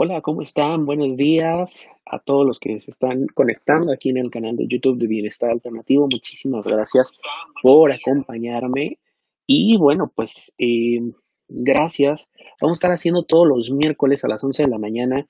Hola, 0.00 0.20
¿cómo 0.20 0.42
están? 0.42 0.86
Buenos 0.86 1.16
días 1.16 1.88
a 2.06 2.20
todos 2.20 2.46
los 2.46 2.60
que 2.60 2.78
se 2.78 2.92
están 2.92 3.26
conectando 3.34 3.92
aquí 3.92 4.10
en 4.10 4.18
el 4.18 4.30
canal 4.30 4.54
de 4.54 4.68
YouTube 4.68 4.96
de 4.96 5.08
Bienestar 5.08 5.50
Alternativo. 5.50 6.06
Muchísimas 6.08 6.68
gracias 6.68 7.20
por 7.64 7.90
acompañarme. 7.90 9.00
Y 9.44 9.76
bueno, 9.76 10.12
pues 10.14 10.54
eh, 10.56 11.00
gracias. 11.48 12.30
Vamos 12.60 12.76
a 12.76 12.78
estar 12.78 12.92
haciendo 12.92 13.24
todos 13.24 13.48
los 13.48 13.72
miércoles 13.72 14.24
a 14.24 14.28
las 14.28 14.44
11 14.44 14.62
de 14.62 14.68
la 14.68 14.78
mañana 14.78 15.26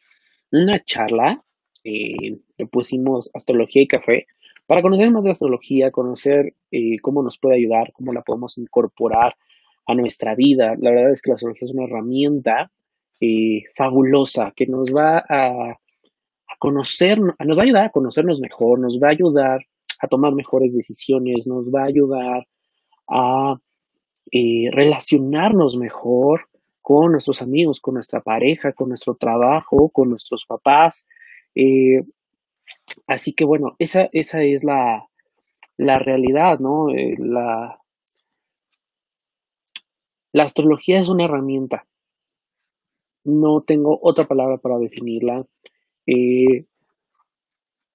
una 0.52 0.84
charla. 0.84 1.42
Eh, 1.82 2.36
le 2.58 2.66
pusimos 2.66 3.30
astrología 3.32 3.80
y 3.80 3.86
café 3.86 4.26
para 4.66 4.82
conocer 4.82 5.10
más 5.10 5.24
de 5.24 5.30
astrología, 5.30 5.90
conocer 5.90 6.52
eh, 6.72 6.98
cómo 7.00 7.22
nos 7.22 7.38
puede 7.38 7.56
ayudar, 7.56 7.90
cómo 7.94 8.12
la 8.12 8.20
podemos 8.20 8.58
incorporar 8.58 9.34
a 9.86 9.94
nuestra 9.94 10.34
vida. 10.34 10.74
La 10.78 10.90
verdad 10.90 11.12
es 11.12 11.22
que 11.22 11.30
la 11.30 11.36
astrología 11.36 11.64
es 11.64 11.72
una 11.72 11.84
herramienta 11.84 12.70
eh, 13.20 13.62
fabulosa 13.76 14.52
que 14.54 14.66
nos 14.66 14.90
va 14.90 15.24
a, 15.28 15.76
conocer, 16.58 17.20
nos 17.20 17.56
va 17.56 17.62
a 17.62 17.64
ayudar 17.64 17.84
a 17.84 17.90
conocernos 17.90 18.40
mejor, 18.40 18.80
nos 18.80 18.98
va 19.00 19.08
a 19.08 19.12
ayudar 19.12 19.60
a 20.00 20.08
tomar 20.08 20.34
mejores 20.34 20.74
decisiones, 20.74 21.46
nos 21.46 21.70
va 21.70 21.82
a 21.82 21.86
ayudar 21.86 22.46
a 23.08 23.56
eh, 24.32 24.68
relacionarnos 24.72 25.76
mejor 25.76 26.48
con 26.82 27.12
nuestros 27.12 27.42
amigos, 27.42 27.80
con 27.80 27.94
nuestra 27.94 28.20
pareja, 28.20 28.72
con 28.72 28.88
nuestro 28.88 29.14
trabajo, 29.14 29.90
con 29.90 30.08
nuestros 30.10 30.46
papás. 30.46 31.06
Eh, 31.54 32.02
así 33.06 33.34
que 33.34 33.44
bueno, 33.44 33.76
esa, 33.78 34.08
esa 34.12 34.42
es 34.42 34.64
la, 34.64 35.06
la 35.76 35.98
realidad, 35.98 36.58
¿no? 36.58 36.88
La, 37.18 37.78
la 40.32 40.44
astrología 40.44 40.98
es 40.98 41.08
una 41.08 41.24
herramienta. 41.24 41.87
No 43.28 43.60
tengo 43.60 43.98
otra 44.00 44.26
palabra 44.26 44.56
para 44.56 44.78
definirla. 44.78 45.46
Eh, 46.06 46.64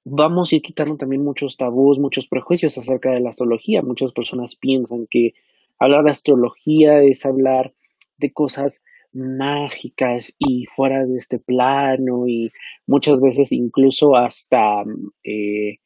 vamos 0.06 0.52
a 0.52 0.56
ir 0.58 0.62
quitando 0.62 0.96
también 0.96 1.24
muchos 1.24 1.58
tabús, 1.58 1.98
muchos 1.98 2.28
prejuicios 2.28 2.78
acerca 2.78 3.10
de 3.10 3.20
la 3.20 3.30
astrología. 3.30 3.82
Muchas 3.82 4.12
personas 4.12 4.56
piensan 4.56 5.08
que 5.10 5.34
hablar 5.80 6.04
de 6.04 6.12
astrología 6.12 7.02
es 7.02 7.26
hablar 7.26 7.74
de 8.18 8.32
cosas 8.32 8.84
mágicas 9.12 10.36
y 10.38 10.66
fuera 10.66 11.04
de 11.04 11.18
este 11.18 11.40
plano 11.40 12.28
y 12.28 12.52
muchas 12.86 13.20
veces 13.20 13.52
incluso 13.54 14.16
hasta 14.16 14.84
eh, 15.24 15.80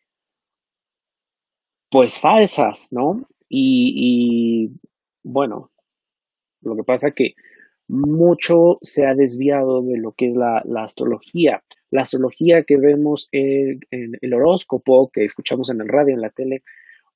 pues 1.90 2.19
falsas, 2.19 2.90
¿no? 2.91 3.16
Y, 3.47 3.94
y, 3.96 4.79
bueno, 5.24 5.72
lo 6.59 6.75
que 6.75 6.84
pasa 6.84 7.12
que 7.12 7.34
mucho 7.87 8.77
se 8.81 9.05
ha 9.05 9.15
desviado 9.15 9.81
de 9.81 9.97
lo 9.97 10.11
que 10.11 10.29
es 10.29 10.37
la, 10.37 10.63
astrología. 10.83 11.63
La 11.89 12.01
astrología 12.01 12.63
que 12.63 12.77
vemos 12.77 13.29
en, 13.31 13.79
en, 13.91 14.13
el 14.21 14.33
horóscopo, 14.33 15.09
que 15.11 15.25
escuchamos 15.25 15.69
en 15.69 15.81
el 15.81 15.87
radio, 15.87 16.13
en 16.13 16.21
la 16.21 16.29
tele, 16.29 16.63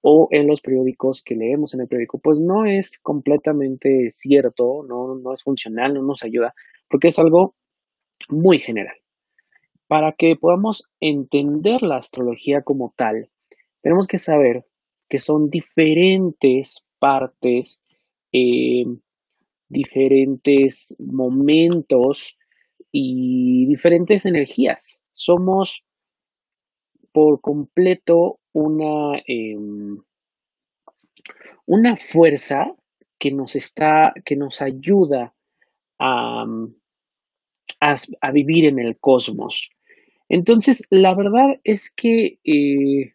o 0.01 0.27
en 0.31 0.47
los 0.47 0.61
periódicos 0.61 1.21
que 1.21 1.35
leemos 1.35 1.73
en 1.73 1.81
el 1.81 1.87
periódico, 1.87 2.19
pues 2.19 2.39
no 2.39 2.65
es 2.65 2.99
completamente 2.99 4.09
cierto, 4.09 4.83
no, 4.87 5.15
no 5.15 5.33
es 5.33 5.43
funcional, 5.43 5.93
no 5.93 6.01
nos 6.01 6.23
ayuda, 6.23 6.53
porque 6.89 7.09
es 7.09 7.19
algo 7.19 7.55
muy 8.29 8.57
general. 8.57 8.95
Para 9.87 10.13
que 10.13 10.35
podamos 10.35 10.89
entender 10.99 11.83
la 11.83 11.97
astrología 11.97 12.63
como 12.63 12.93
tal, 12.97 13.29
tenemos 13.81 14.07
que 14.07 14.17
saber 14.17 14.65
que 15.07 15.19
son 15.19 15.49
diferentes 15.49 16.83
partes 16.97 17.79
eh, 18.31 18.85
diferentes 19.71 20.95
momentos 20.99 22.37
y 22.91 23.65
diferentes 23.67 24.25
energías. 24.25 25.01
Somos 25.13 25.83
por 27.13 27.41
completo 27.41 28.39
una, 28.53 29.17
eh, 29.27 29.55
una 31.65 31.95
fuerza 31.95 32.75
que 33.19 33.31
nos 33.31 33.55
está, 33.55 34.13
que 34.25 34.35
nos 34.35 34.61
ayuda 34.61 35.33
a, 35.99 36.45
a, 37.79 37.95
a 38.21 38.31
vivir 38.31 38.65
en 38.65 38.79
el 38.79 38.97
cosmos. 38.99 39.69
Entonces, 40.29 40.83
la 40.89 41.13
verdad 41.13 41.59
es 41.63 41.91
que 41.91 42.39
eh, 42.43 43.13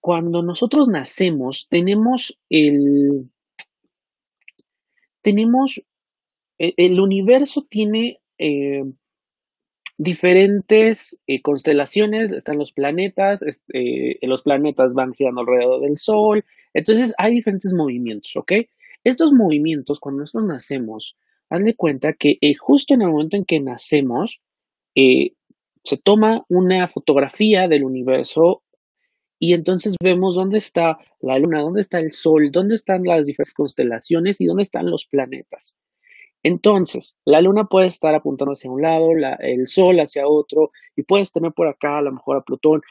cuando 0.00 0.42
nosotros 0.42 0.88
nacemos, 0.88 1.68
tenemos 1.70 2.38
el, 2.50 3.30
tenemos, 5.22 5.80
e, 6.58 6.74
el 6.76 7.00
universo 7.00 7.66
tiene 7.68 8.20
eh, 8.38 8.84
diferentes 9.98 11.18
eh, 11.26 11.42
constelaciones, 11.42 12.32
están 12.32 12.58
los 12.58 12.72
planetas, 12.72 13.42
este, 13.42 14.18
los 14.22 14.42
planetas 14.42 14.94
van 14.94 15.12
girando 15.12 15.42
alrededor 15.42 15.80
del 15.80 15.96
Sol, 15.96 16.44
entonces 16.74 17.14
hay 17.18 17.34
diferentes 17.34 17.72
movimientos, 17.72 18.34
¿ok? 18.36 18.52
Estos 19.04 19.32
movimientos, 19.32 20.00
cuando 20.00 20.20
nosotros 20.20 20.48
nacemos, 20.48 21.16
hazle 21.50 21.74
cuenta 21.74 22.14
que 22.14 22.38
eh, 22.40 22.54
justo 22.54 22.94
en 22.94 23.02
el 23.02 23.10
momento 23.10 23.36
en 23.36 23.44
que 23.44 23.60
nacemos, 23.60 24.40
eh, 24.94 25.32
se 25.84 25.96
toma 25.96 26.44
una 26.48 26.88
fotografía 26.88 27.68
del 27.68 27.84
universo 27.84 28.61
y 29.42 29.54
entonces 29.54 29.96
vemos 30.00 30.36
dónde 30.36 30.58
está 30.58 30.98
la 31.20 31.36
luna, 31.36 31.62
dónde 31.62 31.80
está 31.80 31.98
el 31.98 32.12
sol, 32.12 32.52
dónde 32.52 32.76
están 32.76 33.02
las 33.02 33.26
diferentes 33.26 33.54
constelaciones 33.54 34.40
y 34.40 34.46
dónde 34.46 34.62
están 34.62 34.88
los 34.88 35.04
planetas. 35.04 35.76
Entonces, 36.44 37.16
la 37.24 37.40
luna 37.40 37.64
puede 37.64 37.88
estar 37.88 38.14
apuntando 38.14 38.52
hacia 38.52 38.70
un 38.70 38.82
lado, 38.82 39.16
la, 39.16 39.34
el 39.40 39.66
sol 39.66 39.98
hacia 39.98 40.28
otro, 40.28 40.70
y 40.94 41.02
puedes 41.02 41.32
tener 41.32 41.50
por 41.50 41.66
acá 41.66 41.98
a 41.98 42.02
lo 42.02 42.12
mejor 42.12 42.36
a 42.36 42.42
Plutón. 42.42 42.82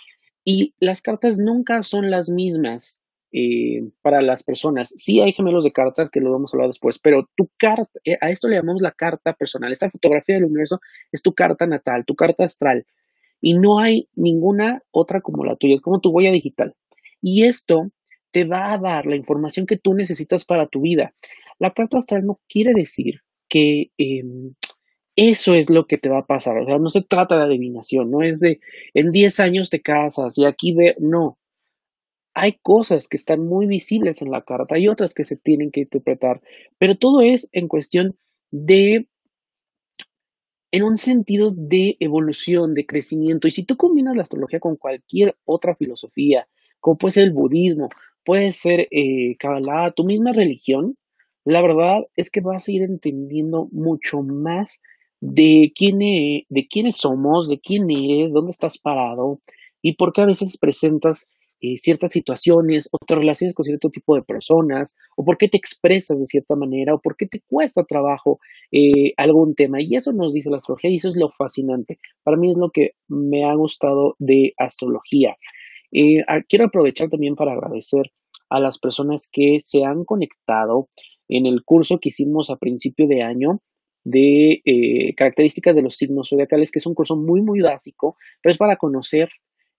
Y 0.44 0.76
las 0.82 1.02
cartas 1.02 1.40
nunca 1.40 1.84
son 1.84 2.12
las 2.12 2.30
mismas 2.30 3.00
eh, 3.32 3.90
para 4.02 4.22
las 4.22 4.44
personas. 4.44 4.94
Sí 4.98 5.22
hay 5.22 5.32
gemelos 5.32 5.64
de 5.64 5.72
cartas, 5.72 6.10
que 6.10 6.20
lo 6.20 6.34
vamos 6.34 6.54
a 6.54 6.58
hablar 6.58 6.68
después, 6.68 7.00
pero 7.00 7.30
tu 7.38 7.50
carta, 7.56 7.98
eh, 8.04 8.18
a 8.20 8.30
esto 8.30 8.50
le 8.50 8.58
llamamos 8.58 8.82
la 8.82 8.92
carta 8.92 9.32
personal. 9.32 9.72
Esta 9.72 9.90
fotografía 9.90 10.36
del 10.36 10.44
universo 10.44 10.82
es 11.14 11.22
tu 11.22 11.34
carta 11.34 11.66
natal, 11.66 12.04
tu 12.06 12.16
carta 12.16 12.44
astral 12.44 12.86
y 13.42 13.56
no 13.56 13.80
hay 13.80 14.08
ninguna 14.16 14.82
otra 14.92 15.22
como 15.22 15.44
la 15.44 15.56
tuya, 15.56 15.76
es 15.76 15.82
como 15.82 16.00
tu 16.00 16.12
huella 16.12 16.32
digital. 16.32 16.76
Y 17.22 17.46
esto 17.46 17.92
te 18.32 18.46
va 18.46 18.74
a 18.74 18.78
dar 18.78 19.06
la 19.06 19.16
información 19.16 19.66
que 19.66 19.78
tú 19.78 19.94
necesitas 19.94 20.46
para 20.46 20.68
tu 20.68 20.82
vida. 20.82 21.14
La 21.60 21.74
carta 21.74 21.98
astral 21.98 22.26
no 22.26 22.40
quiere 22.48 22.74
decir 22.74 23.22
que 23.50 23.92
eh, 23.98 24.24
eso 25.16 25.54
es 25.54 25.70
lo 25.70 25.86
que 25.86 25.98
te 25.98 26.10
va 26.10 26.20
a 26.20 26.26
pasar, 26.26 26.58
o 26.58 26.66
sea, 26.66 26.78
no 26.78 26.90
se 26.90 27.02
trata 27.02 27.38
de 27.38 27.44
adivinación, 27.44 28.10
no 28.10 28.24
es 28.24 28.40
de 28.40 28.60
en 28.94 29.12
10 29.12 29.40
años 29.42 29.70
te 29.70 29.82
casas 29.82 30.38
y 30.38 30.46
aquí 30.46 30.74
ve, 30.74 30.96
no. 31.00 31.38
Hay 32.34 32.58
cosas 32.62 33.10
que 33.10 33.18
están 33.18 33.46
muy 33.46 33.68
visibles 33.68 34.22
en 34.22 34.32
la 34.32 34.44
carta, 34.44 34.76
hay 34.76 34.88
otras 34.88 35.14
que 35.14 35.26
se 35.26 35.36
tienen 35.36 35.70
que 35.70 35.82
interpretar, 35.82 36.42
pero 36.78 36.96
todo 36.96 37.22
es 37.22 37.50
en 37.52 37.68
cuestión 37.68 38.16
de 38.52 39.08
en 40.72 40.84
un 40.84 40.96
sentido 40.96 41.50
de 41.56 41.98
evolución, 42.00 42.74
de 42.74 42.86
crecimiento. 42.86 43.48
Y 43.48 43.52
si 43.52 43.64
tú 43.64 43.76
combinas 43.78 44.16
la 44.16 44.24
astrología 44.24 44.60
con 44.60 44.76
cualquier 44.78 45.36
otra 45.46 45.76
filosofía, 45.76 46.48
como 46.80 46.98
puede 46.98 47.12
ser 47.14 47.24
el 47.26 47.34
budismo, 47.34 47.90
puede 48.24 48.52
ser 48.52 48.88
eh, 48.92 49.36
Kabbalah, 49.38 49.92
tu 49.92 50.04
misma 50.06 50.32
religión, 50.34 50.98
la 51.44 51.62
verdad 51.62 52.02
es 52.16 52.30
que 52.30 52.42
vas 52.42 52.68
a 52.68 52.72
ir 52.72 52.84
entendiendo 52.84 53.68
mucho 53.72 54.22
más 54.22 54.80
de 55.20 55.72
quién 55.76 56.02
e- 56.02 56.46
de 56.50 56.68
quiénes 56.68 56.98
somos, 56.98 57.50
de 57.50 57.60
quién 57.60 57.90
eres, 57.92 58.34
dónde 58.34 58.52
estás 58.52 58.78
parado 58.78 59.40
y 59.82 59.94
por 59.94 60.14
qué 60.14 60.22
a 60.22 60.26
veces 60.26 60.58
presentas 60.58 61.28
eh, 61.64 61.78
ciertas 61.78 62.12
situaciones 62.12 62.90
o 62.92 62.98
te 63.06 63.14
relaciones 63.14 63.54
con 63.54 63.64
cierto 63.64 63.92
tipo 63.92 64.16
de 64.16 64.24
personas 64.24 64.96
o 65.16 65.24
por 65.24 65.38
qué 65.38 65.48
te 65.48 65.58
expresas 65.58 66.20
de 66.20 66.26
cierta 66.26 66.56
manera 66.56 66.96
o 66.96 67.00
por 67.00 67.16
qué 67.16 67.28
te 67.28 67.42
cuesta 67.42 67.84
trabajo 67.84 68.40
eh, 68.72 69.14
algún 69.18 69.54
tema. 69.54 69.80
Y 69.80 69.96
eso 69.96 70.12
nos 70.12 70.34
dice 70.34 70.50
la 70.50 70.58
astrología 70.58 70.90
y 70.90 70.96
eso 70.96 71.10
es 71.10 71.16
lo 71.16 71.30
fascinante. 71.30 72.00
Para 72.24 72.36
mí 72.38 72.52
es 72.52 72.58
lo 72.58 72.72
que 72.72 72.94
me 73.08 73.44
ha 73.46 73.54
gustado 73.54 74.16
de 74.18 74.56
astrología. 74.58 75.36
Eh, 75.92 76.24
quiero 76.50 76.66
aprovechar 76.66 77.10
también 77.10 77.36
para 77.36 77.54
agradecer 77.54 78.12
a 78.50 78.60
las 78.60 78.80
personas 78.80 79.30
que 79.32 79.60
se 79.60 79.84
han 79.84 80.04
conectado 80.04 80.90
en 81.30 81.46
el 81.46 81.64
curso 81.64 82.00
que 82.00 82.10
hicimos 82.10 82.50
a 82.50 82.58
principio 82.58 83.06
de 83.08 83.22
año 83.22 83.62
de 84.04 85.14
características 85.16 85.76
de 85.76 85.84
los 85.84 85.96
signos 85.96 86.30
zodiacales, 86.30 86.72
que 86.72 86.80
es 86.80 86.88
un 86.88 86.96
curso 86.96 87.16
muy, 87.16 87.44
muy 87.44 87.62
básico, 87.62 88.18
pero 88.42 88.52
es 88.52 88.58
para 88.58 88.78
conocer 88.78 89.30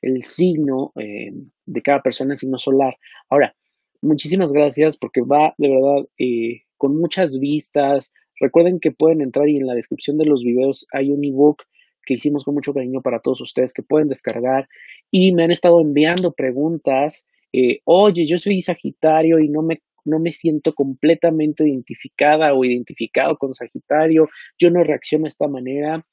el 0.03 0.23
signo 0.23 0.93
eh, 0.97 1.33
de 1.65 1.83
cada 1.83 2.03
persona, 2.03 2.35
el 2.35 2.39
signo 2.39 2.59
solar. 2.59 2.97
Ahora, 3.31 3.55
muchísimas 4.03 4.53
gracias 4.53 4.97
porque 4.97 5.23
va 5.23 5.55
de 5.57 5.69
verdad 5.69 6.09
eh, 6.19 6.63
con 6.77 6.99
muchas 6.99 7.39
vistas. 7.39 8.13
Recuerden 8.39 8.81
que 8.81 8.91
pueden 8.91 9.23
entrar 9.23 9.49
y 9.49 9.57
en 9.57 9.67
la 9.67 9.75
descripción 9.75 10.19
de 10.19 10.27
los 10.27 10.43
videos 10.43 10.87
hay 10.93 11.11
un 11.11 11.25
ebook 11.25 11.63
que 12.05 12.15
hicimos 12.15 12.45
con 12.45 12.55
mucho 12.55 12.75
cariño 12.75 13.01
para 13.01 13.21
todos 13.21 13.41
ustedes 13.41 13.73
que 13.73 13.85
pueden 13.85 14.09
descargar 14.09 14.69
y 15.11 15.33
me 15.33 15.45
han 15.45 15.53
estado 15.53 15.81
enviando 15.81 16.33
preguntas. 16.33 17.25
Eh, 17.53 17.81
Oye, 17.85 18.27
yo 18.27 18.39
soy 18.39 18.61
Sagitario 18.61 19.39
y 19.39 19.49
no 19.49 19.63
me 19.63 19.81
no 20.05 20.19
me 20.19 20.31
siento 20.31 20.75
completamente 20.75 21.65
identificada 21.69 22.55
o 22.55 22.65
identificado 22.65 23.37
con 23.37 23.55
Sagitario, 23.55 24.29
yo 24.59 24.71
no 24.71 24.83
reacciono 24.83 25.25
de 25.25 25.29
esta 25.29 25.49
manera. 25.49 26.05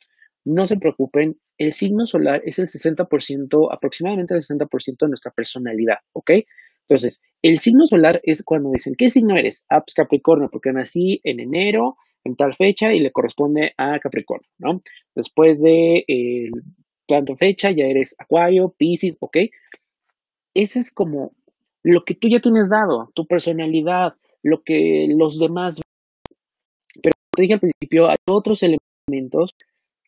No 0.46 0.66
se 0.66 0.78
preocupen, 0.78 1.38
el 1.58 1.74
signo 1.74 2.06
solar 2.06 2.42
es 2.46 2.60
el 2.60 2.68
60%, 2.68 3.70
aproximadamente 3.72 4.34
el 4.34 4.42
60% 4.42 4.98
de 5.00 5.08
nuestra 5.08 5.32
personalidad, 5.32 5.98
¿ok? 6.14 6.32
Entonces, 6.88 7.22
el 7.44 7.60
signo 7.60 7.86
solar 7.86 8.20
es 8.24 8.44
cuando 8.44 8.72
dicen, 8.72 8.96
¿qué 8.98 9.10
signo 9.10 9.38
eres? 9.38 9.64
Ah, 9.70 9.82
pues 9.82 9.94
Capricornio, 9.94 10.50
porque 10.52 10.72
nací 10.72 11.22
en 11.24 11.40
enero, 11.40 11.98
en 12.24 12.36
tal 12.36 12.56
fecha, 12.56 12.92
y 12.94 13.00
le 13.00 13.12
corresponde 13.12 13.74
a 13.78 14.00
Capricornio, 14.00 14.50
¿no? 14.58 14.82
Después 15.14 15.62
de 15.62 16.04
eh, 16.08 16.50
tanta 17.08 17.36
fecha, 17.36 17.72
ya 17.72 17.86
eres 17.86 18.16
Acuario, 18.18 18.74
Pisces, 18.78 19.18
¿ok? 19.20 19.38
Ese 20.56 20.80
es 20.80 20.92
como 20.92 21.34
lo 21.84 22.04
que 22.04 22.16
tú 22.16 22.28
ya 22.28 22.40
tienes 22.40 22.70
dado, 22.70 23.12
tu 23.14 23.28
personalidad, 23.28 24.14
lo 24.42 24.64
que 24.64 25.08
los 25.10 25.40
demás. 25.40 25.82
Pero 27.04 27.14
te 27.36 27.42
dije 27.42 27.54
al 27.54 27.60
principio, 27.60 28.10
hay 28.10 28.18
otros 28.28 28.64
elementos 28.64 29.52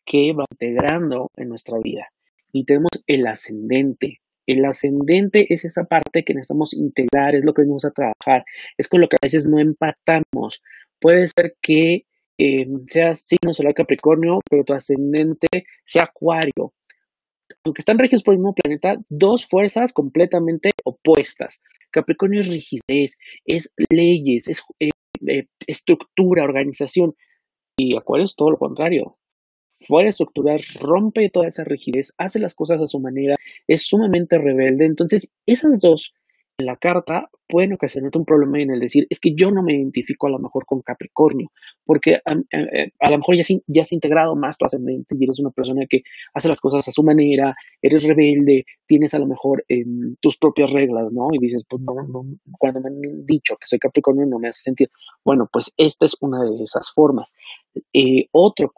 que 0.04 0.32
van 0.34 0.46
integrando 0.50 1.30
en 1.36 1.48
nuestra 1.48 1.78
vida. 1.82 2.08
Y 2.52 2.64
tenemos 2.64 2.90
el 3.06 3.26
ascendente. 3.26 4.20
El 4.46 4.64
ascendente 4.64 5.46
es 5.54 5.64
esa 5.64 5.84
parte 5.84 6.24
que 6.24 6.34
necesitamos 6.34 6.74
integrar, 6.74 7.34
es 7.34 7.44
lo 7.44 7.54
que 7.54 7.62
venimos 7.62 7.84
a 7.84 7.92
trabajar, 7.92 8.44
es 8.76 8.88
con 8.88 9.00
lo 9.00 9.08
que 9.08 9.16
a 9.16 9.24
veces 9.24 9.48
no 9.48 9.60
empatamos. 9.60 10.62
Puede 11.00 11.26
ser 11.28 11.54
que 11.60 12.06
eh, 12.38 12.66
sea 12.86 13.14
signo 13.14 13.54
solar 13.54 13.74
Capricornio, 13.74 14.40
pero 14.50 14.64
tu 14.64 14.74
ascendente 14.74 15.48
sea 15.84 16.04
Acuario. 16.04 16.74
Aunque 17.64 17.80
están 17.80 17.98
regidos 17.98 18.22
por 18.22 18.34
el 18.34 18.40
mismo 18.40 18.54
planeta, 18.54 18.96
dos 19.08 19.46
fuerzas 19.46 19.92
completamente 19.92 20.72
opuestas. 20.84 21.62
Capricornio 21.90 22.40
es 22.40 22.48
rigidez, 22.48 23.18
es 23.44 23.72
leyes, 23.90 24.48
es 24.48 24.64
eh, 24.80 24.90
eh, 25.28 25.46
estructura, 25.66 26.42
organización. 26.42 27.14
Y 27.76 27.96
Acuario 27.96 28.24
es 28.24 28.34
todo 28.34 28.50
lo 28.50 28.58
contrario 28.58 29.18
fuera 29.86 30.08
estructural, 30.08 30.60
rompe 30.80 31.30
toda 31.30 31.48
esa 31.48 31.64
rigidez, 31.64 32.12
hace 32.18 32.38
las 32.38 32.54
cosas 32.54 32.80
a 32.82 32.86
su 32.86 33.00
manera, 33.00 33.36
es 33.66 33.82
sumamente 33.86 34.38
rebelde. 34.38 34.86
Entonces, 34.86 35.30
esas 35.46 35.80
dos 35.80 36.14
la 36.66 36.76
carta 36.76 37.30
pueden 37.48 37.74
ocasionarte 37.74 38.18
un 38.18 38.24
problema 38.24 38.60
en 38.60 38.70
el 38.70 38.80
decir, 38.80 39.06
es 39.10 39.20
que 39.20 39.34
yo 39.34 39.50
no 39.50 39.62
me 39.62 39.74
identifico 39.74 40.26
a 40.26 40.30
lo 40.30 40.38
mejor 40.38 40.64
con 40.64 40.80
Capricornio, 40.80 41.52
porque 41.84 42.18
a, 42.24 42.34
lo 42.34 43.18
mejor 43.18 43.36
ya, 43.36 43.42
ya 43.66 43.82
has 43.82 43.92
integrado 43.92 44.34
más 44.36 44.56
tu 44.56 44.64
ascendente 44.64 45.14
y 45.18 45.24
eres 45.24 45.38
una 45.38 45.50
persona 45.50 45.84
que 45.86 46.02
hace 46.32 46.48
las 46.48 46.60
cosas 46.60 46.88
a 46.88 46.92
su 46.92 47.02
manera, 47.02 47.54
eres 47.82 48.04
rebelde, 48.04 48.64
tienes 48.86 49.12
a 49.12 49.18
lo 49.18 49.26
mejor 49.26 49.64
em, 49.68 50.16
tus 50.20 50.38
propias 50.38 50.72
reglas, 50.72 51.12
¿no? 51.12 51.28
Y 51.32 51.38
dices, 51.38 51.64
pues 51.68 51.82
no, 51.82 51.94
cuando 52.58 52.80
me 52.80 52.88
han 52.88 53.26
dicho 53.26 53.56
que 53.56 53.66
soy 53.66 53.78
Capricornio 53.78 54.24
no 54.24 54.38
me 54.38 54.48
hace 54.48 54.62
sentido. 54.62 54.90
Bueno, 55.22 55.48
pues 55.52 55.72
esta 55.76 56.06
es 56.06 56.16
una 56.20 56.42
de 56.42 56.64
esas 56.64 56.90
formas. 56.90 57.34
Eh, 57.92 58.28
otro 58.32 58.72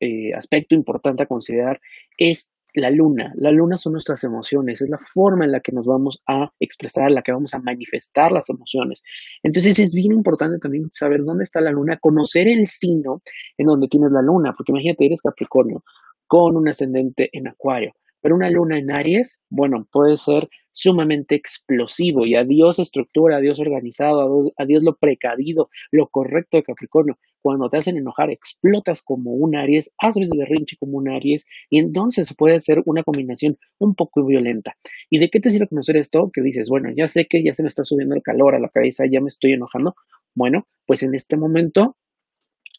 eh, 0.00 0.34
aspecto 0.34 0.74
importante 0.74 1.22
a 1.22 1.26
considerar 1.26 1.80
es 2.16 2.50
la 2.78 2.90
luna. 2.90 3.32
La 3.36 3.50
luna 3.50 3.76
son 3.76 3.92
nuestras 3.92 4.24
emociones, 4.24 4.80
es 4.80 4.88
la 4.88 4.98
forma 4.98 5.44
en 5.44 5.52
la 5.52 5.60
que 5.60 5.72
nos 5.72 5.86
vamos 5.86 6.22
a 6.26 6.50
expresar, 6.60 7.10
la 7.10 7.22
que 7.22 7.32
vamos 7.32 7.54
a 7.54 7.58
manifestar 7.58 8.32
las 8.32 8.48
emociones. 8.50 9.02
Entonces 9.42 9.78
es 9.78 9.94
bien 9.94 10.12
importante 10.12 10.58
también 10.58 10.88
saber 10.92 11.22
dónde 11.22 11.44
está 11.44 11.60
la 11.60 11.70
luna, 11.70 11.98
conocer 11.98 12.48
el 12.48 12.66
signo 12.66 13.22
en 13.56 13.66
donde 13.66 13.88
tienes 13.88 14.10
la 14.12 14.22
luna, 14.22 14.54
porque 14.56 14.72
imagínate, 14.72 15.06
eres 15.06 15.22
Capricornio 15.22 15.82
con 16.26 16.56
un 16.56 16.68
ascendente 16.68 17.30
en 17.32 17.48
Acuario. 17.48 17.94
Pero 18.20 18.34
una 18.34 18.50
luna 18.50 18.78
en 18.78 18.90
Aries, 18.90 19.40
bueno, 19.48 19.86
puede 19.90 20.16
ser 20.16 20.48
sumamente 20.72 21.34
explosivo 21.34 22.24
y 22.24 22.36
adiós 22.36 22.78
estructura, 22.78 23.38
adiós 23.38 23.58
organizado, 23.58 24.52
adiós, 24.56 24.82
lo 24.84 24.96
precavido, 24.96 25.70
lo 25.90 26.06
correcto 26.06 26.56
de 26.56 26.62
Capricornio. 26.62 27.18
Cuando 27.42 27.68
te 27.68 27.78
hacen 27.78 27.96
enojar, 27.96 28.30
explotas 28.30 29.02
como 29.02 29.32
un 29.32 29.56
Aries, 29.56 29.92
haces 29.98 30.30
berrinche 30.36 30.76
como 30.78 30.98
un 30.98 31.08
Aries 31.08 31.46
y 31.68 31.78
entonces 31.78 32.32
puede 32.36 32.60
ser 32.60 32.82
una 32.86 33.02
combinación 33.02 33.58
un 33.78 33.94
poco 33.94 34.24
violenta. 34.24 34.76
¿Y 35.10 35.18
de 35.18 35.30
qué 35.30 35.40
te 35.40 35.50
sirve 35.50 35.66
conocer 35.66 35.96
esto? 35.96 36.30
Que 36.32 36.42
dices, 36.42 36.68
bueno, 36.68 36.90
ya 36.96 37.08
sé 37.08 37.26
que 37.26 37.42
ya 37.42 37.54
se 37.54 37.62
me 37.62 37.68
está 37.68 37.82
subiendo 37.84 38.14
el 38.14 38.22
calor 38.22 38.54
a 38.54 38.60
la 38.60 38.68
cabeza, 38.68 39.04
ya 39.10 39.20
me 39.20 39.28
estoy 39.28 39.52
enojando. 39.52 39.94
Bueno, 40.34 40.66
pues 40.86 41.02
en 41.02 41.14
este 41.14 41.36
momento 41.36 41.96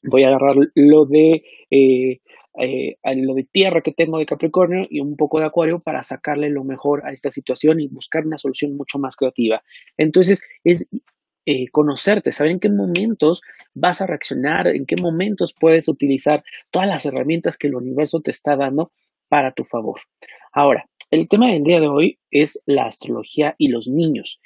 voy 0.03 0.23
a 0.23 0.29
agarrar 0.29 0.55
lo 0.75 1.05
de 1.05 1.43
eh, 1.69 2.19
eh, 2.59 2.97
lo 3.15 3.33
de 3.33 3.47
tierra 3.51 3.81
que 3.81 3.93
tengo 3.93 4.19
de 4.19 4.25
Capricornio 4.25 4.85
y 4.89 4.99
un 4.99 5.15
poco 5.15 5.39
de 5.39 5.45
Acuario 5.45 5.79
para 5.79 6.03
sacarle 6.03 6.49
lo 6.49 6.63
mejor 6.63 7.05
a 7.05 7.11
esta 7.11 7.31
situación 7.31 7.79
y 7.79 7.87
buscar 7.87 8.25
una 8.25 8.37
solución 8.37 8.75
mucho 8.75 8.99
más 8.99 9.15
creativa. 9.15 9.63
Entonces, 9.97 10.41
es 10.63 10.87
eh, 11.45 11.67
conocerte, 11.71 12.31
saber 12.31 12.51
en 12.51 12.59
qué 12.59 12.69
momentos 12.69 13.41
vas 13.73 14.01
a 14.01 14.07
reaccionar, 14.07 14.67
en 14.67 14.85
qué 14.85 14.95
momentos 15.01 15.55
puedes 15.57 15.87
utilizar 15.87 16.43
todas 16.69 16.87
las 16.87 17.05
herramientas 17.05 17.57
que 17.57 17.67
el 17.67 17.75
universo 17.75 18.19
te 18.19 18.31
está 18.31 18.55
dando 18.55 18.91
para 19.29 19.53
tu 19.53 19.63
favor. 19.63 19.99
Ahora, 20.51 20.85
el 21.11 21.27
tema 21.27 21.51
del 21.51 21.63
día 21.63 21.79
de 21.79 21.87
hoy 21.87 22.19
es 22.29 22.61
la 22.65 22.85
astrología 22.85 23.55
y 23.57 23.69
los 23.69 23.87
niños. 23.87 24.39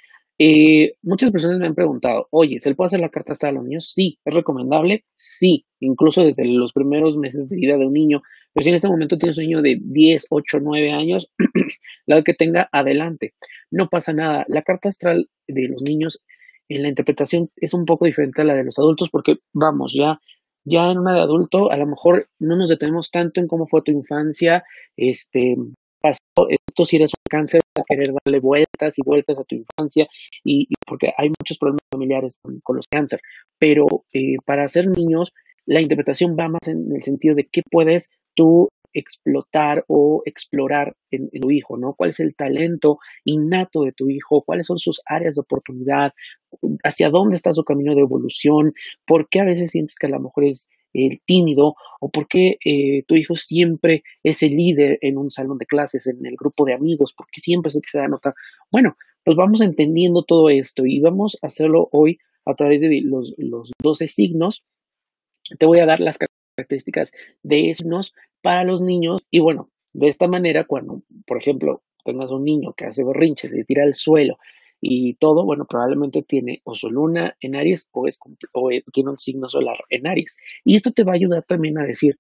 Eh, 0.46 0.96
muchas 1.04 1.32
personas 1.32 1.58
me 1.58 1.68
han 1.68 1.74
preguntado, 1.74 2.28
oye, 2.30 2.60
¿se 2.60 2.68
le 2.68 2.76
puede 2.76 2.88
hacer 2.88 3.00
la 3.00 3.08
carta 3.08 3.32
hasta 3.32 3.48
a 3.48 3.54
los 3.54 3.64
niños? 3.64 3.90
Sí. 3.94 4.20
¿Es 4.26 4.36
recomendable? 4.36 5.06
Sí. 5.16 5.66
Incluso 5.80 6.22
desde 6.22 6.44
los 6.44 6.74
primeros 6.74 7.16
meses 7.16 7.48
de 7.48 7.56
vida 7.56 7.78
de 7.78 7.86
un 7.86 7.94
niño. 7.94 8.22
Pero 8.54 8.64
si 8.66 8.70
en 8.70 8.76
este 8.76 8.90
momento 8.90 9.18
tienes 9.18 9.38
un 9.38 9.46
niño 9.46 9.62
de 9.62 9.80
10, 9.82 10.28
8, 10.30 10.58
9 10.62 10.92
años, 10.92 11.32
la 12.08 12.24
que 12.24 12.34
tenga, 12.34 12.68
adelante. 12.74 13.36
No 13.72 13.88
pasa 13.88 14.12
nada. 14.12 14.44
La 14.50 14.64
carta 14.64 14.90
astral 14.90 15.30
de 15.48 15.70
los 15.70 15.82
niños 15.82 16.22
en 16.68 16.82
la 16.82 16.90
interpretación 16.90 17.50
es 17.56 17.74
un 17.74 17.86
poco 17.86 18.06
diferente 18.06 18.42
a 18.42 18.46
la 18.46 18.56
de 18.56 18.66
los 18.66 18.78
adultos 18.80 19.10
porque, 19.10 19.38
vamos, 19.54 19.94
ya 19.96 20.20
ya 20.66 20.92
en 20.92 20.98
una 20.98 21.14
de 21.14 21.22
adulto, 21.22 21.72
a 21.72 21.78
lo 21.78 21.86
mejor 21.86 22.30
no 22.40 22.56
nos 22.56 22.70
detenemos 22.70 23.12
tanto 23.12 23.42
en 23.42 23.48
cómo 23.48 23.68
fue 23.68 23.82
tu 23.82 23.92
infancia, 23.92 24.64
este, 24.96 25.58
esto 26.50 26.86
si 26.86 26.98
eres 26.98 27.12
un 27.12 27.24
cáncer, 27.30 27.62
a 27.76 27.84
querer 27.88 28.14
darle 28.24 28.40
vueltas 28.40 28.98
y 28.98 29.02
vueltas 29.04 29.40
a 29.40 29.44
tu 29.44 29.56
infancia, 29.56 30.08
y, 30.44 30.68
porque 30.88 31.12
hay 31.18 31.30
muchos 31.30 31.58
problemas 31.58 31.84
familiares 31.92 32.40
con, 32.42 32.76
los 32.76 32.88
cáncer, 32.88 33.20
pero 33.60 33.86
eh, 34.14 34.36
para 34.46 34.68
ser 34.68 34.88
niños, 34.88 35.34
la 35.66 35.82
interpretación 35.82 36.36
va 36.38 36.50
más 36.50 36.68
en 36.68 36.94
el 36.94 37.02
sentido 37.02 37.36
de 37.36 37.48
qué 37.52 37.62
puedes 37.70 38.10
tú 38.36 38.70
explotar 38.94 39.84
o 39.88 40.22
explorar 40.26 40.96
en, 41.12 41.30
tu 41.30 41.52
hijo, 41.52 41.78
¿no? 41.78 41.94
¿Cuál 41.94 42.12
es 42.12 42.20
el 42.20 42.36
talento 42.36 43.00
innato 43.26 43.84
de 43.84 43.92
tu 43.92 44.10
hijo? 44.10 44.44
¿Cuáles 44.44 44.68
son 44.68 44.78
sus 44.78 45.02
áreas 45.06 45.36
de 45.36 45.42
oportunidad? 45.42 46.14
¿Hacia 46.84 47.10
dónde 47.10 47.36
está 47.36 47.54
su 47.54 47.64
camino 47.64 47.96
de 47.96 48.02
evolución? 48.02 48.74
¿Por 49.06 49.28
qué 49.30 49.40
a 49.40 49.46
veces 49.46 49.72
sientes 49.72 49.98
que 49.98 50.08
a 50.08 50.12
lo 50.12 50.20
mejor 50.20 50.46
es 50.46 50.68
el 50.94 51.22
tímido 51.26 51.76
o 52.00 52.10
por 52.10 52.28
qué 52.28 52.58
eh, 52.64 53.04
tu 53.08 53.16
hijo 53.16 53.36
siempre 53.36 54.04
es 54.24 54.44
el 54.44 54.52
líder 54.52 55.00
en 55.02 55.18
un 55.18 55.32
salón 55.32 55.58
de 55.58 55.66
clases, 55.66 56.08
en 56.08 56.26
el 56.26 56.36
grupo 56.36 56.66
de 56.66 56.74
amigos, 56.74 57.14
porque 57.14 57.42
siempre 57.42 57.70
es 57.70 57.76
el 57.76 57.82
que 57.82 57.90
se 57.90 57.98
da 57.98 58.08
nota. 58.08 58.34
Bueno, 58.72 58.96
pues 59.24 59.38
vamos 59.38 59.62
entendiendo 59.62 60.24
todo 60.24 60.50
esto 60.50 60.86
y 60.86 61.00
vamos 61.00 61.38
a 61.42 61.48
hacerlo 61.48 61.90
hoy 61.92 62.20
a 62.46 62.56
través 62.56 62.82
de 62.82 63.02
los, 63.04 63.34
los 63.38 63.72
12 63.82 64.08
signos. 64.08 64.64
Te 65.58 65.66
voy 65.66 65.80
a 65.80 65.86
dar 65.86 66.00
las 66.00 66.18
características 66.58 67.12
de 67.42 67.74
signos 67.74 68.14
para 68.42 68.64
los 68.64 68.82
niños 68.82 69.22
y 69.32 69.40
bueno, 69.40 69.70
de 69.94 70.08
esta 70.08 70.28
manera 70.28 70.66
cuando, 70.66 71.04
por 71.26 71.38
ejemplo, 71.38 71.84
tengas 72.04 72.32
un 72.32 72.44
niño 72.44 72.74
que 72.74 72.86
hace 72.86 73.04
berrinches, 73.04 73.52
se 73.52 73.64
tira 73.64 73.84
al 73.84 73.94
suelo, 73.94 74.38
y 74.86 75.14
todo, 75.16 75.46
bueno, 75.46 75.66
probablemente 75.66 76.24
tiene 76.24 76.62
o 76.66 76.76
su 76.76 76.92
luna 76.92 77.38
en 77.40 77.56
Aries 77.56 77.88
o, 77.92 78.06
es, 78.06 78.20
o 78.52 78.70
tiene 78.92 79.12
un 79.12 79.18
signo 79.18 79.48
solar 79.48 79.78
en 79.90 80.06
Aries. 80.08 80.36
Y 80.66 80.76
esto 80.76 80.92
te 80.92 81.06
va 81.06 81.14
a 81.14 81.16
ayudar 81.16 81.44
también 81.44 81.78
a 81.78 81.86
decir, 81.86 82.20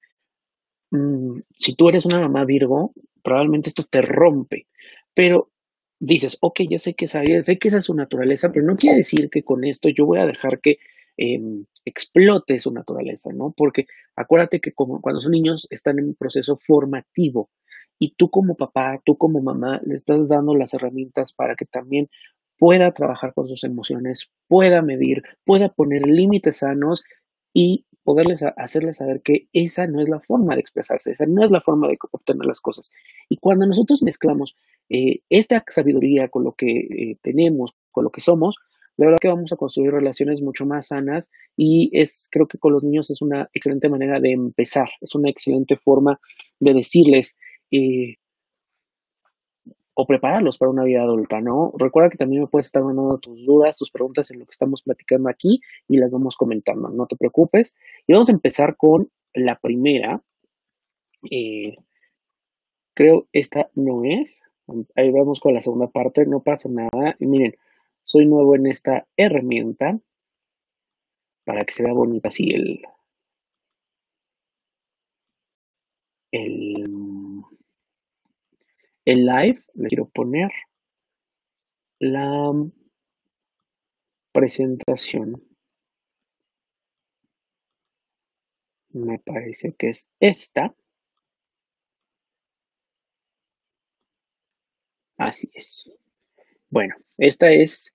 mm, 0.92 1.40
si 1.58 1.76
tú 1.76 1.90
eres 1.90 2.06
una 2.06 2.22
mamá 2.22 2.46
Virgo, 2.46 2.94
probablemente 3.22 3.68
esto 3.68 3.84
te 3.84 4.02
rompe, 4.02 4.68
pero 5.14 5.52
dices, 6.00 6.38
ok, 6.40 6.62
ya 6.70 6.80
sé 6.80 6.94
que, 6.94 7.06
esa, 7.06 7.22
sé 7.42 7.60
que 7.60 7.68
esa 7.68 7.80
es 7.80 7.86
su 7.86 7.96
naturaleza, 7.96 8.48
pero 8.50 8.66
no 8.66 8.78
quiere 8.78 8.98
decir 8.98 9.30
que 9.30 9.44
con 9.44 9.66
esto 9.66 9.90
yo 9.90 10.06
voy 10.06 10.20
a 10.20 10.26
dejar 10.26 10.62
que 10.62 10.78
em, 11.18 11.66
explote 11.84 12.60
su 12.60 12.72
naturaleza, 12.72 13.32
¿no? 13.34 13.54
Porque 13.56 13.88
acuérdate 14.16 14.62
que 14.62 14.74
cuando 14.74 15.20
son 15.20 15.32
niños 15.34 15.68
están 15.70 16.00
en 16.00 16.06
un 16.06 16.16
proceso 16.16 16.56
formativo 16.56 17.50
y 18.00 18.16
tú 18.16 18.30
como 18.30 18.56
papá, 18.56 19.02
tú 19.06 19.18
como 19.18 19.42
mamá, 19.42 19.82
le 19.86 19.96
estás 19.96 20.30
dando 20.30 20.56
las 20.56 20.74
herramientas 20.74 21.34
para 21.34 21.56
que 21.56 21.66
también 21.66 22.10
pueda 22.58 22.92
trabajar 22.94 23.34
con 23.34 23.48
sus 23.48 23.64
emociones, 23.64 24.30
pueda 24.48 24.82
medir, 24.82 25.24
pueda 25.46 25.70
poner 25.70 26.04
límites 26.06 26.58
sanos 26.58 27.04
y 27.54 27.86
poderles 28.04 28.44
hacerles 28.58 28.98
saber 28.98 29.22
que 29.22 29.48
esa 29.54 29.88
no 29.88 30.02
es 30.02 30.10
la 30.10 30.20
forma 30.20 30.56
de 30.56 30.62
expresarse, 30.62 31.12
esa 31.12 31.26
no 31.26 31.44
es 31.44 31.52
la 31.52 31.62
forma 31.62 31.88
de 31.88 31.98
obtener 32.12 32.46
las 32.46 32.60
cosas. 32.62 32.92
Y 33.30 33.38
cuando 33.38 33.66
nosotros 33.66 34.04
mezclamos 34.04 34.56
eh, 34.90 35.22
esta 35.30 35.64
sabiduría 35.68 36.28
con 36.28 36.44
lo 36.44 36.54
que 36.54 36.72
eh, 36.72 37.18
tenemos, 37.22 37.76
con 37.92 38.04
lo 38.04 38.10
que 38.10 38.22
somos, 38.22 38.58
la 38.98 39.08
verdad 39.08 39.18
que 39.22 39.28
vamos 39.28 39.52
a 39.52 39.56
construir 39.56 39.92
relaciones 39.92 40.42
mucho 40.42 40.66
más 40.66 40.88
sanas 40.88 41.30
y 41.58 41.90
es, 41.94 42.28
creo 42.32 42.48
que 42.48 42.60
con 42.60 42.74
los 42.74 42.84
niños 42.84 43.10
es 43.10 43.22
una 43.22 43.50
excelente 43.54 43.90
manera 43.90 44.20
de 44.20 44.32
empezar, 44.34 44.90
es 45.02 45.16
una 45.16 45.30
excelente 45.30 45.78
forma 45.78 46.20
de 46.60 46.74
decirles, 46.74 47.36
eh, 47.72 48.18
o 49.96 50.06
prepararlos 50.08 50.58
para 50.58 50.72
una 50.72 50.84
vida 50.84 51.02
adulta, 51.04 51.42
¿no? 51.42 51.74
Recuerda 51.78 52.10
que 52.10 52.18
también 52.18 52.44
me 52.44 52.48
puedes 52.48 52.68
estar 52.68 52.84
mandando 52.84 53.20
tus 53.20 53.46
dudas, 53.46 53.78
tus 53.78 53.92
preguntas 53.92 54.32
en 54.32 54.40
lo 54.40 54.46
que 54.46 54.52
estamos 54.52 54.82
platicando 54.84 55.30
aquí 55.30 55.62
y 55.88 55.98
las 55.98 56.12
vamos 56.14 56.38
comentando, 56.38 56.90
no 56.90 57.06
te 57.08 57.16
preocupes. 57.16 57.76
Y 58.08 58.14
vamos 58.14 58.30
a 58.30 58.34
empezar 58.34 58.76
con 58.78 59.10
la 59.34 59.60
primera, 59.60 60.22
Eh, 61.32 61.78
creo 62.96 63.28
esta 63.32 63.70
no 63.76 64.04
es. 64.04 64.44
Ahí 64.96 65.12
vamos 65.12 65.40
con 65.40 65.54
la 65.54 65.62
segunda 65.62 65.88
parte, 65.88 66.26
no 66.26 66.42
pasa 66.42 66.70
nada. 66.70 67.16
Y 67.20 67.26
miren, 67.28 67.56
soy 68.04 68.26
nuevo 68.26 68.56
en 68.56 68.68
esta 68.68 69.08
herramienta 69.18 70.00
para 71.46 71.64
que 71.66 71.74
se 71.74 71.84
vea 71.84 71.94
bonita 71.94 72.30
así 72.30 72.52
el, 72.52 72.82
el, 76.32 76.93
el 79.06 79.26
live. 79.26 79.62
Le 79.76 79.88
quiero 79.88 80.06
poner 80.10 80.52
la 82.00 82.52
presentación. 84.32 85.42
Me 88.94 89.20
parece 89.20 89.74
que 89.74 89.90
es 89.90 90.08
esta. 90.20 90.74
Así 95.18 95.50
es. 95.54 95.90
Bueno, 96.70 96.96
esta 97.18 97.52
es 97.52 97.92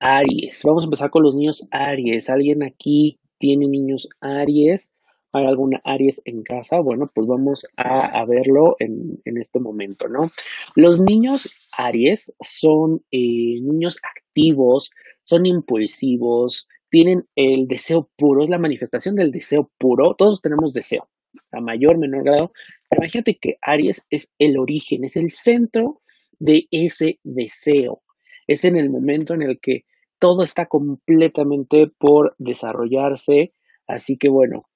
Aries. 0.00 0.62
Vamos 0.64 0.84
a 0.84 0.86
empezar 0.86 1.10
con 1.10 1.22
los 1.22 1.34
niños 1.34 1.66
Aries. 1.70 2.28
¿Alguien 2.30 2.62
aquí 2.62 3.18
tiene 3.38 3.68
niños 3.68 4.08
Aries? 4.20 4.90
¿Hay 5.32 5.44
alguna 5.44 5.80
Aries 5.84 6.22
en 6.24 6.42
casa? 6.42 6.80
Bueno, 6.80 7.10
pues 7.14 7.26
vamos 7.26 7.66
a, 7.76 8.24
verlo 8.24 8.76
en, 8.78 9.20
este 9.24 9.60
momento, 9.60 10.08
¿no? 10.08 10.26
Los 10.74 11.00
niños 11.00 11.68
Aries 11.76 12.32
son 12.40 13.02
eh, 13.10 13.60
niños 13.60 13.98
activos, 14.02 14.90
son 15.22 15.44
impulsivos, 15.44 16.66
tienen 16.90 17.24
el 17.36 17.66
deseo 17.68 18.08
puro, 18.16 18.42
es 18.42 18.50
la 18.50 18.58
manifestación 18.58 19.14
del 19.14 19.30
deseo 19.30 19.70
puro. 19.78 20.14
Todos 20.16 20.40
tenemos 20.40 20.72
deseo, 20.72 21.08
a 21.52 21.60
mayor, 21.60 21.98
menor 21.98 22.24
grado. 22.24 22.52
Pero 22.88 23.02
imagínate 23.02 23.38
que 23.38 23.58
Aries 23.60 24.06
es 24.10 24.32
el 24.38 24.58
origen, 24.58 25.04
es 25.04 25.16
el 25.16 25.28
centro 25.28 26.00
de 26.38 26.66
ese 26.70 27.18
deseo. 27.22 28.02
Es 28.46 28.64
en 28.64 28.76
el 28.76 28.88
momento 28.88 29.34
en 29.34 29.42
el 29.42 29.60
que 29.60 29.84
todo 30.18 30.42
está 30.42 30.66
completamente 30.66 31.86
por 31.98 32.34
desarrollarse. 32.38 33.52
Así 33.86 34.16
que 34.16 34.30
bueno, 34.30 34.67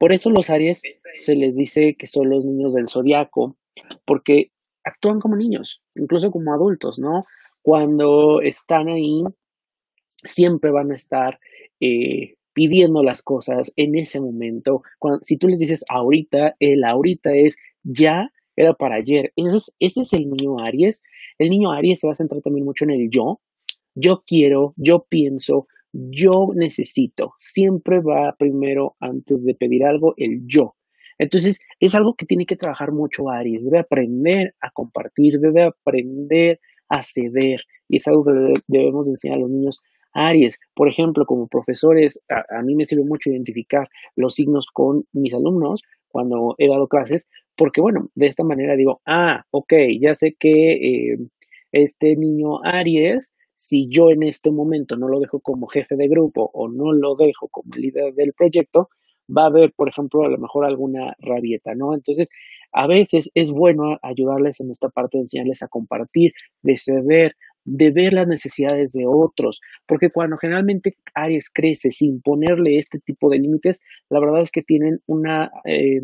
por 0.00 0.12
eso 0.12 0.30
los 0.30 0.48
Aries 0.48 0.80
se 1.14 1.34
les 1.34 1.56
dice 1.56 1.94
que 1.94 2.06
son 2.06 2.30
los 2.30 2.46
niños 2.46 2.72
del 2.72 2.88
zodiaco, 2.88 3.58
porque 4.06 4.50
actúan 4.82 5.20
como 5.20 5.36
niños, 5.36 5.82
incluso 5.94 6.30
como 6.30 6.54
adultos, 6.54 6.98
¿no? 6.98 7.24
Cuando 7.60 8.40
están 8.40 8.88
ahí, 8.88 9.22
siempre 10.24 10.70
van 10.70 10.90
a 10.90 10.94
estar 10.94 11.38
eh, 11.80 12.36
pidiendo 12.54 13.02
las 13.02 13.22
cosas 13.22 13.74
en 13.76 13.94
ese 13.94 14.22
momento. 14.22 14.80
si 15.20 15.36
tú 15.36 15.48
les 15.48 15.58
dices 15.58 15.84
ahorita, 15.90 16.56
el 16.60 16.82
ahorita 16.82 17.32
es 17.34 17.58
ya, 17.82 18.32
era 18.56 18.72
para 18.72 18.96
ayer. 18.96 19.34
Ese 19.36 19.58
es, 19.58 19.72
ese 19.80 20.00
es 20.00 20.12
el 20.14 20.30
niño 20.30 20.60
Aries. 20.60 21.02
El 21.38 21.50
niño 21.50 21.72
Aries 21.72 22.00
se 22.00 22.06
va 22.06 22.14
a 22.14 22.16
centrar 22.16 22.40
también 22.40 22.64
mucho 22.64 22.84
en 22.84 22.92
el 22.92 23.10
yo. 23.10 23.42
Yo 23.94 24.22
quiero, 24.26 24.72
yo 24.76 25.04
pienso, 25.10 25.66
yo 25.92 26.48
necesito. 26.54 27.32
Siempre 27.38 28.00
va 28.00 28.34
primero, 28.38 28.96
antes 29.00 29.44
de 29.44 29.54
pedir 29.54 29.84
algo, 29.84 30.14
el 30.16 30.42
yo. 30.46 30.74
Entonces, 31.18 31.60
es 31.80 31.94
algo 31.94 32.14
que 32.14 32.26
tiene 32.26 32.46
que 32.46 32.56
trabajar 32.56 32.92
mucho 32.92 33.28
Aries. 33.28 33.64
Debe 33.64 33.80
aprender 33.80 34.54
a 34.60 34.70
compartir, 34.70 35.38
debe 35.38 35.64
aprender 35.64 36.60
a 36.88 37.02
ceder. 37.02 37.60
Y 37.88 37.98
es 37.98 38.08
algo 38.08 38.24
que 38.24 38.54
debemos 38.68 39.08
enseñar 39.08 39.36
a 39.36 39.40
los 39.40 39.50
niños 39.50 39.80
Aries. 40.12 40.58
Por 40.74 40.88
ejemplo, 40.88 41.26
como 41.26 41.48
profesores, 41.48 42.20
a, 42.28 42.62
mí 42.62 42.74
me 42.74 42.84
sirve 42.84 43.04
mucho 43.04 43.30
identificar 43.30 43.88
los 44.16 44.34
signos 44.34 44.66
con 44.72 45.04
mis 45.12 45.34
alumnos 45.34 45.82
cuando 46.08 46.54
he 46.58 46.68
dado 46.68 46.88
clases, 46.88 47.28
porque 47.56 47.80
bueno, 47.80 48.08
de 48.14 48.26
esta 48.26 48.42
manera 48.42 48.74
digo, 48.74 49.00
ah, 49.06 49.44
ok, 49.50 49.72
ya 50.00 50.14
sé 50.14 50.34
que 50.38 51.12
eh, 51.12 51.18
este 51.72 52.16
niño 52.16 52.64
Aries, 52.64 53.32
si 53.60 53.86
yo 53.90 54.10
en 54.10 54.22
este 54.22 54.50
momento 54.50 54.96
no 54.96 55.06
lo 55.06 55.20
dejo 55.20 55.38
como 55.40 55.66
jefe 55.66 55.94
de 55.94 56.08
grupo 56.08 56.50
o 56.54 56.66
no 56.70 56.92
lo 56.92 57.14
dejo 57.14 57.46
como 57.48 57.70
líder 57.76 58.14
del 58.14 58.32
proyecto, 58.32 58.88
va 59.28 59.42
a 59.42 59.46
haber, 59.48 59.74
por 59.74 59.90
ejemplo, 59.90 60.24
a 60.24 60.30
lo 60.30 60.38
mejor 60.38 60.64
alguna 60.64 61.14
rabieta, 61.18 61.74
¿no? 61.74 61.94
Entonces, 61.94 62.30
a 62.72 62.86
veces 62.86 63.30
es 63.34 63.50
bueno 63.50 63.98
ayudarles 64.02 64.60
en 64.60 64.70
esta 64.70 64.88
parte 64.88 65.18
de 65.18 65.24
enseñarles 65.24 65.62
a 65.62 65.68
compartir, 65.68 66.32
de 66.62 66.78
ceder, 66.78 67.36
de 67.66 67.90
ver 67.90 68.14
las 68.14 68.26
necesidades 68.26 68.92
de 68.94 69.04
otros, 69.06 69.60
porque 69.86 70.08
cuando 70.08 70.38
generalmente 70.38 70.96
Aries 71.14 71.50
crece 71.50 71.90
sin 71.90 72.22
ponerle 72.22 72.78
este 72.78 72.98
tipo 72.98 73.28
de 73.28 73.40
límites, 73.40 73.82
la 74.08 74.20
verdad 74.20 74.40
es 74.40 74.50
que 74.50 74.62
tienen 74.62 75.00
una, 75.06 75.50
eh, 75.66 76.00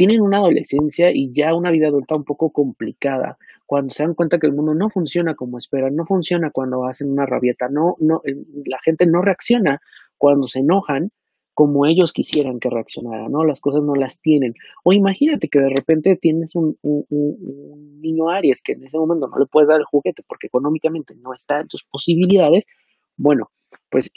tienen 0.00 0.22
una 0.22 0.38
adolescencia 0.38 1.10
y 1.12 1.30
ya 1.30 1.54
una 1.54 1.70
vida 1.70 1.88
adulta 1.88 2.16
un 2.16 2.24
poco 2.24 2.52
complicada, 2.52 3.36
cuando 3.66 3.92
se 3.92 4.02
dan 4.02 4.14
cuenta 4.14 4.38
que 4.38 4.46
el 4.46 4.54
mundo 4.54 4.72
no 4.72 4.88
funciona 4.88 5.34
como 5.34 5.58
esperan, 5.58 5.94
no 5.94 6.06
funciona 6.06 6.50
cuando 6.50 6.86
hacen 6.86 7.10
una 7.10 7.26
rabieta, 7.26 7.68
no, 7.68 7.96
no, 7.98 8.22
eh, 8.24 8.34
la 8.64 8.78
gente 8.82 9.04
no 9.04 9.20
reacciona 9.20 9.82
cuando 10.16 10.48
se 10.48 10.60
enojan, 10.60 11.10
como 11.52 11.84
ellos 11.84 12.14
quisieran 12.14 12.60
que 12.60 12.70
reaccionara, 12.70 13.28
¿no? 13.28 13.44
Las 13.44 13.60
cosas 13.60 13.82
no 13.82 13.94
las 13.94 14.22
tienen. 14.22 14.54
O 14.84 14.94
imagínate 14.94 15.48
que 15.48 15.58
de 15.60 15.68
repente 15.68 16.16
tienes 16.16 16.54
un, 16.54 16.78
niño 18.00 18.30
Aries 18.30 18.62
que 18.62 18.72
en 18.72 18.84
ese 18.84 18.96
momento 18.96 19.28
no 19.28 19.38
le 19.38 19.44
puedes 19.44 19.68
dar 19.68 19.80
el 19.80 19.84
juguete 19.84 20.22
porque 20.26 20.46
económicamente 20.46 21.14
no 21.16 21.34
está 21.34 21.60
en 21.60 21.68
tus 21.68 21.84
posibilidades, 21.84 22.64
bueno, 23.20 23.50
pues 23.90 24.10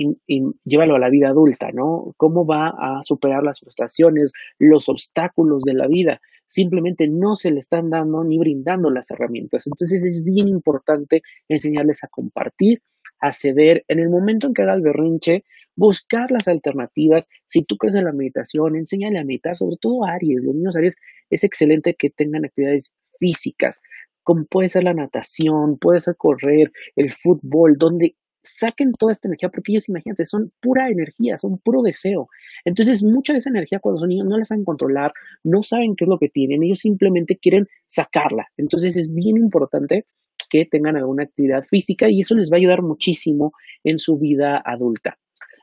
llévalo 0.63 0.95
a 0.95 0.99
la 0.99 1.09
vida 1.09 1.29
adulta, 1.29 1.71
¿no? 1.73 2.13
¿Cómo 2.17 2.45
va 2.45 2.69
a 2.69 3.03
superar 3.03 3.43
las 3.43 3.59
frustraciones, 3.59 4.31
los 4.59 4.87
obstáculos 4.87 5.63
de 5.63 5.73
la 5.73 5.87
vida? 5.87 6.21
Simplemente 6.47 7.07
no 7.09 7.35
se 7.35 7.51
le 7.51 7.59
están 7.59 7.89
dando 7.89 8.23
ni 8.23 8.37
brindando 8.37 8.89
las 8.91 9.11
herramientas. 9.11 9.67
Entonces 9.67 10.05
es 10.05 10.23
bien 10.23 10.47
importante 10.47 11.21
enseñarles 11.49 12.03
a 12.03 12.07
compartir, 12.07 12.81
a 13.19 13.31
ceder. 13.31 13.83
En 13.87 13.99
el 13.99 14.09
momento 14.09 14.47
en 14.47 14.53
que 14.53 14.61
haga 14.61 14.75
el 14.75 14.81
berrinche, 14.81 15.43
buscar 15.75 16.31
las 16.31 16.47
alternativas. 16.47 17.27
Si 17.47 17.63
tú 17.63 17.75
crees 17.77 17.95
en 17.95 18.05
la 18.05 18.13
meditación, 18.13 18.75
enséñale 18.75 19.19
a 19.19 19.25
meditar, 19.25 19.57
sobre 19.57 19.77
todo 19.81 20.05
a 20.05 20.13
Aries. 20.13 20.43
Los 20.43 20.55
niños 20.55 20.77
Aries 20.77 20.95
es 21.29 21.43
excelente 21.43 21.95
que 21.95 22.09
tengan 22.09 22.45
actividades 22.45 22.91
físicas, 23.19 23.81
como 24.23 24.45
puede 24.45 24.69
ser 24.69 24.85
la 24.85 24.93
natación, 24.93 25.77
puede 25.77 25.99
ser 25.99 26.15
correr, 26.15 26.71
el 26.95 27.11
fútbol, 27.11 27.75
donde 27.77 28.15
saquen 28.43 28.91
toda 28.93 29.11
esta 29.11 29.27
energía, 29.27 29.49
porque 29.49 29.71
ellos, 29.71 29.89
imagínate, 29.89 30.25
son 30.25 30.51
pura 30.61 30.89
energía, 30.89 31.37
son 31.37 31.57
puro 31.57 31.81
deseo. 31.81 32.27
Entonces, 32.65 33.03
mucha 33.03 33.33
de 33.33 33.39
esa 33.39 33.49
energía 33.49 33.79
cuando 33.79 33.99
son 33.99 34.09
niños 34.09 34.27
no 34.27 34.37
la 34.37 34.45
saben 34.45 34.65
controlar, 34.65 35.13
no 35.43 35.63
saben 35.63 35.95
qué 35.95 36.05
es 36.05 36.09
lo 36.09 36.19
que 36.19 36.29
tienen, 36.29 36.63
ellos 36.63 36.79
simplemente 36.79 37.37
quieren 37.37 37.67
sacarla. 37.87 38.47
Entonces, 38.57 38.95
es 38.97 39.13
bien 39.13 39.37
importante 39.37 40.05
que 40.49 40.65
tengan 40.65 40.97
alguna 40.97 41.23
actividad 41.23 41.63
física 41.63 42.09
y 42.09 42.19
eso 42.19 42.35
les 42.35 42.51
va 42.51 42.57
a 42.57 42.59
ayudar 42.59 42.83
muchísimo 42.83 43.53
en 43.83 43.97
su 43.97 44.19
vida 44.19 44.61
adulta. 44.63 45.17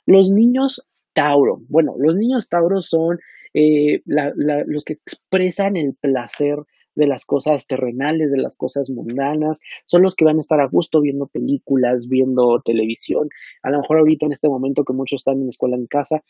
Los 0.07 0.33
niños 0.33 0.83
Tauro. 1.13 1.63
Bueno, 1.69 1.95
los 1.99 2.17
niños 2.17 2.49
Tauro 2.49 2.83
son 2.83 3.19
eh, 3.55 4.03
los 4.05 4.85
que 4.85 4.95
expresan 4.95 5.77
el 5.77 5.95
placer 5.95 6.57
de 7.01 7.09
las 7.09 7.25
cosas 7.25 7.67
terrenales, 7.67 8.31
de 8.31 8.39
las 8.39 8.55
cosas 8.55 8.91
mundanas, 8.91 9.59
son 9.87 10.03
los 10.03 10.15
que 10.15 10.25
van 10.25 10.37
a 10.37 10.41
estar 10.41 10.61
a 10.61 10.69
gusto 10.69 11.01
viendo 11.01 11.27
películas, 11.27 12.07
viendo 12.09 12.61
televisión. 12.65 13.29
A 13.63 13.71
lo 13.71 13.81
mejor 13.81 13.99
ahorita 13.99 14.27
en 14.27 14.33
este 14.33 14.49
momento 14.49 14.85
que 14.85 14.93
muchos 14.93 15.23
están 15.23 15.41
en 15.41 15.49
escuela 15.49 15.77
en 15.77 15.87
casa, 15.87 16.23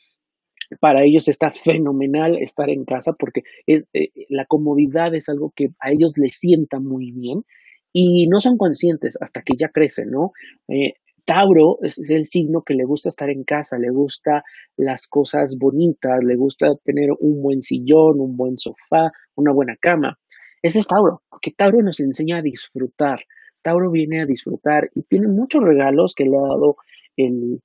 para 0.79 1.03
ellos 1.05 1.29
está 1.29 1.51
fenomenal 1.51 2.37
estar 2.39 2.71
en 2.71 2.85
casa 2.85 3.13
porque 3.13 3.43
es, 3.67 3.89
eh, 3.93 4.11
la 4.29 4.47
comodidad 4.47 5.15
es 5.15 5.29
algo 5.29 5.53
que 5.55 5.71
a 5.81 5.91
ellos 5.91 6.17
les 6.17 6.37
sienta 6.37 6.79
muy 6.79 7.11
bien 7.11 7.45
y 7.93 8.29
no 8.29 8.41
son 8.41 8.57
conscientes 8.57 9.19
hasta 9.21 9.43
que 9.43 9.55
ya 9.59 9.69
crecen, 9.69 10.11
¿no? 10.11 10.33
Eh, 10.69 10.95
Tauro 11.25 11.79
es, 11.83 11.99
el 12.11 12.25
signo 12.25 12.63
que 12.63 12.75
le 12.75 12.85
gusta 12.85 13.09
estar 13.09 13.31
en 13.31 13.45
casa, 13.45 13.79
le 13.79 13.91
gusta 13.91 14.43
las 14.77 15.07
cosas 15.07 15.57
bonitas, 15.59 16.25
le 16.25 16.37
gusta 16.37 16.75
tener 16.85 17.11
un 17.19 17.43
buen 17.43 17.63
sillón, 17.63 18.21
un 18.21 18.37
buen 18.37 18.59
sofá, 18.59 19.13
una 19.37 19.53
buena 19.53 19.77
cama. 19.77 20.19
Ese 20.63 20.81
es 20.81 20.87
Tauro, 20.87 21.23
porque 21.31 21.53
Tauro 21.53 21.83
nos 21.83 22.01
enseña 22.01 22.39
a 22.39 22.43
disfrutar. 22.43 23.21
Tauro 23.63 23.91
viene 23.91 24.21
a 24.21 24.27
disfrutar 24.27 24.91
y 24.95 25.03
tiene 25.03 25.29
muchos 25.29 25.63
regalos 25.63 26.15
que 26.15 26.25
le 26.25 26.37
ha 26.37 26.43
dado 26.43 26.77
el, 27.17 27.61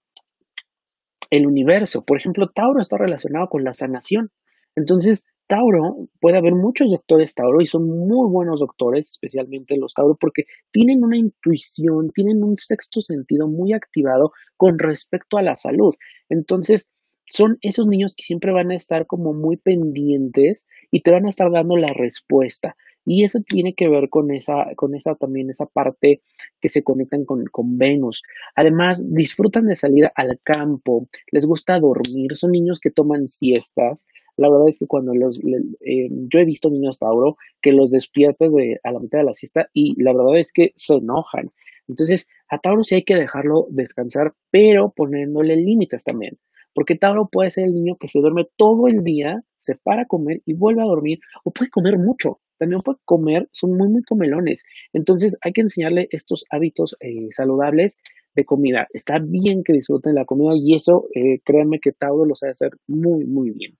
el 1.30 1.48
universo. 1.48 2.04
Por 2.04 2.18
ejemplo, 2.18 2.50
Tauro 2.50 2.82
está 2.82 2.98
relacionado 2.98 3.48
con 3.50 3.64
la 3.64 3.74
sanación. 3.74 4.32
Entonces, 4.76 5.26
Tauro, 5.48 6.08
puede 6.20 6.38
haber 6.38 6.54
muchos 6.54 6.90
doctores 6.90 7.36
Tauro 7.36 7.62
y 7.62 7.66
son 7.66 7.88
muy 7.88 8.30
buenos 8.30 8.60
doctores, 8.60 9.10
especialmente 9.12 9.78
los 9.78 9.94
Tauro, 9.94 10.18
porque 10.20 10.44
tienen 10.72 11.04
una 11.04 11.18
intuición, 11.18 12.10
tienen 12.14 12.44
un 12.44 12.58
sexto 12.58 13.02
sentido 13.02 13.48
muy 13.48 13.74
activado 13.74 14.32
con 14.58 14.80
respecto 14.80 15.38
a 15.38 15.44
la 15.44 15.56
salud. 15.56 15.94
Entonces, 16.30 16.90
son 17.28 17.58
esos 17.62 17.88
niños 17.88 18.16
que 18.16 18.24
siempre 18.24 18.52
van 18.52 18.72
a 18.72 18.76
estar 18.76 19.08
como 19.08 19.34
muy 19.34 19.58
pendientes 19.58 20.66
y 20.92 21.02
te 21.02 21.12
van 21.12 21.26
a 21.26 21.30
estar 21.30 21.52
dando 21.52 21.78
la 21.78 21.92
respuesta. 21.94 22.76
Y 23.06 23.24
eso 23.24 23.40
tiene 23.48 23.76
que 23.76 23.88
ver 23.88 24.10
con 24.10 24.32
esa, 24.32 24.74
con 24.76 24.96
esa 24.96 25.14
también, 25.16 25.50
esa 25.50 25.68
parte 25.68 26.22
que 26.60 26.70
se 26.70 26.84
conectan 26.84 27.24
con, 27.26 27.46
con 27.46 27.78
Venus. 27.78 28.24
Además, 28.56 29.06
disfrutan 29.14 29.68
de 29.68 29.76
salir 29.76 30.10
al 30.16 30.40
campo, 30.44 31.08
les 31.32 31.46
gusta 31.46 31.80
dormir, 31.80 32.36
son 32.36 32.52
niños 32.52 32.80
que 32.80 32.90
toman 32.90 33.28
siestas. 33.28 34.08
La 34.38 34.50
verdad 34.50 34.68
es 34.68 34.80
que 34.80 34.88
cuando 34.88 35.14
los, 35.14 35.40
eh, 35.40 36.10
yo 36.10 36.40
he 36.40 36.46
visto 36.46 36.70
niños 36.70 36.98
Tauro 36.98 37.38
que 37.62 37.72
los 37.72 37.92
despiertan 37.92 38.54
de, 38.54 38.80
a 38.84 38.92
la 38.92 39.00
mitad 39.00 39.20
de 39.20 39.26
la 39.26 39.34
siesta 39.34 39.70
y 39.72 40.02
la 40.02 40.12
verdad 40.12 40.40
es 40.40 40.52
que 40.52 40.74
se 40.76 40.96
enojan. 40.96 41.52
Entonces, 41.88 42.28
a 42.50 42.58
Tauro 42.58 42.84
sí 42.84 42.96
hay 42.96 43.04
que 43.04 43.16
dejarlo 43.16 43.68
descansar, 43.70 44.34
pero 44.50 44.90
poniéndole 44.90 45.56
límites 45.56 46.04
también. 46.04 46.40
Porque 46.76 46.96
Tauro 46.96 47.30
puede 47.32 47.50
ser 47.50 47.64
el 47.64 47.74
niño 47.74 47.96
que 47.98 48.10
se 48.10 48.20
duerme 48.20 48.48
todo 48.58 48.88
el 48.88 49.04
día, 49.04 49.42
se 49.58 49.76
para 49.76 50.04
a 50.04 50.06
comer 50.06 50.42
y 50.46 50.54
vuelve 50.54 50.82
a 50.84 50.86
dormir, 50.86 51.20
o 51.44 51.52
puede 51.52 51.72
comer 51.72 51.98
mucho, 51.98 52.40
también 52.60 52.82
puede 52.82 53.00
comer, 53.06 53.48
son 53.52 53.78
muy, 53.78 53.88
muy 53.88 54.04
comelones. 54.04 54.64
Entonces 54.94 55.38
hay 55.42 55.54
que 55.54 55.62
enseñarle 55.62 56.08
estos 56.12 56.46
hábitos 56.52 56.96
eh, 57.00 57.30
saludables 57.32 57.98
de 58.36 58.46
comida. 58.46 58.88
Está 58.94 59.20
bien 59.20 59.64
que 59.64 59.74
disfruten 59.74 60.16
la 60.16 60.26
comida 60.26 60.52
y 60.56 60.76
eso, 60.76 61.08
eh, 61.16 61.40
créanme 61.44 61.80
que 61.80 61.94
Tauro 61.94 62.26
lo 62.26 62.36
sabe 62.36 62.52
hacer 62.52 62.72
muy, 62.88 63.26
muy 63.26 63.52
bien. 63.52 63.78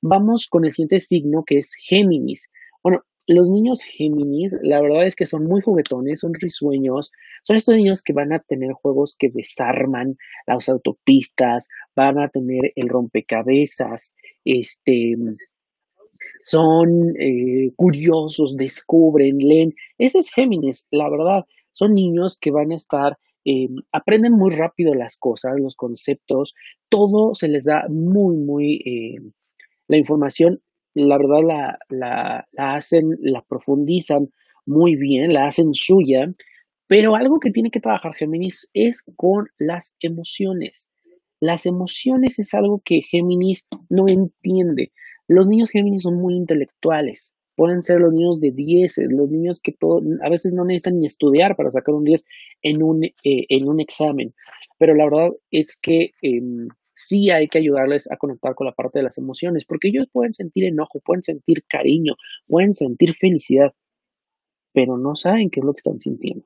Vamos 0.00 0.46
con 0.48 0.64
el 0.64 0.72
siguiente 0.72 1.00
signo 1.00 1.42
que 1.44 1.58
es 1.58 1.74
Géminis. 1.74 2.48
Los 3.30 3.48
niños 3.48 3.82
Géminis, 3.82 4.56
la 4.60 4.80
verdad 4.80 5.06
es 5.06 5.14
que 5.14 5.24
son 5.24 5.44
muy 5.44 5.60
juguetones, 5.60 6.18
son 6.18 6.34
risueños, 6.34 7.12
son 7.44 7.54
estos 7.54 7.76
niños 7.76 8.02
que 8.02 8.12
van 8.12 8.32
a 8.32 8.40
tener 8.40 8.72
juegos 8.72 9.14
que 9.16 9.30
desarman 9.30 10.16
las 10.48 10.68
autopistas, 10.68 11.68
van 11.94 12.18
a 12.18 12.28
tener 12.28 12.72
el 12.74 12.88
rompecabezas, 12.88 14.16
este, 14.44 15.14
son 16.42 17.14
eh, 17.20 17.70
curiosos, 17.76 18.56
descubren, 18.56 19.38
leen. 19.38 19.74
Ese 19.96 20.18
es 20.18 20.30
Géminis, 20.30 20.88
la 20.90 21.08
verdad. 21.08 21.44
Son 21.70 21.94
niños 21.94 22.36
que 22.36 22.50
van 22.50 22.72
a 22.72 22.74
estar, 22.74 23.16
eh, 23.44 23.68
aprenden 23.92 24.32
muy 24.32 24.50
rápido 24.52 24.92
las 24.92 25.16
cosas, 25.16 25.52
los 25.60 25.76
conceptos, 25.76 26.52
todo 26.88 27.36
se 27.36 27.46
les 27.46 27.66
da 27.66 27.84
muy, 27.88 28.36
muy, 28.36 28.82
eh, 28.84 29.20
la 29.86 29.98
información 29.98 30.60
la 30.94 31.18
verdad 31.18 31.78
la, 31.88 32.46
la, 32.52 32.74
hacen, 32.74 33.16
la 33.20 33.42
profundizan 33.42 34.30
muy 34.66 34.96
bien, 34.96 35.32
la 35.32 35.46
hacen 35.46 35.74
suya, 35.74 36.32
pero 36.86 37.14
algo 37.14 37.38
que 37.38 37.50
tiene 37.50 37.70
que 37.70 37.80
trabajar 37.80 38.14
Géminis 38.14 38.68
es 38.74 39.02
con 39.16 39.48
las 39.58 39.94
emociones. 40.00 40.88
Las 41.40 41.64
emociones 41.64 42.38
es 42.38 42.52
algo 42.52 42.82
que 42.84 43.02
Géminis 43.02 43.64
no 43.88 44.06
entiende. 44.08 44.92
Los 45.28 45.46
niños 45.48 45.70
Géminis 45.70 46.02
son 46.02 46.16
muy 46.16 46.34
intelectuales. 46.34 47.32
Pueden 47.56 47.82
ser 47.82 48.00
los 48.00 48.12
niños 48.12 48.40
de 48.40 48.50
10, 48.50 48.98
los 49.10 49.30
niños 49.30 49.60
que 49.60 49.72
todo, 49.72 50.00
a 50.22 50.28
veces 50.28 50.52
no 50.52 50.64
necesitan 50.64 50.98
ni 50.98 51.06
estudiar 51.06 51.56
para 51.56 51.70
sacar 51.70 51.94
un 51.94 52.04
10 52.04 52.24
en 52.62 52.82
un, 52.82 53.04
eh, 53.04 53.12
en 53.22 53.68
un 53.68 53.80
examen. 53.80 54.34
Pero 54.78 54.94
la 54.94 55.04
verdad 55.04 55.30
es 55.50 55.76
que 55.76 56.12
em, 56.22 56.68
sí 57.06 57.30
hay 57.30 57.48
que 57.48 57.58
ayudarles 57.58 58.10
a 58.10 58.16
conectar 58.16 58.54
con 58.54 58.66
la 58.66 58.72
parte 58.72 58.98
de 58.98 59.04
las 59.04 59.18
emociones, 59.18 59.64
porque 59.64 59.88
ellos 59.88 60.06
pueden 60.12 60.34
sentir 60.34 60.64
enojo, 60.64 61.00
pueden 61.00 61.22
sentir 61.22 61.64
cariño, 61.68 62.14
pueden 62.46 62.74
sentir 62.74 63.14
felicidad, 63.14 63.72
pero 64.72 64.98
no 64.98 65.16
saben 65.16 65.50
qué 65.50 65.60
es 65.60 65.66
lo 65.66 65.72
que 65.72 65.78
están 65.78 65.98
sintiendo. 65.98 66.44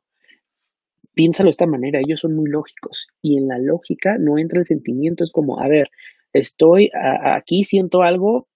Piénsalo 1.14 1.48
de 1.48 1.52
esta 1.52 1.66
manera, 1.66 2.00
ellos 2.00 2.20
son 2.20 2.34
muy 2.34 2.48
lógicos 2.50 3.08
y 3.22 3.36
en 3.38 3.48
la 3.48 3.58
lógica 3.58 4.16
no 4.18 4.38
entra 4.38 4.60
el 4.60 4.64
sentimiento, 4.64 5.24
es 5.24 5.32
como, 5.32 5.60
a 5.60 5.68
ver, 5.68 5.88
estoy 6.32 6.90
aquí, 6.94 7.64
siento 7.64 8.02
algo, 8.02 8.48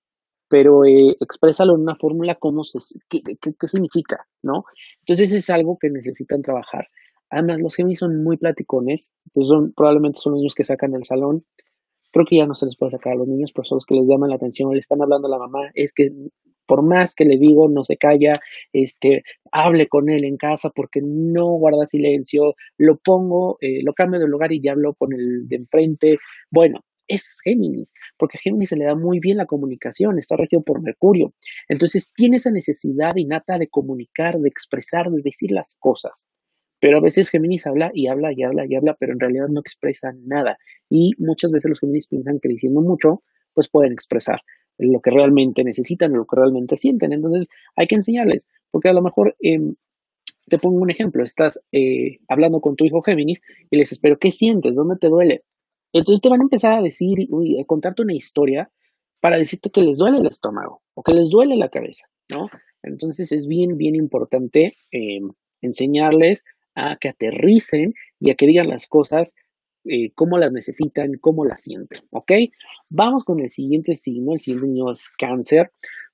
pero 0.48 0.84
eh, 0.84 1.16
exprésalo 1.20 1.74
en 1.74 1.82
una 1.82 1.96
fórmula, 1.96 2.36
cómo 2.36 2.64
se, 2.64 2.78
qué, 3.08 3.20
qué, 3.22 3.68
significa, 3.68 4.26
¿no? 4.42 4.64
Entonces 5.00 5.32
es 5.32 5.50
algo 5.50 5.78
que 5.78 5.90
necesitan 5.90 6.42
trabajar. 6.42 6.88
Además, 7.30 7.58
los 7.60 7.76
Géminis 7.76 7.98
son 7.98 8.22
muy 8.24 8.38
platicones, 8.38 9.12
entonces 9.26 9.48
son, 9.48 9.72
probablemente 9.74 10.18
son 10.18 10.34
niños 10.34 10.54
que 10.54 10.64
sacan 10.64 10.92
del 10.92 11.04
salón, 11.04 11.44
creo 12.12 12.26
que 12.26 12.36
ya 12.36 12.46
no 12.46 12.54
se 12.54 12.66
les 12.66 12.76
puede 12.76 12.92
sacar 12.92 13.14
a 13.14 13.16
los 13.16 13.28
niños, 13.28 13.52
pero 13.52 13.64
son 13.64 13.76
los 13.76 13.86
que 13.86 13.94
les 13.94 14.08
llaman 14.08 14.30
la 14.30 14.36
atención, 14.36 14.72
le 14.72 14.80
están 14.80 15.02
hablando 15.02 15.28
a 15.28 15.30
la 15.30 15.38
mamá, 15.38 15.70
es 15.74 15.92
que 15.92 16.10
por 16.66 16.82
más 16.82 17.14
que 17.14 17.24
le 17.24 17.38
digo, 17.38 17.68
no 17.68 17.82
se 17.82 17.96
calla, 17.96 18.34
este, 18.72 19.22
hable 19.50 19.88
con 19.88 20.10
él 20.10 20.24
en 20.24 20.36
casa 20.36 20.70
porque 20.70 21.00
no 21.02 21.46
guarda 21.54 21.86
silencio, 21.86 22.54
lo 22.76 22.98
pongo, 22.98 23.56
eh, 23.62 23.82
lo 23.82 23.94
cambio 23.94 24.20
de 24.20 24.28
lugar 24.28 24.52
y 24.52 24.60
ya 24.60 24.72
hablo 24.72 24.94
con 24.94 25.14
el 25.14 25.48
de 25.48 25.56
enfrente. 25.56 26.18
Bueno, 26.50 26.84
es 27.08 27.38
Géminis, 27.42 27.92
porque 28.18 28.36
a 28.36 28.40
Géminis 28.40 28.68
se 28.68 28.76
le 28.76 28.84
da 28.84 28.94
muy 28.94 29.18
bien 29.18 29.38
la 29.38 29.46
comunicación, 29.46 30.18
está 30.18 30.36
regido 30.36 30.62
por 30.62 30.82
Mercurio. 30.82 31.32
Entonces 31.68 32.12
tiene 32.14 32.36
esa 32.36 32.50
necesidad 32.50 33.16
innata 33.16 33.56
de 33.58 33.68
comunicar, 33.68 34.38
de 34.38 34.48
expresar, 34.48 35.10
de 35.10 35.22
decir 35.22 35.50
las 35.52 35.74
cosas. 35.80 36.28
Pero 36.80 36.98
a 36.98 37.00
veces 37.00 37.28
Géminis 37.30 37.66
habla 37.66 37.90
y 37.92 38.06
habla 38.06 38.32
y 38.32 38.42
habla 38.42 38.66
y 38.66 38.74
habla, 38.74 38.96
pero 38.98 39.12
en 39.12 39.20
realidad 39.20 39.48
no 39.48 39.60
expresa 39.60 40.12
nada. 40.24 40.58
Y 40.88 41.12
muchas 41.18 41.50
veces 41.50 41.68
los 41.70 41.80
Géminis 41.80 42.06
piensan 42.06 42.38
que 42.40 42.48
diciendo 42.48 42.80
mucho, 42.80 43.22
pues 43.54 43.68
pueden 43.68 43.92
expresar 43.92 44.40
lo 44.78 45.00
que 45.00 45.10
realmente 45.10 45.64
necesitan, 45.64 46.12
lo 46.12 46.24
que 46.24 46.36
realmente 46.36 46.76
sienten. 46.76 47.12
Entonces 47.12 47.48
hay 47.76 47.86
que 47.86 47.96
enseñarles, 47.96 48.46
porque 48.70 48.88
a 48.88 48.92
lo 48.92 49.02
mejor 49.02 49.36
em, 49.40 49.74
te 50.48 50.58
pongo 50.58 50.78
un 50.78 50.90
ejemplo, 50.90 51.22
estás 51.24 51.60
eh, 51.72 52.18
hablando 52.28 52.60
con 52.60 52.76
tu 52.76 52.84
hijo 52.84 53.02
Géminis 53.02 53.42
y 53.70 53.76
les 53.76 53.88
dices, 53.88 53.98
pero 54.00 54.18
¿qué 54.18 54.30
sientes? 54.30 54.76
¿Dónde 54.76 54.96
te 55.00 55.08
duele? 55.08 55.42
Entonces 55.92 56.20
te 56.20 56.28
van 56.28 56.40
a 56.40 56.44
empezar 56.44 56.74
a 56.74 56.82
decir, 56.82 57.28
a 57.60 57.64
contarte 57.64 58.02
una 58.02 58.14
historia 58.14 58.70
para 59.20 59.36
decirte 59.36 59.70
que 59.70 59.82
les 59.82 59.98
duele 59.98 60.18
el 60.18 60.26
estómago 60.26 60.82
o 60.94 61.02
que 61.02 61.12
les 61.12 61.30
duele 61.30 61.56
la 61.56 61.68
cabeza, 61.68 62.06
¿no? 62.32 62.48
Entonces 62.82 63.32
es 63.32 63.46
bien, 63.46 63.76
bien 63.76 63.96
importante 63.96 64.72
em, 64.92 65.32
enseñarles 65.60 66.44
a 66.78 66.96
que 66.96 67.08
aterricen 67.08 67.94
y 68.20 68.30
a 68.30 68.34
que 68.34 68.46
digan 68.46 68.68
las 68.68 68.86
cosas 68.86 69.34
eh, 69.84 70.10
cómo 70.14 70.38
las 70.38 70.52
necesitan, 70.52 71.12
cómo 71.20 71.44
las 71.44 71.62
sienten, 71.62 72.00
¿ok? 72.10 72.32
Vamos 72.90 73.24
con 73.24 73.40
el 73.40 73.48
siguiente 73.48 73.96
signo, 73.96 74.34
el 74.34 74.38
siguiente 74.38 74.68
niño 74.68 74.90
es 74.90 75.08
cáncer. 75.08 75.70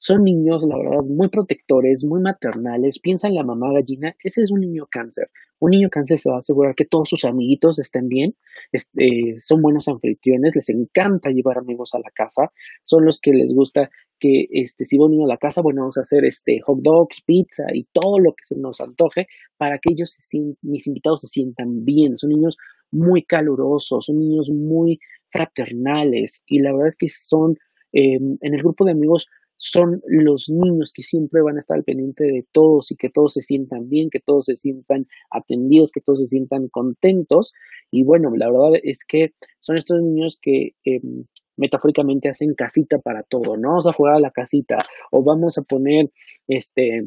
Son 0.07 0.23
niños, 0.23 0.67
la 0.69 0.77
verdad, 0.77 1.01
muy 1.09 1.29
protectores, 1.31 2.05
muy 2.05 2.21
maternales, 2.21 2.99
piensa 2.99 3.27
en 3.27 3.37
la 3.37 3.43
mamá 3.43 3.73
gallina, 3.73 4.15
ese 4.23 4.43
es 4.43 4.51
un 4.51 4.61
niño 4.61 4.87
cáncer. 4.91 5.31
Un 5.61 5.71
niño 5.71 5.89
cáncer 5.89 6.19
se 6.19 6.29
va 6.29 6.37
a 6.37 6.39
asegurar 6.41 6.75
que 6.75 6.85
todos 6.85 7.09
sus 7.09 7.25
amiguitos 7.25 7.79
estén 7.79 8.09
bien, 8.09 8.37
este, 8.71 9.37
son 9.41 9.63
buenos 9.63 9.89
anfitriones, 9.89 10.57
les 10.57 10.69
encanta 10.69 11.31
llevar 11.31 11.57
amigos 11.57 11.95
a 11.95 12.01
la 12.01 12.11
casa, 12.15 12.53
son 12.83 13.07
los 13.07 13.19
que 13.19 13.33
les 13.33 13.55
gusta 13.55 13.89
que 14.21 14.47
este, 14.51 14.85
si 14.85 14.99
va 14.99 15.07
un 15.07 15.13
niño 15.13 15.25
a 15.25 15.29
la 15.29 15.39
casa, 15.39 15.63
bueno, 15.63 15.81
vamos 15.81 15.97
a 15.97 16.03
hacer 16.03 16.27
este, 16.27 16.61
hot 16.61 16.81
dogs, 16.83 17.23
pizza 17.23 17.65
y 17.73 17.85
todo 17.85 18.19
lo 18.19 18.33
que 18.33 18.45
se 18.45 18.57
nos 18.57 18.83
antoje 18.83 19.27
para 19.57 19.79
que 19.79 19.91
ellos, 19.93 20.19
mis 20.61 20.87
invitados, 20.87 21.23
se 21.23 21.29
sientan 21.29 21.87
bien. 21.87 22.19
Son 22.19 22.29
niños 22.29 22.59
muy 22.91 23.23
calurosos, 23.25 24.05
son 24.05 24.19
niños 24.19 24.51
muy 24.51 24.99
fraternales 25.31 26.43
y 26.47 26.59
la 26.59 26.73
verdad 26.73 26.89
es 26.89 26.97
que 26.97 27.09
son, 27.09 27.57
em, 27.93 28.37
en 28.43 28.55
el 28.55 28.61
grupo 28.61 28.85
de 28.85 28.93
amigos, 28.93 29.29
son 29.67 30.03
los 30.07 30.51
niños 30.51 30.93
que 30.93 31.03
siempre 31.03 31.41
van 31.41 31.57
a 31.57 31.61
estar 31.61 31.79
al 31.79 31.85
pendiente 31.85 32.25
de 32.25 32.45
todos 32.53 32.91
y 32.91 32.97
que 32.97 33.09
todos 33.09 33.33
se 33.33 33.41
sientan 33.41 33.89
bien, 33.89 34.11
que 34.11 34.21
todos 34.21 34.45
se 34.45 34.57
sientan 34.57 35.07
atendidos, 35.31 35.91
que 35.91 36.03
todos 36.03 36.21
se 36.21 36.27
sientan 36.27 36.69
contentos. 36.69 37.55
Y 37.91 38.05
bueno, 38.05 38.31
la 38.37 38.51
verdad 38.51 38.79
es 38.83 39.07
que 39.07 39.33
son 39.61 39.79
estos 39.79 40.03
niños 40.03 40.39
que 40.41 40.75
em, 40.85 41.25
metafóricamente 41.57 42.29
hacen 42.29 42.53
casita 42.55 42.99
para 42.99 43.23
todo, 43.23 43.57
¿no? 43.57 43.71
Vamos 43.71 43.87
a 43.87 43.95
jugar 43.95 44.17
a 44.17 44.21
la 44.21 44.31
casita 44.31 44.77
o 45.11 45.23
vamos 45.25 45.57
a 45.57 45.63
poner 45.63 46.11
este 46.47 47.07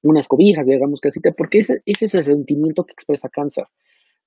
unas 0.00 0.28
cobijas, 0.28 0.64
digamos 0.64 1.00
casita, 1.00 1.32
porque 1.36 1.58
ese, 1.58 1.82
ese 1.86 2.06
es 2.06 2.14
el 2.14 2.22
sentimiento 2.22 2.84
que 2.84 2.92
expresa 2.92 3.28
cáncer. 3.28 3.64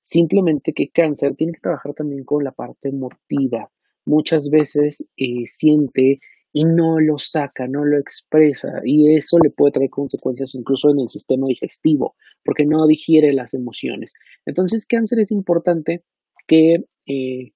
Simplemente 0.02 0.74
que 0.74 0.90
cáncer 0.90 1.34
tiene 1.34 1.54
que 1.54 1.60
trabajar 1.60 1.94
también 1.94 2.24
con 2.24 2.44
la 2.44 2.52
parte 2.52 2.90
emotiva. 2.90 3.70
Muchas 4.04 4.50
veces 4.50 5.02
eh, 5.16 5.46
siente 5.46 6.20
y 6.56 6.64
no 6.64 6.98
lo 6.98 7.18
saca, 7.18 7.68
no 7.68 7.84
lo 7.84 7.98
expresa 7.98 8.80
y 8.82 9.14
eso 9.14 9.36
le 9.42 9.50
puede 9.50 9.72
traer 9.72 9.90
consecuencias 9.90 10.54
incluso 10.54 10.88
en 10.88 11.00
el 11.00 11.08
sistema 11.10 11.48
digestivo 11.48 12.16
porque 12.42 12.64
no 12.64 12.86
digiere 12.86 13.34
las 13.34 13.52
emociones. 13.52 14.14
Entonces, 14.46 14.86
cáncer 14.86 15.18
es 15.20 15.30
importante 15.32 16.02
que 16.46 16.86
eh, 17.06 17.52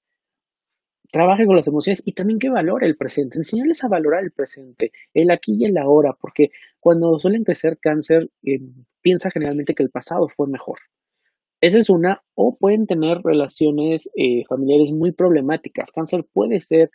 trabaje 1.11 1.47
con 1.47 1.57
las 1.57 1.67
emociones 1.67 2.03
y 2.05 2.13
también 2.13 2.39
que 2.39 2.51
valore 2.51 2.87
el 2.87 2.99
presente, 2.99 3.39
enseñarles 3.39 3.83
a 3.85 3.89
valorar 3.89 4.23
el 4.23 4.33
presente, 4.33 4.93
el 5.15 5.31
aquí 5.31 5.57
y 5.59 5.65
el 5.65 5.79
ahora, 5.79 6.15
porque 6.21 6.51
cuando 6.79 7.19
suelen 7.19 7.45
crecer 7.45 7.79
cáncer, 7.81 8.29
eh, 8.43 8.61
piensa 9.01 9.31
generalmente 9.31 9.75
que 9.75 9.83
el 9.83 9.89
pasado 9.89 10.29
fue 10.29 10.47
mejor. 10.47 10.79
Esa 11.63 11.79
es 11.79 11.89
una, 11.89 12.23
o 12.35 12.55
pueden 12.59 12.87
tener 12.87 13.23
relaciones 13.25 14.11
eh, 14.15 14.45
familiares 14.47 14.93
muy 14.93 15.13
problemáticas. 15.13 15.91
Cáncer 15.91 16.27
puede 16.35 16.61
ser, 16.61 16.91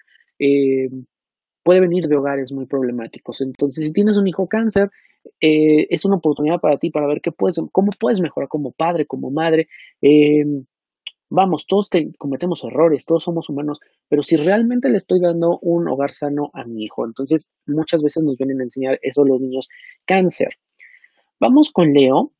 puede 1.65 1.81
venir 1.81 2.07
de 2.07 2.15
hogares 2.15 2.53
muy 2.53 2.65
problemáticos. 2.67 3.41
Entonces, 3.41 3.87
si 3.87 3.91
tienes 3.91 4.17
un 4.17 4.27
hijo 4.27 4.47
cáncer, 4.47 4.91
eh, 5.41 5.87
es 5.89 6.05
una 6.05 6.17
oportunidad 6.17 6.61
para 6.61 6.77
ti 6.77 6.91
para 6.91 7.07
ver 7.07 7.19
qué 7.21 7.31
puedes, 7.31 7.59
cómo 7.71 7.89
puedes 7.99 8.21
mejorar 8.21 8.47
como 8.47 8.71
padre, 8.71 9.05
como 9.05 9.31
madre. 9.31 9.67
Vamos, 11.29 11.65
todos 11.65 11.89
cometemos 12.19 12.63
errores, 12.63 13.05
todos 13.05 13.23
somos 13.23 13.49
humanos, 13.49 13.79
pero 14.07 14.21
si 14.21 14.35
realmente 14.35 14.89
le 14.89 14.97
estoy 14.97 15.19
dando 15.19 15.57
un 15.59 15.87
hogar 15.87 16.11
sano 16.11 16.51
a 16.53 16.65
mi 16.65 16.83
hijo, 16.83 17.03
entonces 17.03 17.49
muchas 17.65 18.03
veces 18.03 18.23
nos 18.23 18.37
vienen 18.37 18.61
a 18.61 18.63
enseñar 18.63 18.99
eso 19.01 19.25
los 19.25 19.41
niños. 19.41 19.67
Cáncer. 20.05 20.49
Vamos 21.39 21.71
con 21.71 21.93
Leo. 21.93 22.31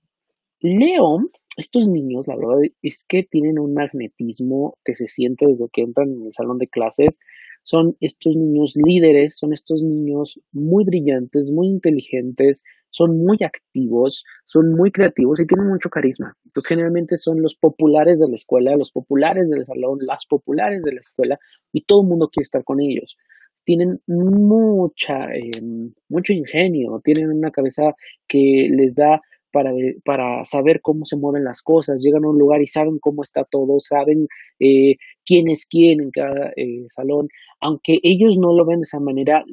Leo, 0.59 1.17
estos 1.57 1.88
niños, 1.88 2.27
la 2.27 2.35
verdad 2.35 2.59
es 2.83 3.03
que 3.07 3.23
tienen 3.23 3.57
un 3.57 3.73
magnetismo 3.73 4.77
que 4.85 4.95
se 4.95 5.07
siente 5.07 5.47
desde 5.47 5.67
que 5.73 5.81
entran 5.81 6.11
en 6.11 6.27
el 6.27 6.33
salón 6.33 6.59
de 6.59 6.67
clases 6.67 7.19
son 7.65 7.97
estos 7.99 8.36
niños 8.36 8.75
líderes, 8.75 9.38
son 9.38 9.51
estos 9.51 9.82
niños 9.82 10.39
muy 10.51 10.86
brillantes, 10.86 11.51
muy 11.51 11.67
inteligentes, 11.67 12.63
son 12.91 13.17
muy 13.25 13.38
activos, 13.43 14.23
son 14.45 14.73
muy 14.75 14.91
creativos 14.91 15.39
y 15.39 15.47
tienen 15.47 15.67
mucho 15.67 15.89
carisma. 15.89 16.38
Entonces 16.45 16.67
generalmente 16.67 17.17
son 17.17 17.41
los 17.41 17.56
populares 17.56 18.19
de 18.19 18.30
la 18.30 18.36
escuela, 18.36 18.75
los 18.78 18.91
populares 18.91 19.49
del 19.49 19.65
salón, 19.65 19.97
las 20.01 20.28
populares 20.28 20.84
de 20.84 20.93
la 20.93 20.99
escuela 21.01 21.39
y 21.73 21.82
todo 21.86 22.04
el 22.04 22.08
mundo 22.08 22.30
quiere 22.32 22.43
estar 22.43 22.63
con 22.63 22.80
ellos. 22.80 23.17
Tienen 23.63 23.99
mucha, 24.06 25.34
em, 25.34 25.91
mucho 26.08 26.34
ingenio, 26.34 27.01
tienen 27.04 27.32
una 27.32 27.49
cabeza 27.49 27.95
que 28.28 28.69
les 28.71 28.93
da 28.93 29.21
para, 29.55 29.71
para, 30.03 30.43
saber 30.43 30.81
cómo 30.81 31.05
se 31.05 31.15
mueven 31.15 31.45
las 31.45 31.61
cosas, 31.61 32.01
llegan 32.03 32.25
a 32.25 32.29
un 32.29 32.37
lugar 32.37 32.61
y 32.61 32.67
saben 32.67 32.99
cómo 32.99 33.23
está 33.23 33.45
todo, 33.49 33.79
saben 33.79 34.27
eh, 34.59 34.95
quién 35.25 35.47
es 35.47 35.65
quién 35.65 36.01
en 36.01 36.11
cada 36.11 36.49
eh, 36.57 36.87
salón, 36.93 37.29
aunque 37.61 37.99
ellos 38.03 38.37
no 38.37 38.53
lo 38.53 38.65
ven 38.65 38.79
de 38.79 38.83
esa 38.83 38.99
manera, 38.99 39.45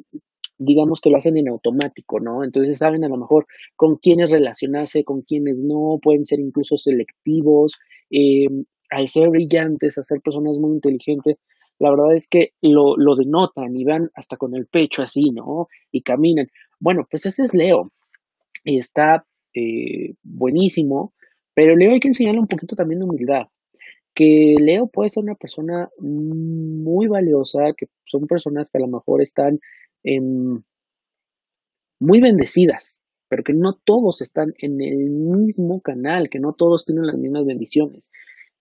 digamos 0.57 0.99
que 0.99 1.09
lo 1.09 1.15
hacen 1.15 1.37
en 1.37 1.47
automático, 1.47 2.19
¿no? 2.19 2.43
Entonces 2.43 2.79
saben 2.79 3.05
a 3.05 3.07
lo 3.07 3.15
mejor 3.15 3.45
con 3.77 3.95
quiénes 3.95 4.31
relacionarse, 4.31 5.05
con 5.05 5.21
quiénes 5.21 5.63
no, 5.63 5.99
pueden 6.01 6.25
ser 6.25 6.41
incluso 6.41 6.75
selectivos, 6.75 7.79
eh, 8.11 8.47
al 8.89 9.07
ser 9.07 9.29
brillantes, 9.29 9.97
a 9.97 10.03
ser 10.03 10.19
personas 10.19 10.59
muy 10.59 10.73
inteligentes, 10.73 11.37
la 11.79 11.91
verdad 11.91 12.13
es 12.13 12.27
que 12.27 12.49
lo, 12.61 12.97
lo 12.97 13.15
denotan 13.15 13.73
y 13.77 13.85
van 13.85 14.09
hasta 14.15 14.35
con 14.35 14.53
el 14.53 14.67
pecho 14.67 15.01
así, 15.01 15.31
¿no? 15.31 15.69
Y 15.93 16.01
caminan. 16.01 16.47
Bueno, 16.77 17.07
pues 17.09 17.25
ese 17.25 17.43
es 17.43 17.53
Leo. 17.53 17.93
Está 18.65 19.25
eh, 19.53 20.15
buenísimo, 20.23 21.13
pero 21.53 21.75
Leo 21.75 21.91
hay 21.91 21.99
que 21.99 22.07
enseñarle 22.07 22.39
un 22.39 22.47
poquito 22.47 22.75
también 22.75 22.99
de 22.99 23.05
humildad, 23.05 23.43
que 24.15 24.55
Leo 24.59 24.87
puede 24.87 25.09
ser 25.09 25.23
una 25.23 25.35
persona 25.35 25.89
muy 25.99 27.07
valiosa, 27.07 27.73
que 27.77 27.87
son 28.05 28.27
personas 28.27 28.69
que 28.69 28.77
a 28.77 28.81
lo 28.81 28.87
mejor 28.87 29.21
están 29.21 29.59
muy 31.99 32.21
bendecidas, 32.21 32.99
pero 33.29 33.43
que 33.43 33.53
no 33.53 33.73
todos 33.83 34.21
están 34.21 34.53
en 34.57 34.81
el 34.81 35.09
mismo 35.09 35.81
canal, 35.81 36.29
que 36.29 36.39
no 36.39 36.53
todos 36.53 36.85
tienen 36.85 37.07
las 37.07 37.17
mismas 37.17 37.45
bendiciones. 37.45 38.11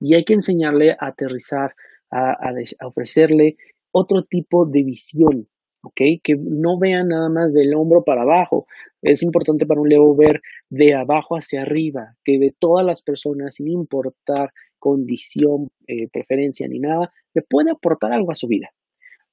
Y 0.00 0.14
hay 0.14 0.24
que 0.24 0.34
enseñarle 0.34 0.92
a 0.92 1.08
aterrizar, 1.08 1.74
a 2.10 2.86
ofrecerle 2.86 3.56
otro 3.90 4.24
tipo 4.24 4.64
de 4.66 4.82
visión, 4.82 5.48
¿ok? 5.82 6.00
Que 6.22 6.36
no 6.38 6.78
vean 6.78 7.08
nada 7.08 7.28
más 7.28 7.52
del 7.52 7.74
hombro 7.74 8.04
para 8.04 8.22
abajo. 8.22 8.66
Es 9.02 9.22
importante 9.22 9.66
para 9.66 9.80
un 9.80 9.88
Leo 9.88 10.14
ver 10.14 10.40
de 10.70 10.94
abajo 10.94 11.36
hacia 11.36 11.62
arriba, 11.62 12.16
que 12.24 12.38
de 12.38 12.54
todas 12.58 12.84
las 12.86 13.02
personas, 13.02 13.54
sin 13.54 13.68
importar 13.68 14.52
condición, 14.78 15.70
eh, 15.86 16.08
preferencia 16.08 16.66
ni 16.68 16.78
nada, 16.78 17.12
le 17.34 17.42
puede 17.42 17.70
aportar 17.70 18.12
algo 18.12 18.32
a 18.32 18.36
su 18.36 18.48
vida. 18.48 18.70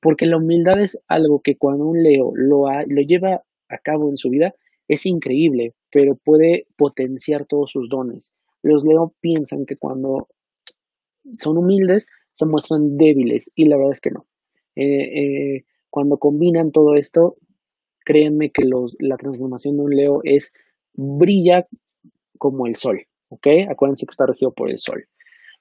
Porque 0.02 0.26
la 0.26 0.38
humildad 0.38 0.80
es 0.82 1.00
algo 1.08 1.42
que 1.42 1.58
cuando 1.58 1.86
un 1.86 2.02
Leo 2.02 2.32
lo, 2.36 2.66
lo 2.88 3.02
lleva 3.02 3.44
a 3.68 3.78
cabo 3.80 4.10
en 4.10 4.18
su 4.18 4.30
vida, 4.30 4.54
es 4.88 5.06
increíble, 5.06 5.74
pero 5.92 6.16
puede 6.16 6.68
potenciar 6.76 7.46
todos 7.46 7.72
sus 7.72 7.90
dones. 7.90 8.32
Los 8.64 8.84
Leo 8.86 9.14
piensan 9.22 9.66
que 9.66 9.78
cuando 9.78 10.28
son 11.38 11.58
humildes 11.58 12.08
se 12.32 12.46
muestran 12.46 12.98
débiles 12.98 13.52
y 13.56 13.66
la 13.66 13.78
verdad 13.78 13.94
es 13.94 14.02
que 14.02 14.12
no. 14.12 14.26
Eh, 14.76 15.56
eh, 15.56 15.66
cuando 15.90 16.18
combinan 16.18 16.72
todo 16.72 16.96
esto, 16.96 17.38
créanme 18.06 18.52
que 18.52 18.64
la 19.00 19.18
transformación 19.18 19.78
de 19.78 19.84
un 19.84 19.96
Leo 19.96 20.22
es 20.24 20.52
brilla 20.94 21.68
como 22.38 22.68
el 22.68 22.76
sol, 22.76 23.02
¿ok? 23.30 23.48
Acuérdense 23.70 24.06
que 24.06 24.12
está 24.12 24.26
regido 24.26 24.52
por 24.52 24.70
el 24.70 24.78
sol. 24.78 25.06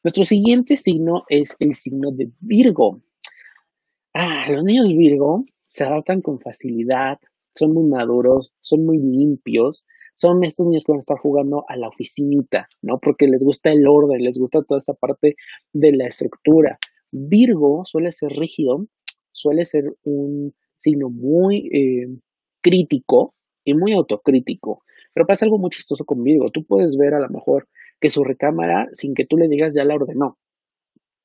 Nuestro 0.04 0.24
siguiente 0.24 0.76
signo 0.76 1.24
es 1.28 1.56
el 1.58 1.74
signo 1.74 2.12
de 2.12 2.30
Virgo. 2.40 3.02
Ah, 4.14 4.46
los 4.50 4.64
niños 4.64 4.88
Virgo 4.88 5.44
se 5.66 5.84
adaptan 5.84 6.22
con 6.22 6.40
facilidad, 6.40 7.18
son 7.52 7.74
muy 7.74 7.84
maduros, 7.84 8.52
son 8.60 8.84
muy 8.84 8.98
limpios, 8.98 9.84
son 10.14 10.42
estos 10.44 10.66
niños 10.66 10.84
que 10.84 10.92
van 10.92 10.98
a 10.98 11.00
estar 11.00 11.18
jugando 11.18 11.64
a 11.68 11.76
la 11.76 11.88
oficinita, 11.88 12.68
¿no? 12.82 12.98
Porque 12.98 13.26
les 13.26 13.44
gusta 13.44 13.70
el 13.70 13.86
orden, 13.86 14.22
les 14.22 14.38
gusta 14.38 14.62
toda 14.62 14.78
esta 14.78 14.94
parte 14.94 15.36
de 15.72 15.92
la 15.92 16.06
estructura. 16.06 16.78
Virgo 17.10 17.84
suele 17.84 18.10
ser 18.10 18.30
rígido, 18.32 18.86
suele 19.38 19.64
ser 19.64 19.84
un 20.04 20.52
signo 20.76 21.10
muy 21.10 21.68
eh, 21.72 22.08
crítico 22.60 23.34
y 23.64 23.74
muy 23.74 23.92
autocrítico. 23.92 24.82
Pero 25.14 25.26
pasa 25.26 25.46
algo 25.46 25.58
muy 25.58 25.70
chistoso 25.70 26.04
con 26.04 26.22
Virgo. 26.22 26.50
Tú 26.50 26.64
puedes 26.64 26.96
ver 26.96 27.14
a 27.14 27.20
lo 27.20 27.28
mejor 27.28 27.68
que 28.00 28.08
su 28.08 28.24
recámara, 28.24 28.88
sin 28.92 29.14
que 29.14 29.26
tú 29.26 29.36
le 29.36 29.48
digas, 29.48 29.74
ya 29.74 29.84
la 29.84 29.94
ordenó. 29.94 30.38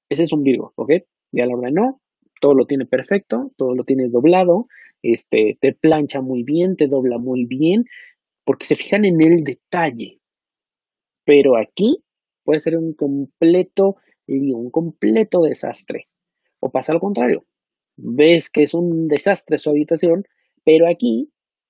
Ese 0.10 0.24
es 0.24 0.34
un 0.34 0.44
Virgo, 0.44 0.74
¿ok? 0.76 0.92
Ya 1.32 1.46
la 1.46 1.56
ordenó, 1.56 2.00
todo 2.40 2.54
lo 2.54 2.66
tiene 2.66 2.86
perfecto, 2.86 3.52
todo 3.58 3.74
lo 3.74 3.84
tiene 3.84 4.10
doblado, 4.10 4.68
este, 5.02 5.58
te 5.60 5.74
plancha 5.74 6.22
muy 6.22 6.44
bien, 6.44 6.76
te 6.76 6.88
dobla 6.88 7.18
muy 7.18 7.46
bien, 7.46 7.86
porque 8.46 8.66
se 8.66 8.76
fijan 8.76 9.06
en 9.06 9.22
el 9.22 9.44
detalle. 9.44 10.20
Pero 11.26 11.58
aquí 11.58 11.98
puede 12.44 12.60
ser 12.60 12.78
un 12.78 12.94
completo 12.94 13.96
un 14.26 14.72
completo 14.72 15.42
desastre. 15.42 16.08
O 16.60 16.70
pasa 16.70 16.94
lo 16.94 17.02
contrario 17.02 17.46
ves 17.96 18.50
que 18.50 18.64
es 18.64 18.74
un 18.74 19.08
desastre 19.08 19.58
su 19.58 19.70
habitación, 19.70 20.26
pero 20.64 20.88
aquí 20.90 21.30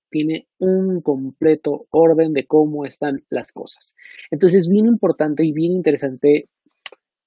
tiene 0.09 0.47
un 0.59 1.01
completo 1.01 1.87
orden 1.89 2.33
de 2.33 2.45
cómo 2.45 2.85
están 2.85 3.23
las 3.29 3.51
cosas. 3.51 3.95
Entonces 4.29 4.61
es 4.61 4.69
bien 4.69 4.85
importante 4.85 5.43
y 5.43 5.51
bien 5.51 5.71
interesante 5.71 6.49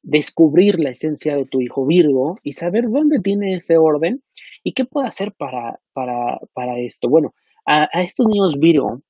descubrir 0.03 0.79
la 0.79 0.91
esencia 0.91 1.37
de 1.37 1.47
tu 1.47 1.61
hijo 1.61 1.85
Virgo 1.85 2.37
y 2.45 2.53
saber 2.53 2.85
dónde 2.87 3.19
tiene 3.19 3.55
ese 3.55 3.77
orden 3.77 4.23
y 4.63 4.73
qué 4.73 4.85
puede 4.85 5.09
hacer 5.09 5.33
para, 5.37 5.81
para, 5.93 6.79
esto. 6.79 7.09
Bueno, 7.09 7.35
a, 7.67 7.89
a, 7.93 8.03
estos 8.03 8.29
niños 8.29 8.57
Virgo 8.61 9.03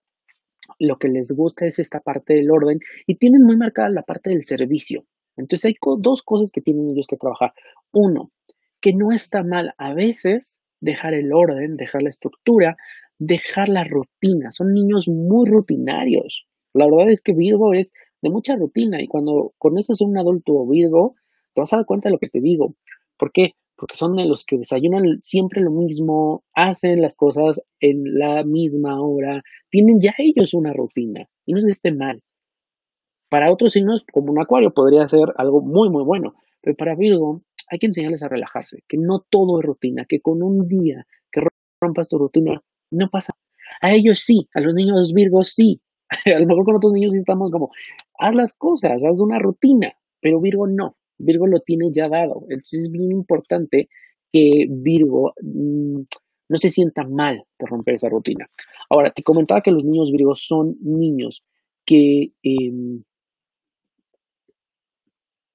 lo 0.79 0.97
que 0.97 1.09
les 1.09 1.33
gusta 1.33 1.67
es 1.67 1.79
esta 1.79 2.01
parte 2.01 2.35
del 2.35 2.51
orden 2.51 2.81
y 3.07 3.17
tienen 3.17 3.43
muy 3.43 3.59
marcada 3.59 3.91
la 3.91 4.03
parte 4.03 4.31
del 4.31 4.43
servicio. 4.43 5.05
Entonces 5.37 5.67
hay 5.67 5.75
dos 5.99 6.23
cosas 6.23 6.51
que 6.51 6.63
tienen 6.63 6.89
ellos 6.91 7.07
que 7.07 7.17
trabajar. 7.19 7.53
Uno, 7.93 8.31
que 8.87 8.93
no 8.93 9.11
está 9.11 9.43
mal 9.43 9.75
a 9.79 9.95
veces 9.95 10.61
dejar 10.81 11.13
el 11.13 11.33
orden, 11.33 11.77
dejar 11.77 12.05
la 12.05 12.09
estructura, 12.09 12.77
dejar 13.19 13.69
la 13.69 13.83
rutina. 13.83 14.53
Son 14.53 14.73
niños 14.73 15.09
muy 15.09 15.45
rutinarios. 15.51 16.47
La 16.73 16.85
verdad 16.85 17.11
es 17.11 17.21
que 17.21 17.33
Virgo 17.33 17.75
es 17.75 17.93
de 18.23 18.31
mucha 18.31 18.55
rutina 18.55 19.03
y 19.03 19.09
cuando 19.09 19.55
conoces 19.59 20.01
a 20.01 20.05
un 20.07 20.17
adulto 20.17 20.65
Virgo, 20.69 21.17
te 21.53 21.63
vas 21.63 21.73
a 21.73 21.79
dar 21.79 21.85
cuenta 21.85 22.09
de 22.09 22.13
lo 22.13 22.21
que 22.21 22.29
te 22.29 22.41
digo. 22.41 22.77
¿Por 23.19 23.33
qué? 23.33 23.55
Porque 23.75 23.97
son 23.97 24.15
de 24.15 24.25
los 24.25 24.45
que 24.45 24.57
desayunan 24.57 25.03
siempre 25.21 25.63
lo 25.63 25.73
mismo, 25.73 26.45
hacen 26.55 27.03
las 27.03 27.17
cosas 27.17 27.61
en 27.81 28.05
la 28.17 28.45
misma 28.45 29.03
hora, 29.03 29.43
tienen 29.69 29.99
ya 30.01 30.15
ellos 30.17 30.55
una 30.55 30.73
rutina 30.73 31.27
y 31.45 31.55
no 31.55 31.59
es 31.59 31.65
que 31.65 31.73
esté 31.73 31.91
mal. 31.91 32.23
Para 33.31 33.53
otros 33.53 33.73
signos, 33.73 34.05
como 34.13 34.31
un 34.31 34.41
acuario, 34.41 34.73
podría 34.73 35.09
ser 35.09 35.33
algo 35.39 35.61
muy, 35.61 35.91
muy 35.91 36.05
bueno, 36.05 36.35
pero 36.63 36.77
para 36.77 36.95
Virgo 36.95 37.43
hay 37.69 37.79
que 37.79 37.87
enseñarles 37.87 38.23
a 38.23 38.29
relajarse, 38.29 38.83
que 38.89 38.97
no 38.99 39.25
todo 39.29 39.59
es 39.61 39.67
rutina, 39.67 40.05
que 40.09 40.21
con 40.21 40.43
un 40.43 40.69
día 40.69 41.07
que 41.31 41.43
rompas 41.81 42.09
tu 42.09 42.19
rutina, 42.19 42.61
no 42.91 43.09
pasa. 43.11 43.35
A 43.81 43.93
ellos 43.93 44.21
sí, 44.21 44.49
a 44.55 44.61
los 44.61 44.75
niños 44.75 45.13
Virgos 45.13 45.53
sí. 45.55 45.81
a 46.35 46.39
lo 46.39 46.47
mejor 46.47 46.65
con 46.65 46.77
otros 46.77 46.93
niños 46.93 47.13
sí 47.13 47.19
estamos 47.19 47.51
como, 47.51 47.71
haz 48.19 48.35
las 48.35 48.55
cosas, 48.55 49.03
haz 49.05 49.21
una 49.21 49.39
rutina, 49.39 49.93
pero 50.21 50.41
Virgo 50.41 50.67
no. 50.67 50.97
Virgo 51.19 51.47
lo 51.47 51.61
tiene 51.61 51.91
ya 51.93 52.09
dado. 52.09 52.43
Entonces 52.49 52.83
es 52.83 52.91
bien 52.91 53.11
importante 53.11 53.89
que 54.33 54.67
Virgo 54.69 55.33
mm, 55.43 56.03
no 56.49 56.57
se 56.57 56.69
sienta 56.69 57.05
mal 57.05 57.45
por 57.57 57.71
romper 57.71 57.95
esa 57.95 58.09
rutina. 58.09 58.49
Ahora, 58.91 59.11
te 59.11 59.23
comentaba 59.23 59.63
que 59.63 59.71
los 59.73 59.85
niños 59.85 60.13
Virgos 60.13 60.45
son 60.47 60.77
niños 60.81 61.43
que 61.85 62.33
em, 62.43 63.03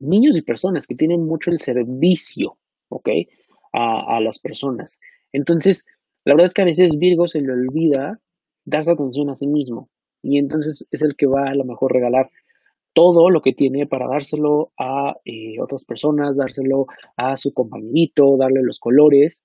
niños 0.02 0.38
y 0.38 0.42
personas 0.42 0.88
que 0.88 0.96
tienen 0.96 1.26
mucho 1.26 1.52
el 1.52 1.60
servicio, 1.60 2.58
¿ok? 2.90 3.10
A, 3.74 4.20
las 4.20 4.40
personas. 4.40 5.00
Entonces, 5.32 5.86
la 6.26 6.34
verdad 6.34 6.48
es 6.48 6.54
que 6.54 6.62
a 6.62 6.66
veces 6.66 6.98
Virgo 6.98 7.28
se 7.28 7.42
le 7.42 7.52
olvida 7.52 8.20
darse 8.66 8.92
atención 8.92 9.30
a 9.30 9.36
sí 9.36 9.48
mismo 9.48 9.90
y 10.22 10.38
entonces 10.38 10.86
es 10.92 11.02
el 11.02 11.16
que 11.16 11.26
va 11.26 11.50
a 11.50 11.56
lo 11.56 11.64
mejor 11.64 11.94
regalar 11.94 12.30
todo 12.94 13.30
lo 13.30 13.42
que 13.42 13.54
tiene 13.54 13.88
para 13.88 14.08
dárselo 14.08 14.74
a 14.78 15.16
eh, 15.24 15.60
otras 15.62 15.86
personas, 15.86 16.36
dárselo 16.36 16.88
a 17.16 17.38
su 17.38 17.54
compañerito, 17.54 18.36
darle 18.38 18.62
los 18.62 18.80
colores. 18.80 19.42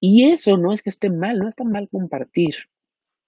Y 0.00 0.30
eso 0.30 0.56
no 0.56 0.72
es 0.72 0.82
que 0.82 0.90
esté 0.90 1.10
mal, 1.10 1.38
no 1.38 1.48
está 1.48 1.64
mal 1.64 1.88
compartir. 1.90 2.54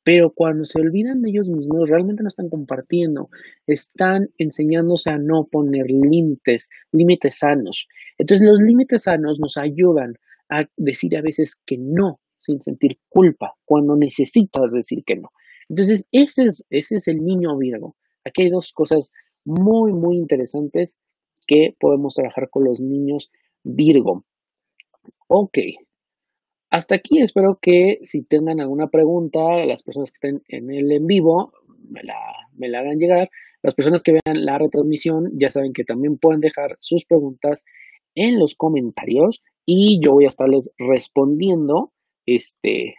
Pero 0.05 0.31
cuando 0.31 0.67
se 0.67 0.79
olvidan 0.79 1.23
de 1.23 1.31
ellos 1.31 1.49
mismos, 1.49 1.89
realmente 1.89 2.23
no 2.23 2.29
están 2.29 2.51
compartiendo, 2.51 3.31
están 3.67 4.29
enseñándose 4.37 5.11
a 5.11 5.19
no 5.19 5.47
poner 5.51 5.87
límites, 5.91 6.69
límites 6.93 7.39
sanos. 7.39 7.89
Entonces 8.19 8.47
los 8.47 8.61
límites 8.61 9.05
sanos 9.05 9.41
nos 9.41 9.57
ayudan 9.57 10.15
a 10.51 10.67
decir 10.77 11.17
a 11.17 11.23
veces 11.23 11.57
que 11.65 11.79
no, 11.79 12.21
sin 12.41 12.61
sentir 12.61 12.99
culpa, 13.09 13.55
cuando 13.65 13.97
necesitas 13.97 14.73
decir 14.73 15.03
que 15.05 15.17
no. 15.17 15.31
Entonces 15.71 16.07
ese 16.13 16.45
es, 16.45 16.65
ese 16.69 16.97
es 16.97 17.09
el 17.09 17.25
niño 17.25 17.57
Virgo. 17.57 17.97
Aquí 18.25 18.43
hay 18.43 18.51
dos 18.51 18.73
cosas 18.73 19.11
muy, 19.47 19.93
muy 19.95 20.19
interesantes 20.19 20.99
que 21.47 21.75
podemos 21.81 22.15
trabajar 22.15 22.51
con 22.51 22.65
los 22.65 22.79
niños 22.79 23.31
Virgo. 23.63 24.25
Ok, 25.29 25.59
hasta 26.75 26.97
aquí 26.97 27.21
espero 27.21 27.61
que 27.63 28.01
si 28.03 28.25
tengan 28.25 28.59
alguna 28.59 28.89
pregunta, 28.89 29.65
las 29.65 29.85
personas 29.85 30.11
que 30.11 30.17
estén 30.17 30.43
en 30.49 30.73
el 30.73 30.91
en 30.91 31.07
vivo, 31.07 31.53
me 31.89 32.03
la, 32.03 32.17
me 32.57 32.69
la 32.69 32.81
hagan 32.81 32.99
llegar. 32.99 33.31
Las 33.63 33.77
personas 33.77 34.03
que 34.03 34.15
vean 34.15 34.45
la 34.45 34.59
retransmisión 34.59 35.31
ya 35.39 35.51
saben 35.51 35.73
que 35.73 35.85
también 35.85 36.19
pueden 36.19 36.41
dejar 36.41 36.77
sus 36.81 37.05
preguntas 37.05 37.65
en 38.17 38.41
los 38.41 38.57
comentarios 38.57 39.41
y 39.65 40.01
yo 40.05 40.15
voy 40.15 40.25
a 40.25 40.31
estarles 40.31 40.73
respondiendo 40.77 41.93
este, 42.27 42.97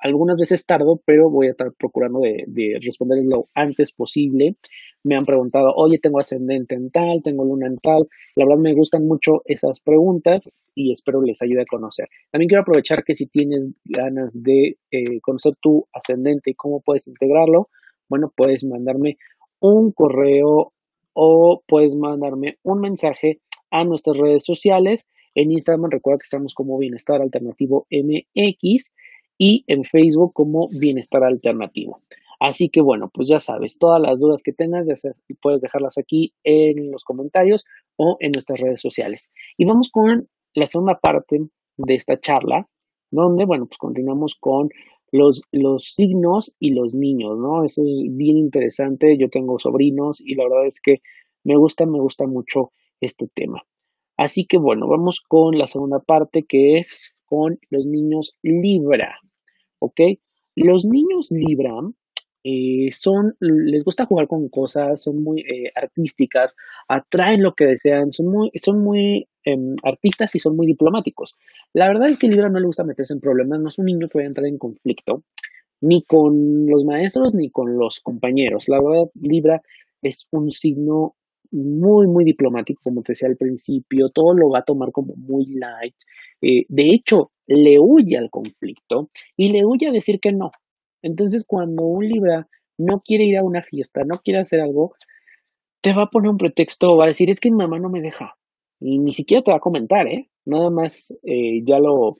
algunas 0.00 0.36
veces 0.36 0.66
tardo, 0.66 1.00
pero 1.04 1.30
voy 1.30 1.48
a 1.48 1.50
estar 1.50 1.72
procurando 1.78 2.20
de, 2.20 2.44
de 2.46 2.78
lo 3.24 3.48
antes 3.54 3.92
posible. 3.92 4.56
Me 5.04 5.16
han 5.16 5.24
preguntado, 5.24 5.72
oye, 5.74 5.98
tengo 5.98 6.20
ascendente 6.20 6.74
en 6.74 6.90
tal, 6.90 7.22
tengo 7.22 7.44
luna 7.44 7.66
en 7.66 7.76
tal. 7.76 8.06
La 8.36 8.44
verdad 8.44 8.60
me 8.60 8.74
gustan 8.74 9.06
mucho 9.06 9.42
esas 9.44 9.80
preguntas 9.80 10.50
y 10.74 10.92
espero 10.92 11.22
les 11.22 11.42
ayude 11.42 11.62
a 11.62 11.70
conocer. 11.70 12.08
También 12.30 12.48
quiero 12.48 12.62
aprovechar 12.62 13.04
que 13.04 13.14
si 13.14 13.26
tienes 13.26 13.70
ganas 13.84 14.40
de 14.42 14.76
eh, 14.90 15.20
conocer 15.20 15.54
tu 15.60 15.86
ascendente 15.92 16.50
y 16.50 16.54
cómo 16.54 16.80
puedes 16.80 17.08
integrarlo, 17.08 17.68
bueno, 18.08 18.32
puedes 18.36 18.64
mandarme 18.64 19.16
un 19.60 19.92
correo 19.92 20.72
o 21.14 21.62
puedes 21.66 21.96
mandarme 21.96 22.58
un 22.62 22.80
mensaje 22.80 23.40
a 23.70 23.84
nuestras 23.84 24.18
redes 24.18 24.44
sociales. 24.44 25.06
En 25.34 25.50
Instagram 25.50 25.90
recuerda 25.90 26.18
que 26.18 26.24
estamos 26.24 26.54
como 26.54 26.78
Bienestar 26.78 27.22
Alternativo 27.22 27.86
MX 27.90 28.92
y 29.44 29.64
en 29.66 29.82
Facebook 29.82 30.32
como 30.34 30.68
Bienestar 30.68 31.24
Alternativo. 31.24 32.00
Así 32.38 32.68
que 32.68 32.80
bueno, 32.80 33.10
pues 33.12 33.26
ya 33.26 33.40
sabes, 33.40 33.76
todas 33.76 34.00
las 34.00 34.20
dudas 34.20 34.40
que 34.40 34.52
tengas, 34.52 34.86
ya 34.86 34.94
puedes 35.40 35.60
dejarlas 35.60 35.98
aquí 35.98 36.32
en 36.44 36.92
los 36.92 37.02
comentarios 37.02 37.64
o 37.96 38.16
en 38.20 38.30
nuestras 38.30 38.60
redes 38.60 38.80
sociales. 38.80 39.32
Y 39.58 39.64
vamos 39.64 39.90
con 39.90 40.28
la 40.54 40.66
segunda 40.66 41.00
parte 41.00 41.40
de 41.76 41.94
esta 41.94 42.20
charla, 42.20 42.68
donde, 43.10 43.44
bueno, 43.44 43.66
pues 43.66 43.78
continuamos 43.78 44.36
con 44.38 44.68
los, 45.10 45.42
los 45.50 45.92
signos 45.92 46.54
y 46.60 46.70
los 46.70 46.94
niños, 46.94 47.36
¿no? 47.36 47.64
Eso 47.64 47.82
es 47.82 48.04
bien 48.10 48.36
interesante. 48.36 49.18
Yo 49.18 49.28
tengo 49.28 49.58
sobrinos 49.58 50.20
y 50.20 50.36
la 50.36 50.44
verdad 50.44 50.66
es 50.68 50.80
que 50.80 50.98
me 51.42 51.56
gusta, 51.56 51.84
me 51.84 51.98
gusta 51.98 52.28
mucho 52.28 52.70
este 53.00 53.26
tema. 53.34 53.64
Así 54.16 54.46
que 54.46 54.58
bueno, 54.58 54.86
vamos 54.86 55.20
con 55.20 55.58
la 55.58 55.66
segunda 55.66 55.98
parte 55.98 56.44
que 56.44 56.78
es 56.78 57.16
con 57.24 57.58
los 57.70 57.86
niños 57.86 58.36
Libra. 58.42 59.18
¿Ok? 59.82 60.00
Los 60.54 60.84
niños 60.84 61.30
Libra 61.30 61.74
eh, 62.44 62.90
son, 62.92 63.36
les 63.40 63.84
gusta 63.84 64.06
jugar 64.06 64.26
con 64.26 64.48
cosas, 64.48 65.02
son 65.02 65.22
muy 65.22 65.40
eh, 65.40 65.72
artísticas, 65.74 66.56
atraen 66.88 67.42
lo 67.42 67.54
que 67.54 67.66
desean, 67.66 68.12
son 68.12 68.26
muy, 68.26 68.50
son 68.54 68.82
muy 68.82 69.28
em, 69.44 69.76
artistas 69.82 70.34
y 70.34 70.38
son 70.38 70.56
muy 70.56 70.66
diplomáticos. 70.66 71.34
La 71.72 71.88
verdad 71.88 72.08
es 72.08 72.18
que 72.18 72.28
Libra 72.28 72.48
no 72.48 72.60
le 72.60 72.66
gusta 72.66 72.84
meterse 72.84 73.14
en 73.14 73.20
problemas, 73.20 73.60
no 73.60 73.68
es 73.68 73.78
un 73.78 73.86
niño 73.86 74.08
que 74.08 74.18
vaya 74.18 74.26
a 74.26 74.28
entrar 74.28 74.46
en 74.46 74.58
conflicto, 74.58 75.24
ni 75.80 76.02
con 76.02 76.66
los 76.66 76.84
maestros 76.84 77.34
ni 77.34 77.50
con 77.50 77.76
los 77.78 78.00
compañeros. 78.00 78.68
La 78.68 78.80
verdad, 78.80 79.10
Libra 79.14 79.62
es 80.02 80.26
un 80.30 80.50
signo 80.50 81.16
muy, 81.52 82.06
muy 82.06 82.24
diplomático, 82.24 82.80
como 82.82 83.02
te 83.02 83.12
decía 83.12 83.28
al 83.28 83.36
principio, 83.36 84.08
todo 84.08 84.34
lo 84.34 84.50
va 84.50 84.60
a 84.60 84.64
tomar 84.64 84.90
como 84.90 85.14
muy 85.16 85.46
light. 85.46 85.94
Eh, 86.40 86.64
de 86.68 86.90
hecho, 86.90 87.30
le 87.46 87.78
huye 87.78 88.16
al 88.16 88.30
conflicto 88.30 89.10
y 89.36 89.50
le 89.50 89.64
huye 89.64 89.88
a 89.88 89.92
decir 89.92 90.18
que 90.20 90.32
no. 90.32 90.50
Entonces, 91.02 91.44
cuando 91.46 91.84
un 91.84 92.08
Libra 92.08 92.48
no 92.78 93.00
quiere 93.04 93.24
ir 93.24 93.36
a 93.36 93.44
una 93.44 93.62
fiesta, 93.62 94.02
no 94.02 94.20
quiere 94.24 94.40
hacer 94.40 94.60
algo, 94.60 94.94
te 95.82 95.92
va 95.92 96.04
a 96.04 96.10
poner 96.10 96.30
un 96.30 96.38
pretexto, 96.38 96.96
va 96.96 97.04
a 97.04 97.08
decir, 97.08 97.30
es 97.30 97.40
que 97.40 97.50
mi 97.50 97.58
mamá 97.58 97.78
no 97.78 97.90
me 97.90 98.00
deja. 98.00 98.34
Y 98.80 98.98
ni 98.98 99.12
siquiera 99.12 99.42
te 99.42 99.50
va 99.50 99.58
a 99.58 99.60
comentar, 99.60 100.06
¿eh? 100.06 100.28
Nada 100.44 100.70
más 100.70 101.12
eh, 101.22 101.62
ya 101.64 101.78
lo, 101.78 102.18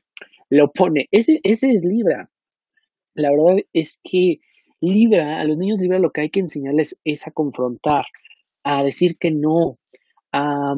lo 0.51 0.71
pone. 0.73 1.09
Ese, 1.11 1.41
ese 1.43 1.71
es 1.71 1.85
Libra. 1.85 2.31
La 3.15 3.31
verdad 3.31 3.65
es 3.73 4.01
que 4.05 4.41
Libra, 4.81 5.41
a 5.41 5.45
los 5.45 5.59
niños 5.59 5.81
Libra 5.81 5.99
lo 5.99 6.11
que 6.11 6.23
hay 6.23 6.31
que 6.31 6.41
enseñarles 6.41 6.99
es 7.05 7.27
a 7.27 7.31
confrontar, 7.31 8.05
a 8.65 8.83
decir 8.83 9.17
que 9.19 9.31
no, 9.31 9.79
a, 10.33 10.75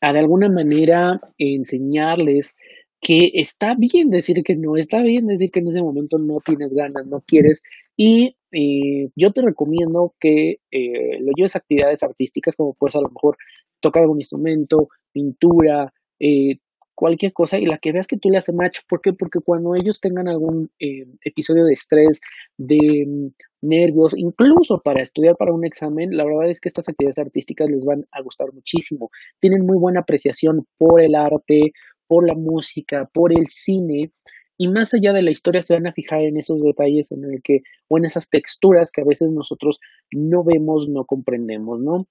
a 0.00 0.12
de 0.12 0.18
alguna 0.18 0.48
manera 0.48 1.20
enseñarles 1.38 2.54
que 3.00 3.32
está 3.34 3.74
bien 3.74 4.10
decir 4.10 4.42
que 4.44 4.54
no, 4.54 4.76
está 4.76 5.02
bien 5.02 5.26
decir 5.26 5.50
que 5.50 5.58
en 5.58 5.68
ese 5.68 5.82
momento 5.82 6.18
no 6.18 6.38
tienes 6.44 6.72
ganas, 6.72 7.04
no 7.06 7.20
quieres. 7.26 7.60
Y 7.96 8.36
eh, 8.52 9.10
yo 9.16 9.32
te 9.32 9.42
recomiendo 9.42 10.14
que 10.20 10.60
eh, 10.70 11.18
lo 11.20 11.32
lleves 11.36 11.56
a 11.56 11.58
actividades 11.58 12.04
artísticas, 12.04 12.54
como 12.54 12.74
puedes 12.74 12.94
a 12.94 13.00
lo 13.00 13.08
mejor 13.08 13.36
tocar 13.80 14.04
algún 14.04 14.20
instrumento, 14.20 14.88
pintura, 15.12 15.92
eh, 16.20 16.58
cualquier 16.94 17.32
cosa 17.32 17.58
y 17.58 17.66
la 17.66 17.78
que 17.78 17.92
veas 17.92 18.06
que 18.06 18.18
tú 18.18 18.28
le 18.30 18.38
haces 18.38 18.54
match. 18.54 18.80
¿Por 18.88 19.00
qué? 19.00 19.12
Porque 19.12 19.40
cuando 19.40 19.74
ellos 19.74 20.00
tengan 20.00 20.28
algún 20.28 20.70
eh, 20.78 21.06
episodio 21.24 21.64
de 21.64 21.74
estrés, 21.74 22.20
de 22.58 23.04
mm, 23.06 23.28
nervios, 23.62 24.14
incluso 24.16 24.80
para 24.80 25.02
estudiar 25.02 25.36
para 25.36 25.52
un 25.52 25.64
examen, 25.64 26.16
la 26.16 26.24
verdad 26.24 26.50
es 26.50 26.60
que 26.60 26.68
estas 26.68 26.88
actividades 26.88 27.18
artísticas 27.18 27.70
les 27.70 27.84
van 27.84 28.06
a 28.12 28.22
gustar 28.22 28.52
muchísimo. 28.52 29.10
Tienen 29.40 29.66
muy 29.66 29.78
buena 29.78 30.00
apreciación 30.00 30.66
por 30.78 31.00
el 31.00 31.14
arte, 31.14 31.72
por 32.06 32.26
la 32.26 32.34
música, 32.34 33.08
por 33.12 33.32
el 33.32 33.46
cine. 33.46 34.12
Y 34.58 34.68
más 34.68 34.94
allá 34.94 35.12
de 35.12 35.22
la 35.22 35.30
historia 35.30 35.62
se 35.62 35.74
van 35.74 35.86
a 35.86 35.92
fijar 35.92 36.20
en 36.20 36.36
esos 36.36 36.62
detalles 36.62 37.10
en 37.10 37.24
el 37.24 37.42
que, 37.42 37.62
o 37.88 37.98
en 37.98 38.04
esas 38.04 38.28
texturas 38.28 38.92
que 38.92 39.00
a 39.00 39.04
veces 39.04 39.30
nosotros 39.30 39.80
no 40.12 40.44
vemos, 40.44 40.88
no 40.88 41.04
comprendemos, 41.04 41.80
¿no? 41.80 42.06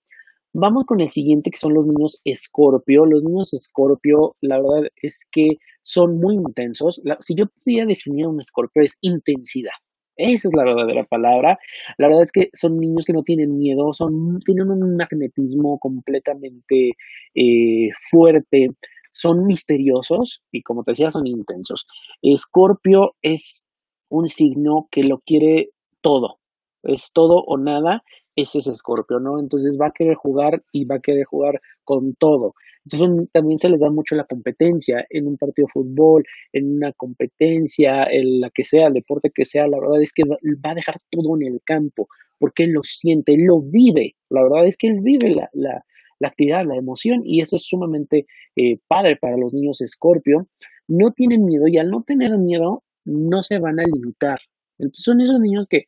Vamos 0.54 0.84
con 0.86 1.00
el 1.00 1.08
siguiente, 1.08 1.50
que 1.50 1.58
son 1.58 1.74
los 1.74 1.86
niños 1.88 2.22
escorpio. 2.26 3.06
Los 3.06 3.24
niños 3.24 3.54
escorpio, 3.54 4.36
la 4.42 4.58
verdad 4.58 4.90
es 5.02 5.26
que 5.32 5.58
son 5.82 6.20
muy 6.20 6.36
intensos. 6.36 7.02
si 7.22 7.36
yo 7.36 7.46
pudiera 7.48 7.86
definir 7.86 8.26
a 8.26 8.30
un 8.30 8.40
escorpio, 8.40 8.84
es 8.84 8.98
intensidad. 9.02 9.72
Esa 10.18 10.50
es 10.50 10.54
la 10.54 10.66
verdadera 10.66 11.06
palabra. 11.06 11.58
La 11.98 12.08
verdad 12.08 12.24
es 12.24 12.32
que 12.34 12.50
son 12.54 12.78
niños 12.78 13.06
que 13.06 13.14
no 13.14 13.24
tienen 13.24 13.58
miedo, 13.58 13.94
son, 13.94 14.40
tienen 14.46 14.70
un 14.70 14.98
magnetismo 14.98 15.80
completamente 15.80 16.92
eh, 17.34 17.90
fuerte, 18.10 18.68
son 19.12 19.46
misteriosos 19.46 20.42
y 20.52 20.64
como 20.64 20.84
te 20.84 20.92
decía, 20.92 21.12
son 21.12 21.28
intensos. 21.28 21.88
Escorpio 22.22 23.16
es 23.22 23.64
un 24.10 24.28
signo 24.28 24.88
que 24.92 25.04
lo 25.04 25.20
quiere 25.20 25.70
todo, 26.02 26.40
es 26.84 27.12
todo 27.14 27.44
o 27.46 27.58
nada 27.58 28.04
ese 28.36 28.60
es 28.60 28.68
Escorpio, 28.68 29.20
¿no? 29.20 29.40
Entonces 29.40 29.78
va 29.80 29.88
a 29.88 29.92
querer 29.92 30.16
jugar 30.16 30.64
y 30.72 30.86
va 30.86 30.96
a 30.96 31.00
querer 31.00 31.26
jugar 31.26 31.62
con 31.84 32.16
todo. 32.16 32.54
Entonces 32.86 33.30
también 33.32 33.60
se 33.60 33.70
les 33.70 33.82
da 33.82 33.90
mucho 33.90 34.16
la 34.16 34.24
competencia 34.24 35.06
en 35.10 35.28
un 35.28 35.38
partido 35.38 35.68
de 35.68 35.72
fútbol, 35.72 36.24
en 36.52 36.78
una 36.78 36.92
competencia, 36.94 38.06
en 38.06 38.42
la 38.42 38.50
que 38.50 38.64
sea, 38.64 38.88
el 38.88 38.94
deporte 38.94 39.32
que 39.34 39.46
sea, 39.46 39.68
la 39.68 39.80
verdad 39.80 40.02
es 40.02 40.12
que 40.14 40.24
va, 40.24 40.38
a 40.64 40.76
dejar 40.76 40.96
todo 41.12 41.36
en 41.40 41.54
el 41.54 41.62
campo, 41.64 42.08
porque 42.40 42.64
él 42.64 42.72
lo 42.72 42.82
siente, 42.84 43.36
lo 43.38 43.62
vive, 43.62 44.16
la 44.30 44.44
verdad 44.44 44.66
es 44.66 44.78
que 44.78 44.88
él 44.88 45.02
vive 45.02 45.30
la, 45.30 45.50
la, 45.54 45.84
actividad, 46.28 46.66
la 46.66 46.76
emoción, 46.76 47.22
y 47.24 47.42
eso 47.42 47.56
es 47.56 47.64
sumamente 47.64 48.26
eh, 48.56 48.80
padre 48.88 49.16
para 49.16 49.38
los 49.38 49.54
niños 49.54 49.82
Escorpio. 49.82 50.48
No 50.88 51.12
tienen 51.12 51.46
miedo 51.46 51.68
y 51.68 51.78
al 51.78 51.90
no 51.90 52.04
tener 52.04 52.38
miedo, 52.38 52.84
no 53.06 53.42
se 53.44 53.60
van 53.60 53.80
a 53.80 53.84
limitar. 53.84 54.40
Entonces 54.78 55.04
son 55.04 55.22
esos 55.22 55.40
niños 55.40 55.68
que 55.68 55.86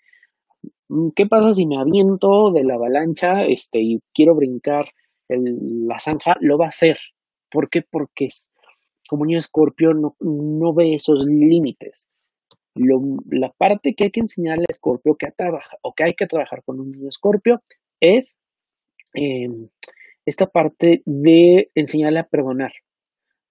¿Qué 1.16 1.26
pasa 1.26 1.54
si 1.54 1.66
me 1.66 1.78
aviento 1.78 2.52
de 2.52 2.64
la 2.64 2.76
avalancha 2.76 3.46
este, 3.46 3.80
y 3.82 4.00
quiero 4.14 4.36
brincar 4.36 4.86
la 5.28 6.00
zanja? 6.00 6.36
Lo 6.42 6.58
va 6.58 6.66
a 6.66 6.70
hacer. 6.70 6.98
¿Por 7.50 7.70
qué? 7.70 7.82
Porque 7.90 8.30
como 9.08 9.26
niño 9.26 9.40
escorpio 9.40 9.94
no, 9.94 10.16
no 10.20 10.74
ve 10.74 10.96
esos 10.96 11.26
límites. 11.26 12.08
la 12.76 13.52
parte 13.52 13.94
que 13.94 14.06
hay 14.06 14.12
que 14.12 14.22
enseñarle 14.22 14.66
a 14.68 14.72
escorpio 14.72 15.16
que 15.16 15.28
o 15.82 15.94
que 15.94 16.04
hay 16.04 16.14
que 16.16 16.28
trabajar 16.28 16.64
con 16.64 16.80
un 16.80 16.92
niño 16.92 17.10
escorpio 17.10 17.62
es 18.00 18.36
em, 19.14 19.70
esta 20.26 20.48
parte 20.48 21.02
de 21.06 21.70
enseñarle 21.76 22.20
a 22.20 22.28
perdonar. 22.28 22.74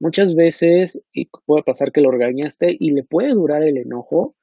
Muchas 0.01 0.35
veces 0.35 1.01
puede 1.47 1.63
pasar 1.63 1.93
que 1.93 2.01
lo 2.01 2.11
regañaste 2.11 2.77
y 2.79 2.91
le 2.93 3.05
puede 3.05 3.31
durar 3.31 3.63
el 3.63 3.79
enojo. 3.79 4.35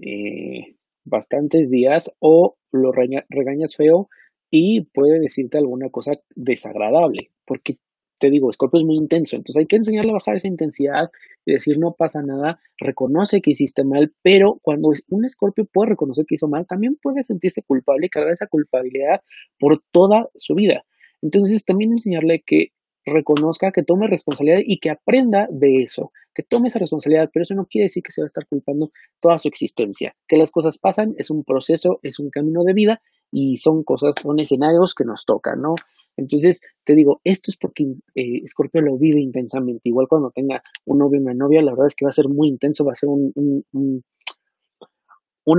Eh, 0.00 0.77
bastantes 1.08 1.70
días 1.70 2.12
o 2.20 2.56
lo 2.72 2.92
regañas 2.92 3.76
feo 3.76 4.08
y 4.50 4.82
puede 4.92 5.20
decirte 5.20 5.58
alguna 5.58 5.90
cosa 5.90 6.12
desagradable, 6.34 7.30
porque 7.44 7.78
te 8.18 8.30
digo, 8.30 8.52
Scorpio 8.52 8.80
es 8.80 8.86
muy 8.86 8.96
intenso, 8.96 9.36
entonces 9.36 9.60
hay 9.60 9.66
que 9.66 9.76
enseñarle 9.76 10.10
a 10.10 10.14
bajar 10.14 10.34
esa 10.34 10.48
intensidad 10.48 11.10
y 11.46 11.52
decir 11.52 11.78
no 11.78 11.92
pasa 11.92 12.20
nada, 12.22 12.60
reconoce 12.76 13.40
que 13.40 13.52
hiciste 13.52 13.84
mal, 13.84 14.12
pero 14.22 14.58
cuando 14.62 14.90
un 15.08 15.28
Scorpio 15.28 15.66
puede 15.66 15.90
reconocer 15.90 16.26
que 16.26 16.34
hizo 16.34 16.48
mal, 16.48 16.66
también 16.66 16.96
puede 17.00 17.22
sentirse 17.24 17.62
culpable 17.62 18.06
y 18.06 18.10
cargar 18.10 18.32
esa 18.32 18.46
culpabilidad 18.46 19.20
por 19.58 19.82
toda 19.92 20.28
su 20.34 20.54
vida. 20.54 20.84
Entonces 21.22 21.64
también 21.64 21.92
enseñarle 21.92 22.42
que 22.44 22.72
reconozca, 23.10 23.72
que 23.72 23.82
tome 23.82 24.06
responsabilidad 24.06 24.60
y 24.64 24.78
que 24.78 24.90
aprenda 24.90 25.48
de 25.50 25.82
eso, 25.82 26.12
que 26.34 26.42
tome 26.42 26.68
esa 26.68 26.78
responsabilidad, 26.78 27.30
pero 27.32 27.42
eso 27.42 27.54
no 27.54 27.66
quiere 27.66 27.84
decir 27.84 28.02
que 28.02 28.12
se 28.12 28.20
va 28.20 28.24
a 28.24 28.26
estar 28.26 28.46
culpando 28.46 28.90
toda 29.20 29.38
su 29.38 29.48
existencia, 29.48 30.14
que 30.26 30.36
las 30.36 30.50
cosas 30.50 30.78
pasan, 30.78 31.14
es 31.18 31.30
un 31.30 31.44
proceso, 31.44 32.00
es 32.02 32.18
un 32.18 32.30
camino 32.30 32.64
de 32.64 32.74
vida 32.74 33.02
y 33.30 33.56
son 33.56 33.84
cosas, 33.84 34.14
son 34.20 34.38
escenarios 34.38 34.94
que 34.94 35.04
nos 35.04 35.24
tocan, 35.24 35.60
¿no? 35.60 35.74
Entonces, 36.18 36.60
te 36.84 36.94
digo, 36.94 37.20
esto 37.22 37.50
es 37.50 37.56
porque 37.56 37.84
eh, 38.14 38.42
Scorpio 38.46 38.82
lo 38.82 38.98
vive 38.98 39.20
intensamente. 39.20 39.88
Igual 39.88 40.08
cuando 40.08 40.30
tenga 40.30 40.62
un 40.84 40.98
novio 40.98 41.20
o 41.20 41.22
una 41.22 41.32
novia, 41.32 41.62
la 41.62 41.70
verdad 41.70 41.86
es 41.86 41.94
que 41.94 42.04
va 42.04 42.08
a 42.08 42.12
ser 42.12 42.28
muy 42.28 42.48
intenso, 42.48 42.84
va 42.84 42.92
a 42.92 42.96
ser 42.96 43.08
un, 43.08 43.30
un, 43.36 43.64
un, 43.72 44.02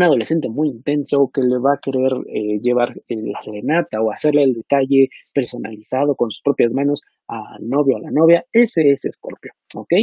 adolescente 0.04 0.50
muy 0.50 0.70
intenso 0.70 1.30
que 1.34 1.42
le 1.42 1.58
va 1.58 1.74
a 1.74 1.80
querer 1.82 2.12
eh, 2.28 2.60
llevar 2.62 2.96
la 3.08 3.42
serenata 3.42 4.02
o 4.02 4.12
hacerle 4.12 4.44
el 4.44 4.54
detalle 4.54 5.10
personalizado 5.34 6.16
con 6.16 6.32
sus 6.32 6.42
propias 6.42 6.74
manos 6.74 7.02
al 7.28 7.68
novio 7.68 7.96
o 7.96 7.98
a 7.98 8.02
la 8.02 8.12
novia. 8.12 8.46
Ese 8.52 8.92
es 8.92 9.02
Scorpio, 9.10 9.52
¿ok? 9.76 9.94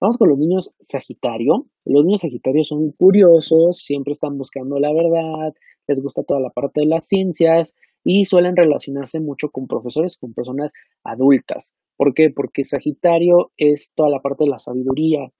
Vamos 0.00 0.18
con 0.18 0.28
los 0.28 0.38
niños 0.38 0.74
Sagitario. 0.80 1.66
Los 1.84 2.06
niños 2.06 2.22
Sagitario 2.22 2.64
son 2.64 2.92
curiosos, 2.92 3.78
siempre 3.78 4.12
están 4.12 4.36
buscando 4.36 4.78
la 4.78 4.92
verdad, 4.92 5.52
les 5.86 6.00
gusta 6.00 6.22
toda 6.22 6.40
la 6.40 6.50
parte 6.50 6.80
de 6.80 6.86
las 6.86 7.06
ciencias, 7.06 7.74
y 8.04 8.26
suelen 8.26 8.54
relacionarse 8.54 9.18
mucho 9.18 9.48
con 9.48 9.66
profesores, 9.66 10.18
con 10.18 10.34
personas 10.34 10.72
adultas. 11.02 11.72
¿Por 11.96 12.12
qué? 12.12 12.30
Porque 12.30 12.64
Sagitario 12.64 13.50
es 13.56 13.92
toda 13.94 14.10
la 14.10 14.20
parte 14.20 14.44
de 14.44 14.50
la 14.50 14.58
sabiduría, 14.58 15.30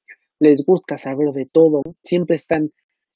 les 0.41 0.65
gusta 0.65 0.97
saber 0.97 1.33
de 1.33 1.47
todo, 1.47 1.83
siempre 2.03 2.35
están, 2.35 2.71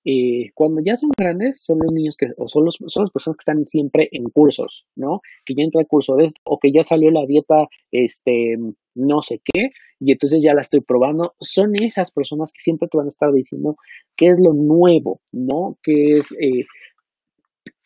eh, 0.04 0.50
cuando 0.54 0.80
ya 0.84 0.96
son 0.96 1.10
grandes, 1.16 1.62
son 1.62 1.78
los 1.80 1.92
niños 1.92 2.16
que, 2.16 2.28
o 2.36 2.48
son, 2.48 2.64
los, 2.64 2.78
son 2.86 3.02
las 3.02 3.10
personas 3.10 3.36
que 3.36 3.42
están 3.42 3.64
siempre 3.66 4.08
en 4.12 4.24
cursos, 4.24 4.86
¿no? 4.96 5.20
Que 5.44 5.54
ya 5.54 5.64
entra 5.64 5.80
el 5.80 5.86
curso 5.86 6.16
de 6.16 6.24
esto, 6.26 6.40
o 6.44 6.58
que 6.58 6.72
ya 6.72 6.82
salió 6.82 7.10
la 7.10 7.26
dieta, 7.26 7.68
este, 7.90 8.56
no 8.94 9.22
sé 9.22 9.40
qué, 9.44 9.70
y 10.00 10.12
entonces 10.12 10.42
ya 10.42 10.54
la 10.54 10.62
estoy 10.62 10.80
probando. 10.80 11.34
Son 11.40 11.72
esas 11.74 12.10
personas 12.10 12.52
que 12.52 12.60
siempre 12.60 12.88
te 12.88 12.96
van 12.96 13.06
a 13.06 13.08
estar 13.08 13.32
diciendo 13.32 13.76
qué 14.16 14.28
es 14.28 14.38
lo 14.40 14.52
nuevo, 14.52 15.20
¿no? 15.32 15.78
Que 15.82 16.18
es 16.18 16.32
eh, 16.32 16.64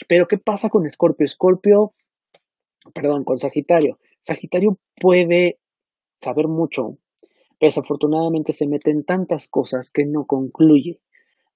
pero 0.08 0.26
¿qué 0.28 0.38
pasa 0.38 0.68
con 0.68 0.86
Escorpio? 0.86 1.24
Escorpio, 1.24 1.94
perdón, 2.94 3.24
con 3.24 3.38
Sagitario. 3.38 3.98
Sagitario 4.20 4.78
puede 5.00 5.58
saber 6.20 6.48
mucho, 6.48 6.98
pero 7.58 7.68
desafortunadamente 7.68 8.52
se 8.52 8.66
mete 8.66 8.90
en 8.90 9.04
tantas 9.04 9.48
cosas 9.48 9.90
que 9.90 10.04
no 10.04 10.26
concluye. 10.26 11.00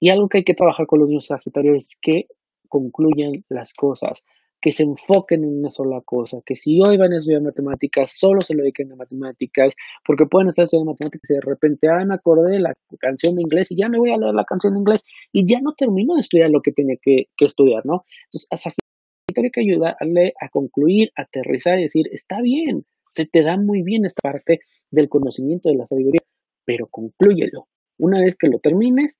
Y 0.00 0.10
algo 0.10 0.28
que 0.28 0.38
hay 0.38 0.44
que 0.44 0.54
trabajar 0.54 0.86
con 0.86 1.00
los 1.00 1.08
niños 1.08 1.26
Sagitario 1.26 1.74
es 1.74 1.96
que 2.00 2.26
concluyan 2.68 3.44
las 3.48 3.72
cosas, 3.72 4.24
que 4.60 4.72
se 4.72 4.82
enfoquen 4.82 5.44
en 5.44 5.58
una 5.58 5.70
sola 5.70 6.00
cosa, 6.04 6.38
que 6.44 6.56
si 6.56 6.80
hoy 6.80 6.96
van 6.96 7.12
a 7.12 7.18
estudiar 7.18 7.42
matemáticas, 7.42 8.12
solo 8.18 8.40
se 8.40 8.54
lo 8.54 8.62
dediquen 8.62 8.92
a 8.92 8.96
matemáticas, 8.96 9.74
porque 10.04 10.26
pueden 10.26 10.48
estar 10.48 10.64
estudiando 10.64 10.92
matemáticas 10.92 11.30
y 11.30 11.34
de 11.34 11.40
repente, 11.40 11.88
ah, 11.88 12.04
me 12.04 12.14
acordé 12.14 12.52
de 12.52 12.60
la 12.60 12.74
canción 12.98 13.36
de 13.36 13.42
inglés 13.42 13.70
y 13.70 13.76
ya 13.76 13.88
me 13.88 13.98
voy 13.98 14.10
a 14.10 14.16
leer 14.16 14.34
la 14.34 14.44
canción 14.44 14.74
de 14.74 14.80
inglés 14.80 15.04
y 15.32 15.46
ya 15.46 15.60
no 15.60 15.74
termino 15.74 16.14
de 16.14 16.20
estudiar 16.20 16.50
lo 16.50 16.62
que 16.62 16.72
tenía 16.72 16.96
que, 17.00 17.26
estudiar, 17.38 17.84
¿no? 17.86 18.04
Entonces, 18.24 18.48
a 18.50 18.56
Sagitario 18.56 19.46
hay 19.46 19.50
que 19.50 19.60
ayudarle 19.60 20.34
a 20.40 20.48
concluir, 20.48 21.12
a 21.16 21.22
aterrizar 21.22 21.78
y 21.78 21.82
decir, 21.82 22.08
está 22.12 22.40
bien, 22.40 22.84
se 23.10 23.26
te 23.26 23.42
da 23.42 23.56
muy 23.56 23.82
bien 23.82 24.04
esta 24.04 24.20
parte 24.22 24.60
del 24.90 25.08
conocimiento 25.08 25.68
de 25.68 25.76
la 25.76 25.86
sabiduría, 25.86 26.22
pero 26.64 26.86
conclúyelo. 26.88 27.68
Una 27.98 28.20
vez 28.20 28.36
que 28.36 28.48
lo 28.48 28.58
termines, 28.58 29.16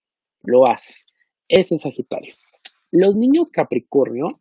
lo 0.47 0.67
haces. 0.67 1.07
Ese 1.49 1.77
es 1.77 1.83
Sagitario. 1.83 2.35
Los 2.91 3.17
niños 3.17 3.51
Capricornio 3.51 4.41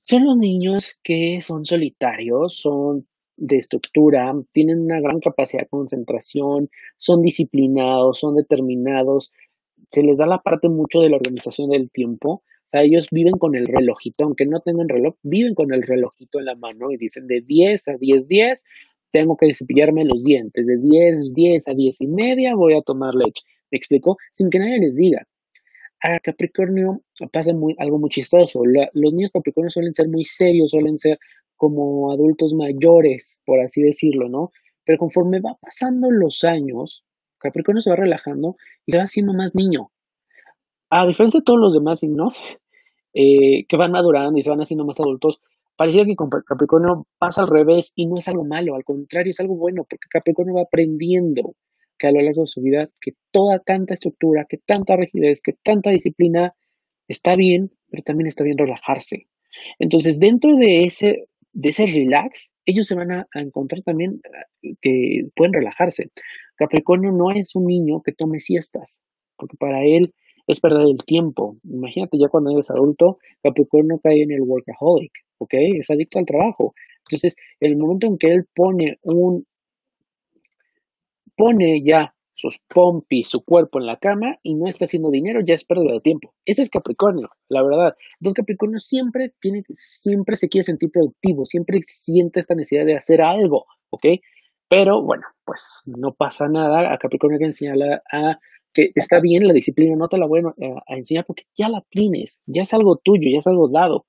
son 0.00 0.24
los 0.26 0.36
niños 0.36 0.98
que 1.02 1.40
son 1.40 1.64
solitarios, 1.64 2.56
son 2.56 3.06
de 3.36 3.56
estructura, 3.56 4.32
tienen 4.52 4.80
una 4.80 5.00
gran 5.00 5.18
capacidad 5.20 5.62
de 5.62 5.68
concentración, 5.68 6.70
son 6.96 7.22
disciplinados, 7.22 8.20
son 8.20 8.36
determinados, 8.36 9.30
se 9.88 10.02
les 10.02 10.18
da 10.18 10.26
la 10.26 10.42
parte 10.42 10.68
mucho 10.68 11.00
de 11.00 11.10
la 11.10 11.16
organización 11.16 11.70
del 11.70 11.90
tiempo. 11.90 12.42
O 12.66 12.68
sea, 12.68 12.82
ellos 12.82 13.08
viven 13.10 13.38
con 13.38 13.54
el 13.54 13.66
relojito, 13.66 14.24
aunque 14.24 14.46
no 14.46 14.60
tengan 14.60 14.88
reloj, 14.88 15.14
viven 15.22 15.54
con 15.54 15.72
el 15.72 15.82
relojito 15.82 16.38
en 16.38 16.46
la 16.46 16.54
mano 16.54 16.90
y 16.90 16.96
dicen 16.96 17.26
de 17.26 17.40
10 17.40 17.88
a 17.88 17.96
10, 17.96 18.28
10, 18.28 18.62
tengo 19.10 19.36
que 19.36 19.52
cepillarme 19.54 20.04
los 20.04 20.24
dientes, 20.24 20.66
de 20.66 20.76
10, 20.78 21.34
10 21.34 21.68
a 21.68 21.74
10 21.74 22.00
y 22.00 22.06
media 22.08 22.54
voy 22.54 22.74
a 22.74 22.82
tomar 22.82 23.14
leche. 23.14 23.44
¿Me 23.74 23.78
explico? 23.78 24.16
Sin 24.30 24.50
que 24.50 24.60
nadie 24.60 24.78
les 24.78 24.94
diga 24.94 25.26
a 26.00 26.20
Capricornio 26.20 27.00
pasa 27.32 27.50
algo 27.78 27.98
muy 27.98 28.10
chistoso. 28.10 28.60
los 28.64 29.12
niños 29.12 29.32
Capricornio 29.32 29.68
suelen 29.68 29.94
ser 29.94 30.06
muy 30.08 30.22
serios, 30.22 30.70
suelen 30.70 30.96
ser 30.96 31.18
como 31.56 32.12
adultos 32.12 32.54
mayores, 32.54 33.40
por 33.44 33.58
así 33.60 33.82
decirlo, 33.82 34.28
¿no? 34.28 34.52
Pero 34.84 34.98
conforme 34.98 35.40
va 35.40 35.56
pasando 35.60 36.08
los 36.12 36.44
años, 36.44 37.02
Capricornio 37.38 37.80
se 37.80 37.90
va 37.90 37.96
relajando 37.96 38.54
y 38.86 38.92
se 38.92 38.98
va 38.98 39.04
haciendo 39.04 39.32
más 39.32 39.56
niño. 39.56 39.90
A 40.90 41.04
diferencia 41.04 41.40
de 41.40 41.44
todos 41.44 41.58
los 41.58 41.74
demás 41.74 41.98
signos 41.98 42.38
eh, 43.12 43.64
que 43.66 43.76
van 43.76 43.90
madurando 43.90 44.38
y 44.38 44.42
se 44.42 44.50
van 44.50 44.60
haciendo 44.60 44.84
más 44.84 45.00
adultos, 45.00 45.40
parecía 45.74 46.04
que 46.04 46.14
Capricornio 46.46 47.08
pasa 47.18 47.42
al 47.42 47.48
revés 47.48 47.92
y 47.96 48.06
no 48.06 48.18
es 48.18 48.28
algo 48.28 48.44
malo, 48.44 48.76
al 48.76 48.84
contrario, 48.84 49.30
es 49.30 49.40
algo 49.40 49.56
bueno, 49.56 49.82
porque 49.88 50.06
Capricornio 50.10 50.54
va 50.54 50.62
aprendiendo 50.62 51.54
que 51.98 52.06
a 52.06 52.12
lo 52.12 52.20
largo 52.20 52.42
de 52.42 52.48
su 52.48 52.60
vida, 52.60 52.88
que 53.00 53.12
toda 53.30 53.58
tanta 53.58 53.94
estructura, 53.94 54.46
que 54.48 54.58
tanta 54.58 54.96
rigidez, 54.96 55.40
que 55.40 55.52
tanta 55.62 55.90
disciplina 55.90 56.54
está 57.08 57.36
bien, 57.36 57.70
pero 57.90 58.02
también 58.02 58.26
está 58.26 58.44
bien 58.44 58.58
relajarse. 58.58 59.26
Entonces, 59.78 60.18
dentro 60.18 60.54
de 60.56 60.84
ese, 60.84 61.28
de 61.52 61.68
ese 61.68 61.86
relax, 61.86 62.50
ellos 62.66 62.86
se 62.86 62.94
van 62.94 63.12
a, 63.12 63.26
encontrar 63.34 63.82
también 63.82 64.20
eh, 64.62 64.74
que 64.80 65.22
pueden 65.34 65.52
relajarse. 65.52 66.10
Capricornio 66.56 67.12
no 67.12 67.30
es 67.30 67.54
un 67.54 67.66
niño 67.66 68.02
que 68.02 68.12
tome 68.12 68.40
siestas, 68.40 69.00
porque 69.36 69.56
para 69.56 69.84
él 69.84 70.12
es 70.46 70.60
perder 70.60 70.82
el 70.82 70.98
tiempo. 71.04 71.56
Imagínate 71.64 72.18
ya 72.18 72.28
cuando 72.28 72.52
eres 72.52 72.70
adulto, 72.70 73.18
Capricornio 73.42 73.98
cae 74.02 74.22
en 74.22 74.32
el 74.32 74.42
workaholic, 74.42 75.12
¿ok? 75.38 75.54
Es 75.80 75.90
adicto 75.90 76.18
al 76.18 76.26
trabajo. 76.26 76.74
Entonces, 77.08 77.36
el 77.60 77.76
momento 77.76 78.06
en 78.06 78.18
que 78.18 78.28
él 78.28 78.44
pone 78.54 78.98
un 79.02 79.46
pone 81.36 81.82
ya 81.84 82.14
sus 82.34 82.58
pompis, 82.68 83.28
su 83.28 83.44
cuerpo 83.44 83.78
en 83.78 83.86
la 83.86 83.96
cama 83.96 84.38
y 84.42 84.54
no 84.54 84.66
está 84.66 84.84
haciendo 84.84 85.10
dinero, 85.10 85.40
ya 85.44 85.54
es 85.54 85.64
pérdida 85.64 85.92
de 85.92 86.00
tiempo. 86.00 86.34
Ese 86.44 86.62
es 86.62 86.70
Capricornio, 86.70 87.30
la 87.48 87.62
verdad. 87.62 87.94
Entonces 88.20 88.34
Capricornio 88.34 88.80
siempre 88.80 89.32
tiene, 89.40 89.62
siempre 89.72 90.36
se 90.36 90.48
quiere 90.48 90.64
sentir 90.64 90.90
productivo, 90.90 91.46
siempre 91.46 91.80
siente 91.82 92.40
esta 92.40 92.54
necesidad 92.54 92.86
de 92.86 92.96
hacer 92.96 93.22
algo, 93.22 93.66
¿ok? 93.90 94.06
Pero 94.68 95.02
bueno, 95.02 95.24
pues 95.44 95.82
no 95.86 96.12
pasa 96.12 96.48
nada. 96.48 96.92
A 96.92 96.98
Capricornio 96.98 97.36
hay 97.36 97.40
que 97.40 97.46
enseñarle 97.46 98.00
a 98.10 98.38
que 98.72 98.90
está 98.96 99.20
bien 99.20 99.46
la 99.46 99.54
disciplina, 99.54 99.94
no 99.96 100.08
te 100.08 100.18
la 100.18 100.26
voy 100.26 100.40
a, 100.40 100.96
enseñar 100.96 101.24
porque 101.26 101.44
ya 101.56 101.68
la 101.68 101.84
tienes, 101.88 102.40
ya 102.46 102.62
es 102.62 102.74
algo 102.74 102.96
tuyo, 102.96 103.30
ya 103.30 103.38
es 103.38 103.46
algo 103.46 103.68
dado. 103.68 104.06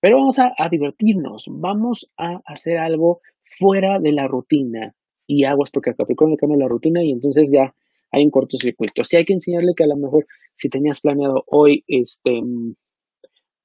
Pero 0.00 0.16
vamos 0.16 0.38
a 0.38 0.68
divertirnos, 0.68 1.44
vamos 1.48 2.10
a 2.16 2.40
hacer 2.46 2.78
algo 2.78 3.20
fuera 3.44 4.00
de 4.00 4.12
la 4.12 4.26
rutina, 4.26 4.94
y 5.30 5.44
aguas 5.44 5.70
porque 5.70 5.90
a 5.90 5.94
Capricornio 5.94 6.36
cambia 6.36 6.58
la 6.58 6.68
rutina 6.68 7.04
y 7.04 7.12
entonces 7.12 7.50
ya 7.52 7.72
hay 8.10 8.24
un 8.24 8.30
cortocircuito. 8.30 9.04
Si 9.04 9.16
hay 9.16 9.24
que 9.24 9.34
enseñarle 9.34 9.74
que 9.76 9.84
a 9.84 9.86
lo 9.86 9.96
mejor 9.96 10.26
si 10.54 10.68
tenías 10.68 11.00
planeado 11.00 11.44
hoy 11.46 11.84
este 11.86 12.40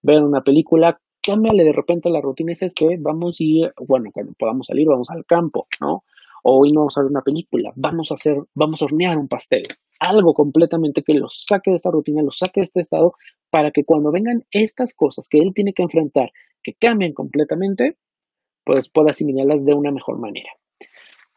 ver 0.03 0.23
una 0.23 0.41
película, 0.43 0.99
cámbiale 1.25 1.63
de 1.63 1.73
repente 1.73 2.11
la 2.11 2.21
rutina 2.21 2.51
y 2.51 2.65
es 2.65 2.73
que 2.75 2.97
vamos 2.99 3.41
ir, 3.41 3.73
bueno, 3.87 4.11
cuando 4.13 4.33
podamos 4.37 4.67
salir, 4.67 4.87
vamos 4.87 5.09
al 5.09 5.25
campo, 5.25 5.67
¿no? 5.81 6.03
O 6.43 6.59
hoy 6.59 6.71
no 6.71 6.81
vamos 6.81 6.95
a 6.97 7.01
ver 7.01 7.09
una 7.09 7.23
película, 7.23 7.73
vamos 7.75 8.11
a 8.11 8.13
hacer, 8.13 8.37
vamos 8.53 8.83
a 8.83 8.85
hornear 8.85 9.17
un 9.17 9.27
pastel. 9.27 9.63
Algo 9.99 10.35
completamente 10.35 11.01
que 11.01 11.15
lo 11.15 11.27
saque 11.29 11.71
de 11.71 11.77
esta 11.77 11.89
rutina, 11.89 12.21
lo 12.21 12.29
saque 12.29 12.59
de 12.59 12.65
este 12.65 12.81
estado, 12.81 13.13
para 13.49 13.71
que 13.71 13.83
cuando 13.83 14.11
vengan 14.11 14.45
estas 14.51 14.93
cosas 14.93 15.27
que 15.27 15.39
él 15.39 15.53
tiene 15.55 15.73
que 15.73 15.81
enfrentar, 15.81 16.29
que 16.61 16.75
cambien 16.75 17.13
completamente, 17.13 17.97
pues 18.63 18.89
pueda 18.89 19.09
asimilarlas 19.09 19.65
de 19.65 19.73
una 19.73 19.91
mejor 19.91 20.19
manera. 20.19 20.51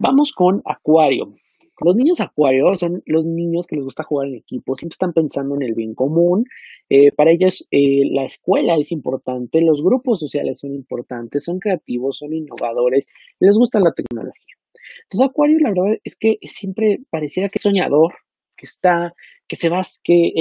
Vamos 0.01 0.33
con 0.33 0.63
Acuario. 0.65 1.35
Los 1.81 1.97
niños 1.97 2.21
Acuario 2.21 2.77
son 2.77 3.03
los 3.07 3.27
niños 3.27 3.67
que 3.67 3.75
les 3.75 3.85
gusta 3.85 4.05
jugar 4.05 4.29
en 4.29 4.37
equipo, 4.37 4.77
siempre 4.77 4.95
están 4.95 5.13
pensando 5.13 5.57
en 5.57 5.63
el 5.63 5.75
bien 5.75 5.95
común. 5.95 6.45
Eh, 6.89 7.11
para 7.13 7.33
ellos 7.33 7.67
eh, 7.73 8.03
la 8.13 8.25
escuela 8.25 8.77
es 8.77 8.93
importante, 8.93 9.61
los 9.61 9.83
grupos 9.83 10.21
sociales 10.21 10.61
son 10.61 10.75
importantes, 10.75 11.45
son 11.45 11.59
creativos, 11.59 12.19
son 12.19 12.33
innovadores, 12.33 13.07
les 13.41 13.57
gusta 13.59 13.81
la 13.81 13.93
tecnología. 13.93 14.55
Entonces 15.03 15.29
Acuario 15.29 15.59
la 15.61 15.71
verdad 15.71 15.99
es 16.05 16.15
que 16.15 16.39
siempre 16.43 17.01
pareciera 17.11 17.49
que 17.49 17.59
es 17.59 17.63
soñador, 17.63 18.15
que 18.57 18.67
está, 18.67 19.15
que 19.49 19.57
se 19.57 19.69
va, 19.69 19.83
que 20.05 20.33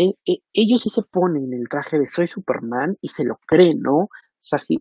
ellos 0.54 0.82
sí 0.84 0.90
se 0.90 1.02
ponen 1.02 1.46
en 1.46 1.54
el 1.62 1.70
traje 1.70 1.98
de 1.98 2.08
soy 2.08 2.28
Superman 2.28 2.98
y 3.02 3.08
se 3.08 3.24
lo 3.24 3.40
creen, 3.48 3.80
¿no? 3.80 4.10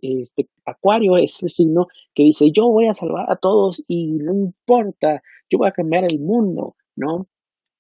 Este, 0.03 0.49
Acuario 0.65 1.17
es 1.17 1.43
el 1.43 1.49
signo 1.49 1.87
que 2.15 2.25
dice, 2.25 2.51
yo 2.53 2.69
voy 2.69 2.87
a 2.87 2.95
salvar 2.95 3.31
a 3.31 3.37
todos 3.37 3.83
y 3.89 4.13
no 4.13 4.33
importa, 4.35 5.23
yo 5.51 5.59
voy 5.59 5.69
a 5.69 5.73
cambiar 5.73 6.05
el 6.05 6.21
mundo, 6.21 6.77
¿no? 6.97 7.29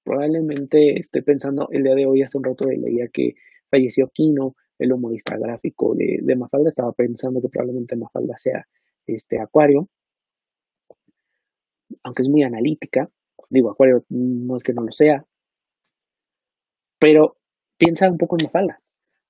Probablemente 0.04 0.98
estoy 0.98 1.22
pensando, 1.22 1.68
el 1.70 1.82
día 1.82 1.94
de 1.94 2.06
hoy, 2.06 2.22
hace 2.22 2.38
un 2.38 2.44
rato 2.44 2.66
leía 2.66 3.08
que 3.12 3.34
falleció 3.70 4.08
Kino, 4.08 4.54
el 4.78 4.92
humorista 4.92 5.36
gráfico 5.36 5.94
de, 5.94 6.18
de 6.22 6.36
Mafalda, 6.36 6.70
estaba 6.70 6.92
pensando 6.92 7.40
que 7.40 7.48
probablemente 7.48 7.96
Mafalda 7.96 8.36
sea 8.36 8.66
este 9.06 9.40
Acuario, 9.40 9.88
aunque 12.02 12.22
es 12.22 12.28
muy 12.28 12.42
analítica, 12.42 13.08
digo, 13.50 13.70
Acuario 13.70 14.04
no 14.08 14.56
es 14.56 14.62
que 14.62 14.72
no 14.72 14.82
lo 14.82 14.92
sea, 14.92 15.24
pero 16.98 17.36
piensa 17.78 18.10
un 18.10 18.18
poco 18.18 18.36
en 18.38 18.44
Mafalda. 18.44 18.80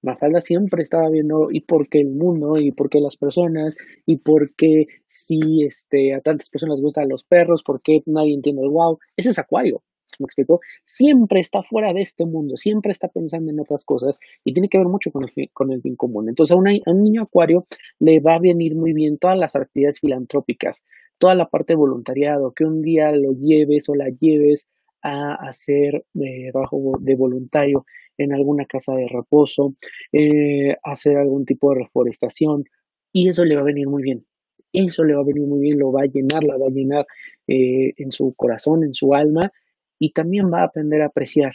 Mafalda 0.07 0.41
siempre 0.41 0.83
estaba 0.83 1.11
viendo 1.11 1.49
y 1.51 1.63
por 1.63 1.89
qué 1.89 2.01
el 2.01 2.11
mundo 2.11 2.59
y 2.59 2.71
por 2.71 2.89
qué 2.89 3.01
las 3.01 3.17
personas 3.17 3.77
y 4.07 4.19
por 4.19 4.55
qué 4.55 4.87
si 5.09 5.65
este, 5.65 6.15
a 6.15 6.21
tantas 6.21 6.49
personas 6.49 6.81
gustan 6.81 7.09
los 7.09 7.25
perros, 7.25 7.65
por 7.65 7.83
qué 7.83 8.03
nadie 8.07 8.35
entiende 8.35 8.63
el 8.63 8.71
wow. 8.71 8.99
Ese 9.17 9.31
es 9.31 9.39
Acuario, 9.41 9.83
¿me 10.21 10.27
explico? 10.27 10.61
Siempre 10.85 11.41
está 11.41 11.61
fuera 11.63 11.93
de 11.93 12.03
este 12.03 12.25
mundo, 12.25 12.57
siempre 12.57 12.93
está 12.93 13.09
pensando 13.09 13.51
en 13.51 13.59
otras 13.59 13.85
cosas 13.85 14.19
y 14.45 14.53
tiene 14.53 14.69
que 14.69 14.79
ver 14.79 14.87
mucho 14.87 15.11
con 15.11 15.25
el, 15.25 15.31
fin, 15.33 15.51
con 15.53 15.73
el 15.73 15.81
bien 15.81 15.97
común. 15.97 16.29
Entonces 16.29 16.57
a, 16.57 16.59
a 16.59 16.93
un 16.93 17.03
niño 17.03 17.23
Acuario 17.23 17.67
le 17.99 18.21
va 18.21 18.37
a 18.37 18.41
venir 18.41 18.77
muy 18.77 18.93
bien 18.93 19.19
todas 19.19 19.37
las 19.37 19.57
actividades 19.57 19.99
filantrópicas, 19.99 20.85
toda 21.19 21.35
la 21.35 21.49
parte 21.49 21.73
de 21.73 21.79
voluntariado, 21.79 22.53
que 22.53 22.65
un 22.65 22.81
día 22.81 23.11
lo 23.11 23.33
lleves 23.33 23.89
o 23.89 23.97
la 23.97 24.07
lleves 24.09 24.69
a 25.03 25.35
hacer 25.35 26.05
eh, 26.15 26.51
trabajo 26.53 26.95
de 27.01 27.15
voluntario 27.15 27.85
en 28.19 28.33
alguna 28.33 28.65
casa 28.67 28.95
de 28.95 29.07
reposo, 29.09 29.75
eh, 30.13 30.77
hacer 30.83 31.17
algún 31.17 31.45
tipo 31.45 31.71
de 31.71 31.81
reforestación 31.85 32.65
y 33.13 33.29
eso 33.29 33.45
le 33.45 33.57
va 33.57 33.63
a 33.63 33.65
venir 33.65 33.89
muy 33.89 34.03
bien. 34.03 34.27
Eso 34.73 35.05
le 35.05 35.15
va 35.15 35.21
a 35.23 35.25
venir 35.25 35.47
muy 35.47 35.61
bien, 35.61 35.79
lo 35.79 35.93
va 35.93 36.03
a 36.03 36.07
llenar, 36.07 36.45
la 36.45 36.59
va 36.59 36.67
a 36.67 36.71
llenar 36.71 37.07
eh, 37.47 37.95
en 37.97 38.11
su 38.11 38.35
corazón, 38.35 38.85
en 38.85 38.95
su 38.95 39.15
alma 39.15 39.53
y 39.99 40.13
también 40.13 40.53
va 40.53 40.61
a 40.61 40.65
aprender 40.65 41.03
a 41.03 41.07
apreciar. 41.07 41.53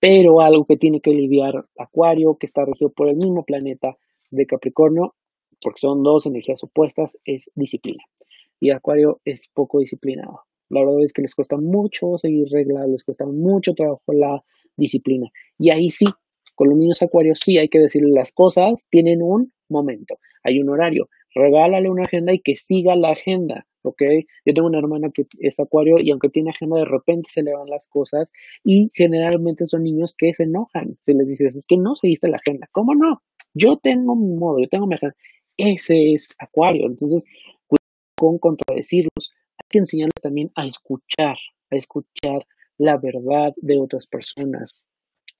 Pero 0.00 0.40
algo 0.40 0.64
que 0.66 0.76
tiene 0.76 1.00
que 1.00 1.12
lidiar 1.12 1.66
Acuario, 1.78 2.36
que 2.36 2.46
está 2.46 2.64
regido 2.64 2.90
por 2.90 3.08
el 3.08 3.16
mismo 3.16 3.44
planeta 3.44 3.96
de 4.30 4.46
Capricornio, 4.46 5.14
porque 5.62 5.80
son 5.80 6.02
dos 6.02 6.26
energías 6.26 6.62
opuestas, 6.64 7.18
es 7.24 7.50
disciplina. 7.54 8.04
Y 8.60 8.70
Acuario 8.70 9.20
es 9.24 9.48
poco 9.48 9.80
disciplinado. 9.80 10.42
La 10.68 10.80
verdad 10.80 11.02
es 11.04 11.12
que 11.12 11.22
les 11.22 11.34
cuesta 11.34 11.56
mucho 11.56 12.16
seguir 12.16 12.48
reglas, 12.50 12.88
les 12.88 13.04
cuesta 13.04 13.26
mucho 13.26 13.74
trabajo 13.74 14.12
la 14.12 14.42
disciplina. 14.76 15.28
Y 15.58 15.70
ahí 15.70 15.90
sí, 15.90 16.06
con 16.54 16.68
los 16.68 16.78
niños 16.78 17.02
acuarios 17.02 17.40
sí 17.42 17.58
hay 17.58 17.68
que 17.68 17.78
decirles 17.78 18.12
las 18.12 18.32
cosas, 18.32 18.86
tienen 18.90 19.22
un 19.22 19.52
momento, 19.68 20.18
hay 20.42 20.60
un 20.60 20.68
horario. 20.68 21.08
Regálale 21.34 21.90
una 21.90 22.04
agenda 22.04 22.32
y 22.32 22.40
que 22.40 22.56
siga 22.56 22.96
la 22.96 23.10
agenda, 23.10 23.66
¿ok? 23.82 24.02
Yo 24.46 24.54
tengo 24.54 24.68
una 24.68 24.78
hermana 24.78 25.10
que 25.12 25.26
es 25.38 25.60
acuario 25.60 25.96
y 25.98 26.10
aunque 26.10 26.30
tiene 26.30 26.50
agenda, 26.50 26.78
de 26.78 26.86
repente 26.86 27.28
se 27.30 27.42
le 27.42 27.52
van 27.52 27.68
las 27.68 27.86
cosas 27.88 28.32
y 28.64 28.90
generalmente 28.94 29.66
son 29.66 29.82
niños 29.82 30.14
que 30.16 30.32
se 30.32 30.44
enojan. 30.44 30.96
Se 31.02 31.12
les 31.12 31.28
dice, 31.28 31.46
es 31.46 31.66
que 31.68 31.76
no 31.76 31.94
seguiste 31.94 32.28
la 32.28 32.38
agenda. 32.38 32.68
¿Cómo 32.72 32.94
no? 32.94 33.22
Yo 33.52 33.76
tengo 33.76 34.16
mi 34.16 34.34
modo, 34.34 34.60
yo 34.60 34.68
tengo 34.68 34.86
mi 34.86 34.94
agenda. 34.94 35.14
Ese 35.58 36.14
es 36.14 36.34
acuario. 36.38 36.86
Entonces, 36.86 37.24
con 38.16 38.38
contradecirlos 38.38 39.32
enseñarles 39.78 40.20
también 40.22 40.50
a 40.54 40.66
escuchar, 40.66 41.36
a 41.70 41.76
escuchar 41.76 42.46
la 42.78 42.98
verdad 42.98 43.52
de 43.56 43.78
otras 43.78 44.06
personas. 44.06 44.82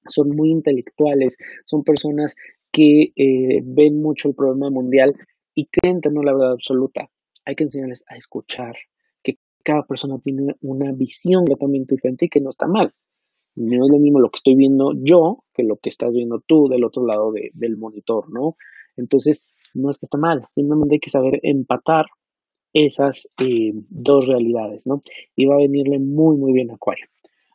Son 0.08 0.30
muy 0.30 0.50
intelectuales, 0.50 1.36
son 1.64 1.82
personas 1.82 2.34
que 2.72 3.12
eh, 3.16 3.60
ven 3.64 4.00
mucho 4.00 4.28
el 4.28 4.34
problema 4.34 4.70
mundial 4.70 5.14
y 5.54 5.66
creen 5.66 6.00
tener 6.00 6.24
la 6.24 6.32
verdad 6.32 6.52
absoluta. 6.52 7.10
Hay 7.44 7.54
que 7.54 7.64
enseñarles 7.64 8.04
a 8.08 8.16
escuchar, 8.16 8.74
que 9.22 9.38
cada 9.64 9.82
persona 9.84 10.18
tiene 10.22 10.54
una 10.60 10.92
visión 10.92 11.44
completamente 11.44 11.94
diferente 11.94 12.26
y 12.26 12.28
que 12.28 12.40
no 12.40 12.50
está 12.50 12.66
mal. 12.66 12.92
No 13.56 13.86
es 13.86 13.90
lo 13.90 13.98
mismo 13.98 14.20
lo 14.20 14.28
que 14.28 14.36
estoy 14.36 14.54
viendo 14.54 14.92
yo 14.94 15.44
que 15.54 15.62
lo 15.62 15.78
que 15.78 15.88
estás 15.88 16.12
viendo 16.12 16.42
tú 16.46 16.68
del 16.68 16.84
otro 16.84 17.06
lado 17.06 17.32
del 17.32 17.76
monitor, 17.78 18.30
¿no? 18.30 18.56
Entonces, 18.96 19.46
no 19.74 19.90
es 19.90 19.98
que 19.98 20.04
está 20.04 20.18
mal, 20.18 20.42
simplemente 20.50 20.96
hay 20.96 21.00
que 21.00 21.10
saber 21.10 21.40
empatar 21.42 22.06
esas 22.84 23.26
eh, 23.42 23.72
dos 23.88 24.26
realidades, 24.26 24.86
¿no? 24.86 25.00
Y 25.34 25.46
va 25.46 25.54
a 25.54 25.58
venirle 25.58 25.98
muy, 25.98 26.36
muy 26.36 26.52
bien 26.52 26.70
a 26.70 26.74
Acuario. 26.74 27.06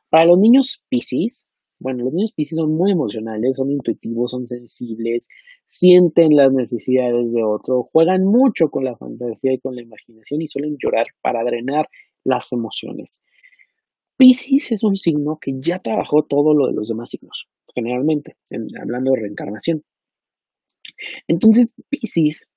Para 0.09 0.25
los 0.25 0.39
niños 0.39 0.83
Pisces, 0.89 1.45
bueno, 1.79 2.05
los 2.05 2.13
niños 2.13 2.31
Pisces 2.31 2.57
son 2.57 2.75
muy 2.75 2.91
emocionales, 2.91 3.57
son 3.57 3.71
intuitivos, 3.71 4.31
son 4.31 4.47
sensibles, 4.47 5.27
sienten 5.67 6.35
las 6.35 6.51
necesidades 6.51 7.33
de 7.33 7.43
otro, 7.43 7.83
juegan 7.91 8.25
mucho 8.25 8.69
con 8.69 8.83
la 8.83 8.97
fantasía 8.97 9.53
y 9.53 9.59
con 9.59 9.75
la 9.75 9.83
imaginación 9.83 10.41
y 10.41 10.47
suelen 10.47 10.75
llorar 10.81 11.05
para 11.21 11.43
drenar 11.43 11.87
las 12.23 12.51
emociones. 12.51 13.21
Pisces 14.17 14.71
es 14.71 14.83
un 14.83 14.97
signo 14.97 15.37
que 15.39 15.53
ya 15.59 15.79
trabajó 15.79 16.23
todo 16.23 16.55
lo 16.55 16.67
de 16.67 16.73
los 16.73 16.87
demás 16.87 17.11
signos, 17.11 17.47
generalmente, 17.75 18.37
hablando 18.81 19.11
de 19.11 19.21
reencarnación. 19.21 19.83
Entonces, 21.27 21.75
Pisces 21.89 22.47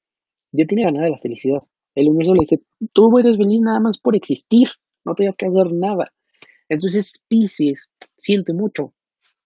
ya 0.52 0.64
tiene 0.66 0.84
ganada 0.84 1.10
la 1.10 1.18
felicidad. 1.18 1.62
El 1.94 2.08
universo 2.08 2.34
le 2.34 2.40
dice, 2.40 2.62
tú 2.92 3.18
eres 3.18 3.36
feliz 3.36 3.60
nada 3.60 3.80
más 3.80 3.98
por 3.98 4.16
existir, 4.16 4.68
no 5.04 5.14
tienes 5.14 5.36
que 5.36 5.46
hacer 5.46 5.72
nada. 5.72 6.12
Entonces 6.68 7.22
Pisces 7.28 7.90
siente 8.16 8.52
mucho 8.52 8.94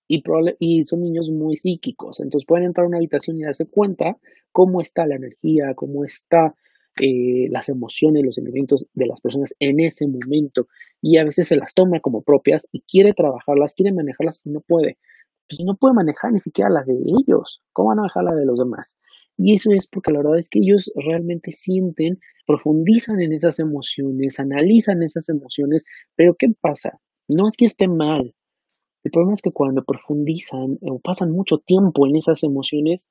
y, 0.07 0.23
y 0.59 0.85
son 0.85 1.01
niños 1.01 1.31
muy 1.31 1.57
psíquicos, 1.57 2.21
entonces 2.21 2.47
pueden 2.47 2.67
entrar 2.67 2.85
a 2.85 2.89
una 2.89 2.99
habitación 2.99 3.39
y 3.39 3.45
darse 3.45 3.67
cuenta 3.67 4.17
cómo 4.53 4.81
está 4.81 5.07
la 5.07 5.17
energía, 5.17 5.75
cómo 5.75 6.05
está 6.05 6.55
eh, 7.01 7.49
las 7.51 7.69
emociones, 7.69 8.25
los 8.25 8.35
sentimientos 8.35 8.87
de 8.93 9.07
las 9.07 9.21
personas 9.21 9.55
en 9.61 9.79
ese 9.79 10.07
momento 10.07 10.67
y 11.01 11.19
a 11.19 11.25
veces 11.25 11.47
se 11.47 11.57
las 11.57 11.75
toma 11.75 12.01
como 12.01 12.23
propias 12.23 12.67
y 12.73 12.81
quiere 12.81 13.13
trabajarlas, 13.13 13.75
quiere 13.75 13.93
manejarlas 13.93 14.41
y 14.45 14.51
no 14.51 14.61
puede. 14.61 14.99
Pues 15.49 15.61
no 15.65 15.77
puede 15.77 15.95
manejar 15.95 16.33
ni 16.33 16.41
siquiera 16.41 16.71
las 16.71 16.87
de 16.87 16.95
ellos. 16.95 17.63
¿Cómo 17.73 17.91
van 17.91 18.01
a 18.01 18.03
manejar 18.03 18.25
las 18.25 18.37
de 18.37 18.47
los 18.47 18.59
demás? 18.59 18.97
Y 19.39 19.55
eso 19.55 19.71
es 19.71 19.87
porque 19.87 20.11
la 20.11 20.19
verdad 20.19 20.39
es 20.39 20.49
que 20.51 20.59
ellos 20.59 20.91
realmente 20.97 21.53
sienten, 21.53 22.19
profundizan 22.45 23.21
en 23.21 23.33
esas 23.33 23.61
emociones, 23.61 24.41
analizan 24.41 25.03
esas 25.03 25.29
emociones, 25.29 25.85
pero 26.17 26.35
¿qué 26.37 26.49
pasa? 26.61 27.01
No 27.29 27.47
es 27.47 27.57
que 27.57 27.67
esté 27.67 27.87
mal. 27.87 28.35
El 29.05 29.13
problema 29.13 29.35
es 29.35 29.43
que 29.43 29.53
cuando 29.53 29.85
profundizan 29.85 30.79
o 30.83 30.99
pasan 30.99 31.31
mucho 31.31 31.59
tiempo 31.59 32.07
en 32.09 32.17
esas 32.17 32.43
emociones, 32.43 33.07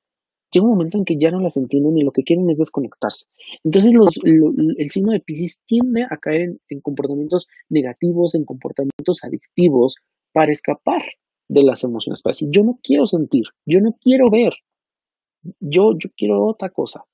llega 0.51 0.65
un 0.65 0.73
momento 0.73 0.97
en 0.97 1.05
que 1.05 1.17
ya 1.17 1.31
no 1.31 1.39
las 1.39 1.55
entienden 1.55 1.97
y 1.97 2.03
lo 2.03 2.11
que 2.11 2.23
quieren 2.23 2.49
es 2.49 2.57
desconectarse. 2.57 3.25
Entonces 3.63 3.93
el 3.95 4.89
signo 4.89 5.13
de 5.13 5.21
Pisces 5.21 5.61
tiende 5.65 6.03
a 6.03 6.17
caer 6.17 6.41
en, 6.41 6.59
en, 6.69 6.81
comportamientos 6.81 7.47
negativos, 7.69 8.35
en 8.35 8.43
comportamientos 8.43 9.23
adictivos 9.23 9.95
para 10.33 10.51
escapar 10.51 11.03
de 11.47 11.63
las 11.63 11.85
emociones. 11.85 12.21
Para 12.21 12.31
decir, 12.31 12.49
yo 12.51 12.63
no 12.63 12.79
quiero 12.83 13.07
sentir, 13.07 13.45
yo 13.65 13.79
no 13.79 13.93
quiero 14.01 14.29
ver, 14.29 14.53
yo, 15.59 15.93
yo 15.97 16.09
quiero 16.15 16.45
otra 16.45 16.69
cosa. 16.69 17.05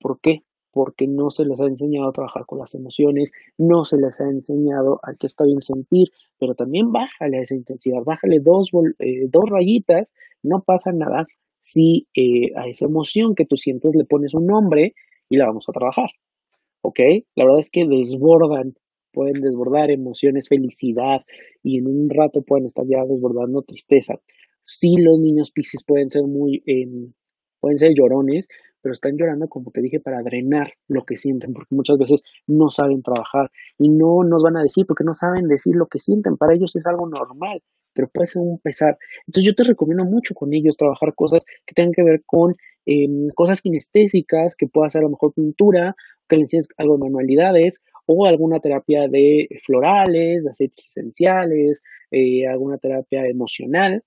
¿Por 0.00 0.20
qué? 0.20 0.42
Porque 0.70 1.06
no 1.06 1.30
se 1.30 1.44
les 1.44 1.58
ha 1.60 1.66
enseñado 1.66 2.08
a 2.08 2.12
trabajar 2.12 2.44
con 2.46 2.58
las 2.58 2.74
emociones, 2.74 3.32
no 3.56 3.84
se 3.84 3.96
les 3.96 4.20
ha 4.20 4.24
enseñado 4.24 5.00
a 5.02 5.14
que 5.14 5.26
está 5.26 5.44
bien 5.44 5.62
sentir, 5.62 6.08
pero 6.38 6.54
también 6.54 6.92
bájale 6.92 7.38
a 7.38 7.42
esa 7.42 7.54
intensidad, 7.54 8.02
bájale 8.04 8.40
dos, 8.40 8.70
eh, 8.98 9.26
dos 9.28 9.44
rayitas, 9.48 10.12
no 10.42 10.62
pasa 10.62 10.92
nada 10.92 11.26
si 11.60 12.06
eh, 12.14 12.52
a 12.56 12.68
esa 12.68 12.84
emoción 12.84 13.34
que 13.34 13.46
tú 13.46 13.56
sientes 13.56 13.92
le 13.94 14.04
pones 14.04 14.34
un 14.34 14.46
nombre 14.46 14.94
y 15.28 15.36
la 15.36 15.46
vamos 15.46 15.68
a 15.68 15.72
trabajar. 15.72 16.10
¿Ok? 16.82 17.00
La 17.34 17.44
verdad 17.44 17.60
es 17.60 17.70
que 17.70 17.86
desbordan, 17.86 18.74
pueden 19.12 19.40
desbordar 19.40 19.90
emociones, 19.90 20.48
felicidad 20.48 21.22
y 21.62 21.78
en 21.78 21.86
un 21.88 22.10
rato 22.10 22.42
pueden 22.42 22.66
estar 22.66 22.84
ya 22.86 23.02
desbordando 23.04 23.62
tristeza. 23.62 24.20
Sí, 24.62 24.96
los 24.98 25.18
niños 25.18 25.50
Pisces 25.50 25.82
pueden 25.84 26.10
ser 26.10 26.24
muy 26.24 26.62
em, 26.66 27.12
pueden 27.66 27.78
ser 27.78 27.94
llorones, 27.96 28.46
pero 28.80 28.92
están 28.92 29.16
llorando, 29.16 29.48
como 29.48 29.72
te 29.72 29.82
dije, 29.82 29.98
para 29.98 30.22
drenar 30.22 30.74
lo 30.86 31.04
que 31.04 31.16
sienten, 31.16 31.52
porque 31.52 31.74
muchas 31.74 31.98
veces 31.98 32.22
no 32.46 32.70
saben 32.70 33.02
trabajar 33.02 33.50
y 33.76 33.88
no 33.88 34.22
nos 34.22 34.44
van 34.44 34.56
a 34.56 34.62
decir 34.62 34.86
porque 34.86 35.02
no 35.02 35.14
saben 35.14 35.48
decir 35.48 35.74
lo 35.74 35.86
que 35.88 35.98
sienten. 35.98 36.36
Para 36.36 36.54
ellos 36.54 36.76
es 36.76 36.86
algo 36.86 37.08
normal, 37.08 37.60
pero 37.92 38.06
puede 38.06 38.28
ser 38.28 38.42
un 38.42 38.60
pesar. 38.60 38.96
Entonces 39.26 39.44
yo 39.44 39.54
te 39.56 39.64
recomiendo 39.64 40.04
mucho 40.04 40.32
con 40.32 40.54
ellos 40.54 40.76
trabajar 40.76 41.12
cosas 41.16 41.42
que 41.66 41.74
tengan 41.74 41.92
que 41.92 42.04
ver 42.04 42.22
con 42.24 42.54
em, 42.84 43.30
cosas 43.34 43.62
kinestésicas, 43.62 44.54
que 44.54 44.68
pueda 44.68 44.88
ser 44.88 45.00
a 45.00 45.06
lo 45.06 45.10
mejor 45.10 45.34
pintura, 45.34 45.96
que 46.28 46.36
le 46.36 46.42
enseñes 46.42 46.68
algo 46.76 46.94
de 46.94 47.00
manualidades 47.00 47.82
o 48.06 48.26
alguna 48.26 48.60
terapia 48.60 49.08
de 49.08 49.48
florales, 49.66 50.46
aceites 50.46 50.86
esenciales, 50.86 51.82
eh, 52.12 52.46
alguna 52.46 52.78
terapia 52.78 53.26
emocional 53.26 54.04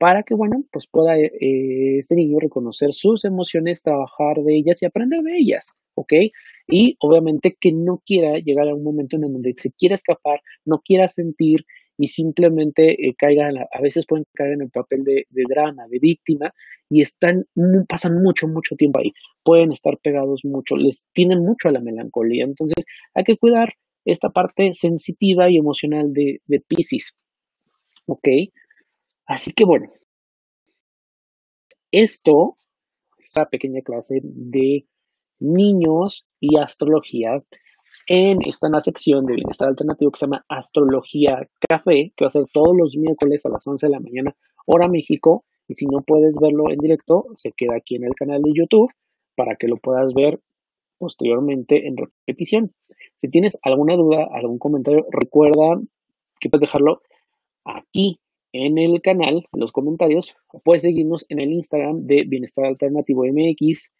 para 0.00 0.22
que, 0.22 0.34
bueno, 0.34 0.64
pues 0.72 0.86
pueda 0.86 1.14
eh, 1.18 1.98
este 1.98 2.14
niño 2.14 2.38
reconocer 2.40 2.94
sus 2.94 3.26
emociones, 3.26 3.82
trabajar 3.82 4.38
de 4.38 4.56
ellas 4.56 4.80
y 4.80 4.86
aprender 4.86 5.20
de 5.20 5.36
ellas, 5.36 5.74
¿ok? 5.94 6.14
Y 6.68 6.96
obviamente 7.00 7.54
que 7.60 7.70
no 7.72 8.02
quiera 8.06 8.38
llegar 8.38 8.66
a 8.66 8.74
un 8.74 8.82
momento 8.82 9.16
en 9.16 9.22
donde 9.30 9.52
se 9.58 9.70
quiera 9.72 9.96
escapar, 9.96 10.40
no 10.64 10.80
quiera 10.82 11.06
sentir 11.10 11.66
y 11.98 12.06
simplemente 12.06 12.92
eh, 12.92 13.14
caigan, 13.14 13.58
a 13.58 13.80
veces 13.82 14.06
pueden 14.06 14.24
caer 14.32 14.54
en 14.54 14.62
el 14.62 14.70
papel 14.70 15.04
de, 15.04 15.26
drama, 15.46 15.86
de 15.90 15.98
víctima 15.98 16.50
y 16.88 17.02
están, 17.02 17.44
pasan 17.86 18.22
mucho, 18.22 18.48
mucho 18.48 18.76
tiempo 18.76 19.00
ahí. 19.00 19.12
Pueden 19.44 19.70
estar 19.70 19.98
pegados 19.98 20.46
mucho, 20.46 20.76
les 20.78 21.04
tienen 21.12 21.40
mucho 21.40 21.68
a 21.68 21.72
la 21.72 21.80
melancolía. 21.80 22.44
Entonces 22.44 22.86
hay 23.12 23.24
que 23.24 23.36
cuidar 23.36 23.74
esta 24.06 24.30
parte 24.30 24.72
sensitiva 24.72 25.50
y 25.50 25.58
emocional 25.58 26.14
de, 26.14 26.40
de 26.46 26.60
Pisces. 26.66 27.14
¿Ok? 28.06 28.26
Así 29.30 29.52
que 29.52 29.64
bueno, 29.64 29.86
esto, 31.92 32.56
esta 33.18 33.48
pequeña 33.48 33.80
clase 33.80 34.18
de 34.24 34.86
niños 35.38 36.26
y 36.40 36.58
astrología, 36.58 37.40
en 38.08 38.42
esta 38.42 38.68
sección 38.80 39.26
de 39.26 39.36
bienestar 39.36 39.68
alternativo 39.68 40.10
que 40.10 40.18
se 40.18 40.26
llama 40.26 40.44
Astrología 40.48 41.48
Café, 41.68 42.12
que 42.16 42.24
va 42.24 42.26
a 42.26 42.30
ser 42.30 42.46
todos 42.52 42.76
los 42.76 42.96
miércoles 42.96 43.46
a 43.46 43.50
las 43.50 43.64
11 43.64 43.86
de 43.86 43.92
la 43.92 44.00
mañana, 44.00 44.34
hora 44.66 44.88
México. 44.88 45.44
Y 45.68 45.74
si 45.74 45.86
no 45.86 46.02
puedes 46.04 46.36
verlo 46.40 46.68
en 46.68 46.78
directo, 46.78 47.26
se 47.34 47.52
queda 47.52 47.76
aquí 47.76 47.94
en 47.94 48.06
el 48.06 48.14
canal 48.16 48.42
de 48.42 48.50
YouTube 48.52 48.90
para 49.36 49.54
que 49.54 49.68
lo 49.68 49.76
puedas 49.76 50.12
ver 50.12 50.40
posteriormente 50.98 51.86
en 51.86 51.96
repetición. 51.96 52.74
Si 53.14 53.28
tienes 53.28 53.60
alguna 53.62 53.94
duda, 53.94 54.26
algún 54.32 54.58
comentario, 54.58 55.06
recuerda 55.12 55.80
que 56.40 56.50
puedes 56.50 56.62
dejarlo 56.62 57.02
aquí 57.64 58.18
en 58.52 58.78
el 58.78 59.00
canal, 59.02 59.46
en 59.52 59.60
los 59.60 59.72
comentarios. 59.72 60.36
Puedes 60.64 60.82
seguirnos 60.82 61.26
en 61.28 61.40
el 61.40 61.52
Instagram 61.52 62.02
de 62.02 62.24
Bienestar 62.26 62.64
Alternativo 62.64 63.24
MX, 63.24 63.90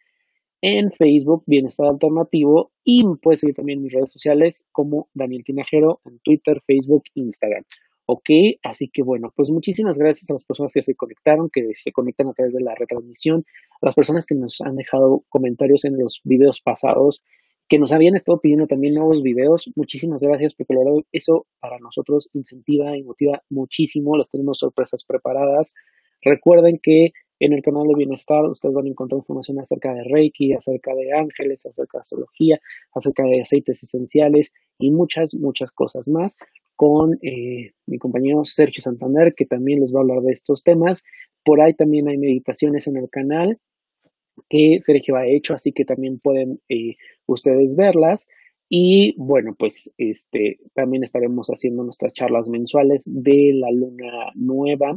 en 0.61 0.91
Facebook 0.91 1.43
Bienestar 1.47 1.87
Alternativo 1.87 2.71
y 2.83 3.03
puedes 3.21 3.39
seguir 3.39 3.55
también 3.55 3.81
mis 3.81 3.93
redes 3.93 4.11
sociales 4.11 4.65
como 4.71 5.09
Daniel 5.13 5.43
Tinajero 5.43 6.01
en 6.05 6.19
Twitter, 6.19 6.61
Facebook, 6.65 7.03
Instagram. 7.15 7.63
Ok, 8.05 8.29
así 8.63 8.89
que 8.89 9.03
bueno, 9.03 9.31
pues 9.35 9.51
muchísimas 9.51 9.97
gracias 9.97 10.29
a 10.29 10.33
las 10.33 10.43
personas 10.43 10.73
que 10.73 10.81
se 10.81 10.95
conectaron, 10.95 11.49
que 11.51 11.69
se 11.73 11.91
conectan 11.91 12.27
a 12.27 12.33
través 12.33 12.53
de 12.53 12.61
la 12.61 12.75
retransmisión, 12.75 13.45
a 13.81 13.85
las 13.85 13.95
personas 13.95 14.25
que 14.25 14.35
nos 14.35 14.59
han 14.61 14.75
dejado 14.75 15.23
comentarios 15.29 15.85
en 15.85 15.97
los 15.97 16.19
videos 16.23 16.61
pasados, 16.61 17.23
que 17.71 17.79
nos 17.79 17.93
habían 17.93 18.15
estado 18.15 18.37
pidiendo 18.41 18.67
también 18.67 18.95
nuevos 18.95 19.23
videos. 19.23 19.71
Muchísimas 19.77 20.21
gracias 20.21 20.53
porque 20.53 20.73
la 20.73 20.81
verdad 20.83 21.05
eso 21.13 21.47
para 21.61 21.79
nosotros 21.79 22.29
incentiva 22.33 22.97
y 22.97 23.03
motiva 23.03 23.41
muchísimo. 23.49 24.17
Las 24.17 24.27
tenemos 24.27 24.57
sorpresas 24.57 25.05
preparadas. 25.05 25.73
Recuerden 26.21 26.81
que 26.83 27.11
en 27.39 27.53
el 27.53 27.61
canal 27.61 27.87
de 27.87 27.95
Bienestar 27.95 28.43
ustedes 28.43 28.75
van 28.75 28.87
a 28.87 28.89
encontrar 28.89 29.19
información 29.19 29.57
acerca 29.57 29.93
de 29.93 30.03
Reiki, 30.03 30.51
acerca 30.51 30.93
de 30.93 31.13
ángeles, 31.13 31.65
acerca 31.65 31.99
de 31.99 32.01
astrología, 32.01 32.59
acerca 32.93 33.23
de 33.23 33.39
aceites 33.39 33.81
esenciales 33.81 34.51
y 34.77 34.91
muchas, 34.91 35.33
muchas 35.33 35.71
cosas 35.71 36.09
más 36.09 36.35
con 36.75 37.13
eh, 37.21 37.71
mi 37.85 37.97
compañero 37.99 38.43
Sergio 38.43 38.81
Santander, 38.81 39.33
que 39.33 39.45
también 39.45 39.79
les 39.79 39.93
va 39.95 39.99
a 39.99 40.01
hablar 40.01 40.23
de 40.23 40.33
estos 40.33 40.63
temas. 40.63 41.03
Por 41.45 41.61
ahí 41.61 41.73
también 41.73 42.09
hay 42.09 42.17
meditaciones 42.17 42.87
en 42.87 42.97
el 42.97 43.09
canal 43.09 43.57
que 44.49 44.77
Sergio 44.81 45.15
ha 45.15 45.27
hecho, 45.27 45.53
así 45.53 45.71
que 45.71 45.85
también 45.85 46.19
pueden 46.19 46.59
eh, 46.69 46.95
ustedes 47.25 47.75
verlas. 47.75 48.27
Y 48.69 49.15
bueno, 49.17 49.55
pues 49.57 49.91
este 49.97 50.59
también 50.73 51.03
estaremos 51.03 51.47
haciendo 51.49 51.83
nuestras 51.83 52.13
charlas 52.13 52.49
mensuales 52.49 53.03
de 53.05 53.51
la 53.53 53.69
luna 53.71 54.31
nueva 54.35 54.95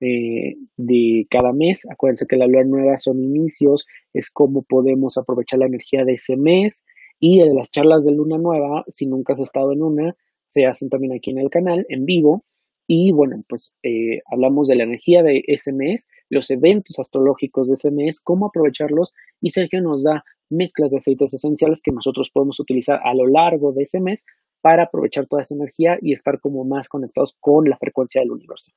eh, 0.00 0.54
de 0.76 1.26
cada 1.28 1.52
mes. 1.52 1.86
Acuérdense 1.90 2.26
que 2.26 2.36
la 2.36 2.46
luna 2.46 2.64
nueva 2.64 2.98
son 2.98 3.22
inicios, 3.22 3.86
es 4.12 4.30
cómo 4.30 4.62
podemos 4.62 5.18
aprovechar 5.18 5.58
la 5.58 5.66
energía 5.66 6.04
de 6.04 6.14
ese 6.14 6.36
mes. 6.36 6.84
Y 7.18 7.42
las 7.52 7.70
charlas 7.70 8.04
de 8.04 8.12
luna 8.12 8.38
nueva, 8.38 8.84
si 8.88 9.06
nunca 9.06 9.34
has 9.34 9.40
estado 9.40 9.72
en 9.72 9.82
una, 9.82 10.16
se 10.46 10.64
hacen 10.64 10.88
también 10.88 11.12
aquí 11.12 11.30
en 11.30 11.38
el 11.38 11.50
canal, 11.50 11.84
en 11.88 12.06
vivo. 12.06 12.44
Y 12.92 13.12
bueno, 13.12 13.44
pues 13.48 13.72
eh, 13.84 14.20
hablamos 14.32 14.66
de 14.66 14.74
la 14.74 14.82
energía 14.82 15.22
de 15.22 15.44
ese 15.46 15.72
mes, 15.72 16.08
los 16.28 16.50
eventos 16.50 16.98
astrológicos 16.98 17.68
de 17.68 17.74
ese 17.74 17.92
mes, 17.92 18.20
cómo 18.20 18.46
aprovecharlos. 18.46 19.14
Y 19.40 19.50
Sergio 19.50 19.80
nos 19.80 20.02
da 20.02 20.24
mezclas 20.50 20.90
de 20.90 20.96
aceites 20.96 21.32
esenciales 21.32 21.82
que 21.82 21.92
nosotros 21.92 22.30
podemos 22.30 22.58
utilizar 22.58 22.98
a 23.04 23.14
lo 23.14 23.28
largo 23.28 23.70
de 23.70 23.84
ese 23.84 24.00
mes 24.00 24.24
para 24.60 24.82
aprovechar 24.82 25.28
toda 25.28 25.42
esa 25.42 25.54
energía 25.54 25.98
y 26.02 26.12
estar 26.12 26.40
como 26.40 26.64
más 26.64 26.88
conectados 26.88 27.36
con 27.38 27.70
la 27.70 27.78
frecuencia 27.78 28.22
del 28.22 28.32
universo. 28.32 28.72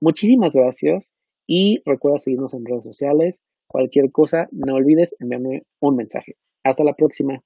Muchísimas 0.00 0.54
gracias 0.54 1.12
y 1.46 1.82
recuerda 1.84 2.20
seguirnos 2.20 2.54
en 2.54 2.64
redes 2.64 2.84
sociales. 2.84 3.42
Cualquier 3.66 4.10
cosa, 4.10 4.48
no 4.50 4.76
olvides 4.76 5.14
enviarme 5.18 5.64
un 5.80 5.94
mensaje. 5.94 6.36
Hasta 6.64 6.84
la 6.84 6.94
próxima. 6.94 7.42